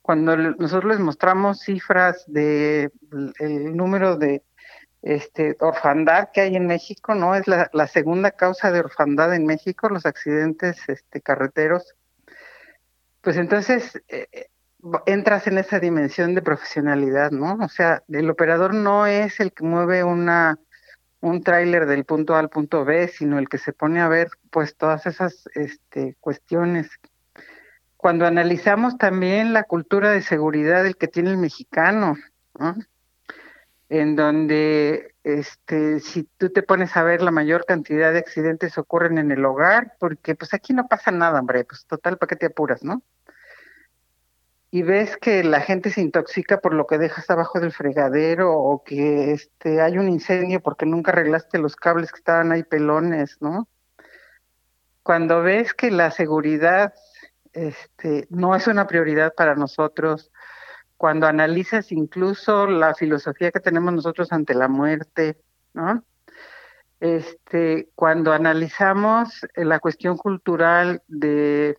Cuando 0.00 0.36
nosotros 0.36 0.92
les 0.92 0.98
mostramos 0.98 1.60
cifras 1.60 2.24
de 2.26 2.90
el 3.38 3.76
número 3.76 4.16
de 4.16 4.42
este 5.02 5.56
orfandad 5.60 6.30
que 6.32 6.40
hay 6.40 6.56
en 6.56 6.66
México, 6.66 7.14
¿no? 7.14 7.34
Es 7.34 7.46
la, 7.46 7.86
segunda 7.86 8.30
causa 8.30 8.70
de 8.72 8.80
orfandad 8.80 9.34
en 9.34 9.46
México, 9.46 9.88
los 9.88 10.06
accidentes 10.06 10.78
este, 10.88 11.20
carreteros. 11.20 11.94
Pues 13.20 13.36
entonces, 13.36 14.00
eh, 14.08 14.48
entras 15.06 15.46
en 15.46 15.58
esa 15.58 15.78
dimensión 15.78 16.34
de 16.34 16.42
profesionalidad, 16.42 17.30
¿no? 17.30 17.54
O 17.64 17.68
sea, 17.68 18.02
el 18.08 18.30
operador 18.30 18.74
no 18.74 19.06
es 19.06 19.38
el 19.40 19.52
que 19.52 19.64
mueve 19.64 20.02
una 20.02 20.58
un 21.22 21.42
tráiler 21.42 21.86
del 21.86 22.04
punto 22.04 22.34
A 22.34 22.40
al 22.40 22.50
punto 22.50 22.84
B, 22.84 23.08
sino 23.08 23.38
el 23.38 23.48
que 23.48 23.58
se 23.58 23.72
pone 23.72 24.00
a 24.00 24.08
ver 24.08 24.28
pues 24.50 24.76
todas 24.76 25.06
esas 25.06 25.48
este, 25.54 26.16
cuestiones. 26.20 26.90
Cuando 27.96 28.26
analizamos 28.26 28.98
también 28.98 29.52
la 29.52 29.62
cultura 29.62 30.10
de 30.10 30.20
seguridad 30.20 30.82
del 30.82 30.96
que 30.96 31.08
tiene 31.08 31.30
el 31.30 31.38
mexicano, 31.38 32.16
¿no? 32.58 32.74
en 33.92 34.16
donde 34.16 35.14
este 35.22 36.00
si 36.00 36.24
tú 36.38 36.48
te 36.48 36.62
pones 36.62 36.96
a 36.96 37.02
ver 37.02 37.20
la 37.20 37.30
mayor 37.30 37.66
cantidad 37.66 38.10
de 38.10 38.20
accidentes 38.20 38.78
ocurren 38.78 39.18
en 39.18 39.30
el 39.30 39.44
hogar, 39.44 39.96
porque 40.00 40.34
pues 40.34 40.54
aquí 40.54 40.72
no 40.72 40.88
pasa 40.88 41.10
nada, 41.10 41.38
hombre, 41.38 41.64
pues 41.64 41.84
total, 41.86 42.16
¿para 42.16 42.28
qué 42.28 42.36
te 42.36 42.46
apuras, 42.46 42.82
no? 42.82 43.02
Y 44.74 44.82
ves 44.82 45.18
que 45.18 45.44
la 45.44 45.60
gente 45.60 45.90
se 45.90 46.00
intoxica 46.00 46.58
por 46.58 46.72
lo 46.72 46.86
que 46.86 46.96
dejas 46.96 47.28
abajo 47.28 47.60
del 47.60 47.72
fregadero 47.72 48.54
o 48.54 48.82
que 48.82 49.32
este 49.32 49.82
hay 49.82 49.98
un 49.98 50.08
incendio 50.08 50.62
porque 50.62 50.86
nunca 50.86 51.12
arreglaste 51.12 51.58
los 51.58 51.76
cables 51.76 52.10
que 52.10 52.16
estaban 52.16 52.52
ahí 52.52 52.62
pelones, 52.64 53.36
¿no? 53.42 53.68
Cuando 55.02 55.42
ves 55.42 55.74
que 55.74 55.90
la 55.90 56.10
seguridad 56.10 56.94
este 57.52 58.26
no 58.30 58.56
es 58.56 58.66
una 58.66 58.86
prioridad 58.86 59.34
para 59.34 59.54
nosotros, 59.54 60.32
cuando 60.96 61.26
analizas 61.26 61.92
incluso 61.92 62.66
la 62.66 62.94
filosofía 62.94 63.50
que 63.50 63.60
tenemos 63.60 63.92
nosotros 63.92 64.32
ante 64.32 64.54
la 64.54 64.68
muerte, 64.68 65.36
¿no? 65.74 66.02
Este, 66.98 67.90
cuando 67.94 68.32
analizamos 68.32 69.46
la 69.54 69.80
cuestión 69.80 70.16
cultural 70.16 71.02
de 71.08 71.76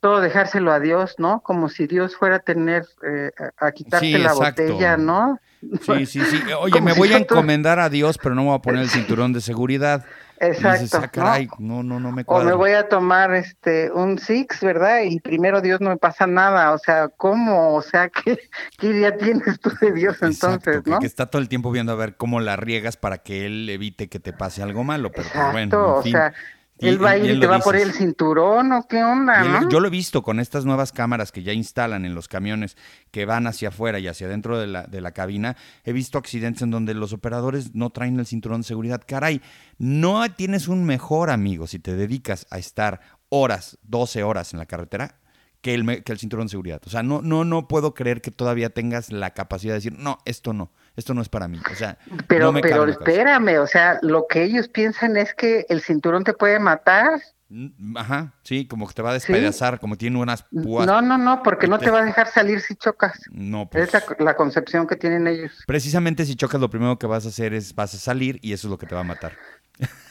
todo 0.00 0.20
dejárselo 0.20 0.72
a 0.72 0.80
Dios, 0.80 1.16
¿no? 1.18 1.40
Como 1.40 1.68
si 1.68 1.86
Dios 1.86 2.16
fuera 2.16 2.36
a 2.36 2.40
tener, 2.40 2.86
eh, 3.02 3.30
a 3.56 3.72
quitarte 3.72 4.18
la 4.18 4.32
botella, 4.32 4.96
¿no? 4.96 5.40
Sí, 5.60 6.06
sí, 6.06 6.20
sí. 6.24 6.40
Oye, 6.58 6.80
me 6.80 6.92
voy 6.92 7.12
a 7.12 7.18
encomendar 7.18 7.80
a 7.80 7.88
Dios, 7.88 8.18
pero 8.18 8.34
no 8.34 8.44
voy 8.44 8.54
a 8.54 8.60
poner 8.60 8.82
el 8.82 8.90
cinturón 8.90 9.32
de 9.32 9.40
seguridad. 9.40 10.04
Exacto. 10.40 11.20
Ah, 11.20 11.40
¿no? 11.58 11.82
no, 11.82 11.98
no, 11.98 12.12
me 12.12 12.22
O 12.26 12.44
me 12.44 12.54
voy 12.54 12.70
a 12.70 12.88
tomar 12.88 13.34
este 13.34 13.90
un 13.90 14.18
Six, 14.18 14.60
¿verdad? 14.60 15.00
Y 15.02 15.18
primero 15.18 15.60
Dios 15.60 15.80
no 15.80 15.90
me 15.90 15.96
pasa 15.96 16.28
nada. 16.28 16.72
O 16.72 16.78
sea, 16.78 17.08
¿cómo? 17.08 17.74
O 17.74 17.82
sea, 17.82 18.08
¿qué, 18.24 18.38
qué 18.78 18.86
idea 18.86 19.16
tienes 19.16 19.58
tú 19.58 19.70
de 19.80 19.92
Dios 19.92 20.22
entonces, 20.22 20.86
no? 20.86 21.00
Que, 21.00 21.06
está 21.06 21.26
todo 21.26 21.42
el 21.42 21.48
tiempo 21.48 21.72
viendo 21.72 21.92
a 21.92 21.96
ver 21.96 22.16
cómo 22.16 22.40
la 22.40 22.56
riegas 22.56 22.96
para 22.96 23.18
que 23.18 23.46
Él 23.46 23.68
evite 23.68 24.08
que 24.08 24.20
te 24.20 24.32
pase 24.32 24.62
algo 24.62 24.84
malo. 24.84 25.10
Pero 25.10 25.28
pues, 25.32 25.52
bueno, 25.52 25.96
en 25.96 26.02
fin. 26.04 26.14
o 26.14 26.18
sea, 26.18 26.34
él 26.78 27.02
va 27.02 27.10
a 27.10 27.18
ir 27.18 27.36
y 27.36 27.40
te 27.40 27.46
va 27.46 27.58
por 27.58 27.76
el 27.76 27.92
cinturón 27.92 28.72
o 28.72 28.86
qué 28.86 29.02
onda, 29.02 29.68
Yo 29.68 29.80
lo 29.80 29.88
he 29.88 29.90
visto 29.90 30.22
con 30.22 30.40
estas 30.40 30.64
nuevas 30.64 30.92
cámaras 30.92 31.32
que 31.32 31.42
ya 31.42 31.52
instalan 31.52 32.04
en 32.04 32.14
los 32.14 32.28
camiones 32.28 32.76
que 33.10 33.24
van 33.24 33.46
hacia 33.46 33.68
afuera 33.68 33.98
y 33.98 34.08
hacia 34.08 34.26
adentro 34.26 34.58
de 34.58 34.66
la, 34.66 34.84
de 34.84 35.00
la 35.00 35.12
cabina. 35.12 35.56
He 35.84 35.92
visto 35.92 36.18
accidentes 36.18 36.62
en 36.62 36.70
donde 36.70 36.94
los 36.94 37.12
operadores 37.12 37.74
no 37.74 37.90
traen 37.90 38.18
el 38.18 38.26
cinturón 38.26 38.60
de 38.60 38.66
seguridad. 38.66 39.02
Caray, 39.06 39.40
no 39.78 40.28
tienes 40.32 40.68
un 40.68 40.84
mejor 40.84 41.30
amigo 41.30 41.66
si 41.66 41.78
te 41.78 41.94
dedicas 41.94 42.46
a 42.50 42.58
estar 42.58 43.00
horas, 43.28 43.78
12 43.82 44.22
horas 44.22 44.52
en 44.52 44.58
la 44.58 44.66
carretera 44.66 45.16
que 45.60 45.74
el, 45.74 46.04
que 46.04 46.12
el 46.12 46.18
cinturón 46.18 46.46
de 46.46 46.50
seguridad. 46.50 46.80
O 46.86 46.90
sea, 46.90 47.02
no, 47.02 47.22
no, 47.22 47.44
no 47.44 47.68
puedo 47.68 47.94
creer 47.94 48.20
que 48.20 48.30
todavía 48.30 48.70
tengas 48.70 49.12
la 49.12 49.34
capacidad 49.34 49.72
de 49.72 49.78
decir, 49.78 49.98
no, 49.98 50.18
esto 50.24 50.52
no 50.52 50.70
esto 50.98 51.14
no 51.14 51.22
es 51.22 51.28
para 51.28 51.46
mí. 51.46 51.60
O 51.70 51.74
sea, 51.76 51.96
pero, 52.26 52.52
pero 52.60 52.84
espérame, 52.86 53.60
o 53.60 53.66
sea, 53.66 53.98
lo 54.02 54.26
que 54.28 54.42
ellos 54.42 54.68
piensan 54.68 55.16
es 55.16 55.32
que 55.32 55.64
el 55.68 55.80
cinturón 55.80 56.24
te 56.24 56.34
puede 56.34 56.58
matar. 56.58 57.20
Mm, 57.50 57.96
ajá, 57.96 58.34
sí, 58.42 58.66
como 58.66 58.86
que 58.88 58.94
te 58.94 59.00
va 59.00 59.10
a 59.10 59.14
despedazar, 59.14 59.78
como 59.78 59.96
tiene 59.96 60.18
unas 60.18 60.42
púas. 60.42 60.86
No, 60.86 61.00
no, 61.00 61.16
no, 61.16 61.42
porque 61.44 61.68
no 61.68 61.78
te... 61.78 61.90
va 61.90 62.00
a 62.00 62.04
dejar 62.04 62.26
salir 62.26 62.60
si 62.60 62.74
chocas. 62.74 63.18
No, 63.30 63.70
pues. 63.70 63.94
Es 63.94 64.04
la, 64.18 64.34
concepción 64.34 64.88
que 64.88 64.96
tienen 64.96 65.28
ellos. 65.28 65.52
Precisamente 65.66 66.26
si 66.26 66.34
chocas, 66.34 66.60
lo 66.60 66.68
primero 66.68 66.98
que 66.98 67.06
vas 67.06 67.24
a 67.24 67.28
hacer 67.28 67.54
es 67.54 67.74
vas 67.76 67.94
a 67.94 67.98
salir 67.98 68.40
y 68.42 68.52
eso 68.52 68.66
es 68.66 68.70
lo 68.70 68.76
que 68.76 68.86
te 68.86 68.96
va 68.96 69.02
a 69.02 69.04
matar. 69.04 69.36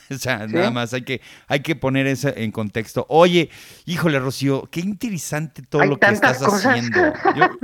o 0.11 0.17
sea, 0.17 0.47
nada 0.47 0.71
más 0.71 0.93
hay 0.93 1.03
que, 1.03 1.21
hay 1.47 1.61
que 1.61 1.75
poner 1.75 2.07
eso 2.07 2.29
en 2.35 2.51
contexto. 2.51 3.05
Oye, 3.09 3.49
híjole, 3.85 4.19
Rocío, 4.19 4.69
qué 4.71 4.79
interesante 4.79 5.61
todo 5.61 5.85
lo 5.85 5.99
que 5.99 6.07
estás 6.07 6.41
haciendo. 6.41 7.13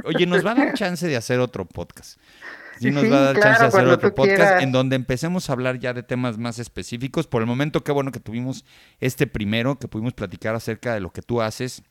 oye, 0.06 0.26
nos 0.26 0.46
va 0.46 0.52
a 0.52 0.56
dar 0.56 0.74
chance 0.74 1.08
de 1.08 1.18
hacer 1.18 1.40
otro 1.40 1.66
podcast. 1.66 2.20
Sí, 2.80 2.92
nos 2.92 3.10
va 3.12 3.18
a 3.18 3.34
dar 3.34 3.40
chance 3.40 3.62
de 3.62 3.68
hacer 3.68 3.88
otro 3.88 4.14
podcast 4.14 4.62
en 4.62 4.72
donde 4.72 4.96
empecemos 4.96 5.50
a 5.50 5.54
hablar 5.54 5.80
ya 5.80 5.94
de 5.94 6.04
temas 6.04 6.38
más 6.38 6.60
específicos. 6.60 7.28
Por 7.28 7.42
el 7.42 7.48
momento, 7.48 7.84
qué 7.84 7.92
bueno 7.92 8.12
que 8.12 8.20
tuvimos 8.20 8.66
este 9.00 9.28
primero, 9.28 9.78
que 9.78 9.88
pudimos 9.88 10.14
platicar 10.14 10.56
acerca 10.56 10.94
de 10.94 11.00
lo 11.00 11.12
que 11.12 11.22
tú 11.22 11.42
haces 11.42 11.84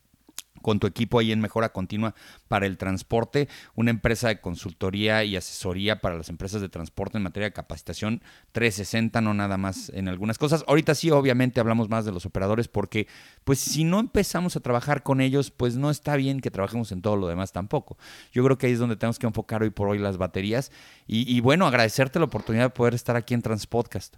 con 0.63 0.81
tu 0.81 0.87
equipo 0.87 1.19
ahí 1.19 1.33
en 1.33 1.41
Mejora 1.41 1.71
Continua 1.71 2.15
para 2.49 2.67
el 2.67 2.79
Transporte, 2.79 3.49
una 3.75 3.91
empresa 3.91 4.29
de 4.29 4.41
consultoría 4.41 5.25
y 5.25 5.37
asesoría 5.37 6.01
para 6.01 6.17
las 6.17 6.29
empresas 6.29 6.61
de 6.61 6.69
transporte 6.69 7.19
en 7.19 7.25
materia 7.25 7.49
de 7.49 7.53
capacitación 7.53 8.23
360, 8.53 9.21
no 9.21 9.35
nada 9.35 9.59
más 9.59 9.91
en 9.91 10.09
algunas 10.09 10.39
cosas. 10.39 10.65
Ahorita 10.67 10.95
sí, 10.95 11.11
obviamente 11.11 11.61
hablamos 11.61 11.89
más 11.89 12.05
de 12.05 12.13
los 12.13 12.25
operadores 12.25 12.69
porque 12.69 13.07
pues 13.45 13.59
si 13.59 13.85
no 13.85 14.01
empezamos 14.01 14.57
a 14.57 14.61
trabajar 14.61 15.03
con 15.03 15.21
ellos, 15.21 15.51
pues 15.51 15.77
no 15.77 15.91
está 15.91 16.17
bien 16.17 16.41
que 16.41 16.51
trabajemos 16.51 16.93
en 16.93 17.03
todo 17.03 17.17
lo 17.17 17.29
demás 17.29 17.53
tampoco. 17.53 17.99
Yo 18.33 18.45
creo 18.45 18.59
que 18.59 18.67
ahí 18.67 18.73
es 18.73 18.79
donde 18.79 18.97
tenemos 18.97 19.19
que 19.19 19.27
enfocar 19.27 19.63
hoy 19.63 19.71
por 19.71 19.89
hoy 19.89 19.99
las 19.99 20.17
baterías 20.17 20.73
y, 21.07 21.31
y 21.31 21.41
bueno, 21.41 21.67
agradecerte 21.67 22.19
la 22.19 22.27
oportunidad 22.27 22.65
de 22.65 22.71
poder 22.71 22.95
estar 22.95 23.17
aquí 23.17 23.35
en 23.35 23.43
Transpodcast. 23.43 24.17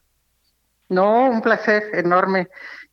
No, 0.89 1.31
un 1.31 1.41
placer 1.41 1.85
enorme 1.95 2.49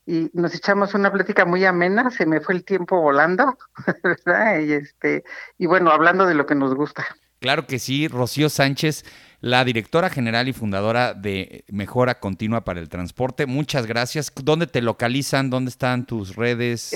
y 0.05 0.29
nos 0.33 0.55
echamos 0.55 0.93
una 0.93 1.11
plática 1.11 1.45
muy 1.45 1.65
amena, 1.65 2.09
se 2.11 2.25
me 2.25 2.41
fue 2.41 2.55
el 2.55 2.63
tiempo 2.63 2.99
volando, 2.99 3.57
¿verdad? 4.03 4.59
Y 4.59 4.73
este, 4.73 5.23
y 5.57 5.65
bueno, 5.65 5.91
hablando 5.91 6.25
de 6.25 6.35
lo 6.35 6.45
que 6.45 6.55
nos 6.55 6.73
gusta. 6.73 7.05
Claro 7.39 7.65
que 7.65 7.79
sí, 7.79 8.07
Rocío 8.07 8.49
Sánchez, 8.49 9.03
la 9.39 9.63
directora 9.65 10.09
general 10.09 10.47
y 10.47 10.53
fundadora 10.53 11.13
de 11.13 11.65
Mejora 11.69 12.19
Continua 12.19 12.63
para 12.63 12.79
el 12.79 12.89
Transporte. 12.89 13.47
Muchas 13.47 13.87
gracias. 13.87 14.31
¿Dónde 14.43 14.67
te 14.67 14.81
localizan? 14.81 15.49
¿Dónde 15.49 15.69
están 15.69 16.05
tus 16.05 16.35
redes? 16.35 16.93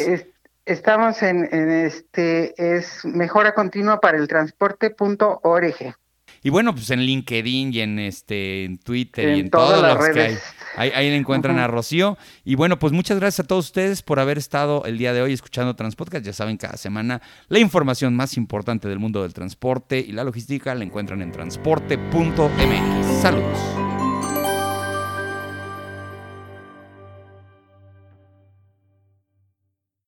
estamos 0.66 1.22
en, 1.22 1.48
en, 1.52 1.70
este, 1.70 2.54
es 2.58 3.06
Mejora 3.06 3.54
Continua 3.54 4.00
para 4.00 4.18
el 4.18 4.28
Transporte.org. 4.28 5.96
Y 6.44 6.50
bueno, 6.52 6.76
pues 6.76 6.92
en 6.92 7.00
LinkedIn 7.00 7.74
y 7.74 7.80
en 7.82 7.98
este 7.98 8.66
en 8.66 8.78
Twitter 8.78 9.36
y 9.36 9.40
en 9.40 9.50
todas, 9.50 9.82
las 9.82 9.98
redes. 9.98 10.14
que 10.14 10.22
hay. 10.22 10.38
Ahí, 10.78 11.10
le 11.10 11.16
encuentran 11.16 11.60
a 11.60 11.68
Rocío. 11.68 12.18
Y 12.44 12.56
bueno, 12.56 12.80
pues 12.80 12.94
muchas 12.94 13.20
gracias 13.20 13.46
a 13.46 13.48
todos 13.48 13.66
ustedes 13.66 14.02
por 14.02 14.20
haber 14.20 14.38
estado 14.38 14.84
el 14.86 14.98
día 14.98 15.14
de 15.14 15.22
hoy 15.22 15.34
escuchando 15.34 15.76
Transpodcast. 15.76 16.26
Ya 16.26 16.34
saben, 16.34 16.58
cada 16.58 16.78
semana 16.78 17.22
la 17.48 17.60
información 17.60 18.16
más 18.16 18.38
importante 18.38 18.88
del 18.88 19.00
mundo 19.00 19.22
del 19.24 19.34
transporte 19.34 20.00
y 20.00 20.12
la 20.12 20.24
logística 20.24 20.76
la 20.76 20.84
encuentran 20.84 21.22
en 21.22 21.32
transporte.mx. 21.32 23.22
Saludos. 23.22 23.60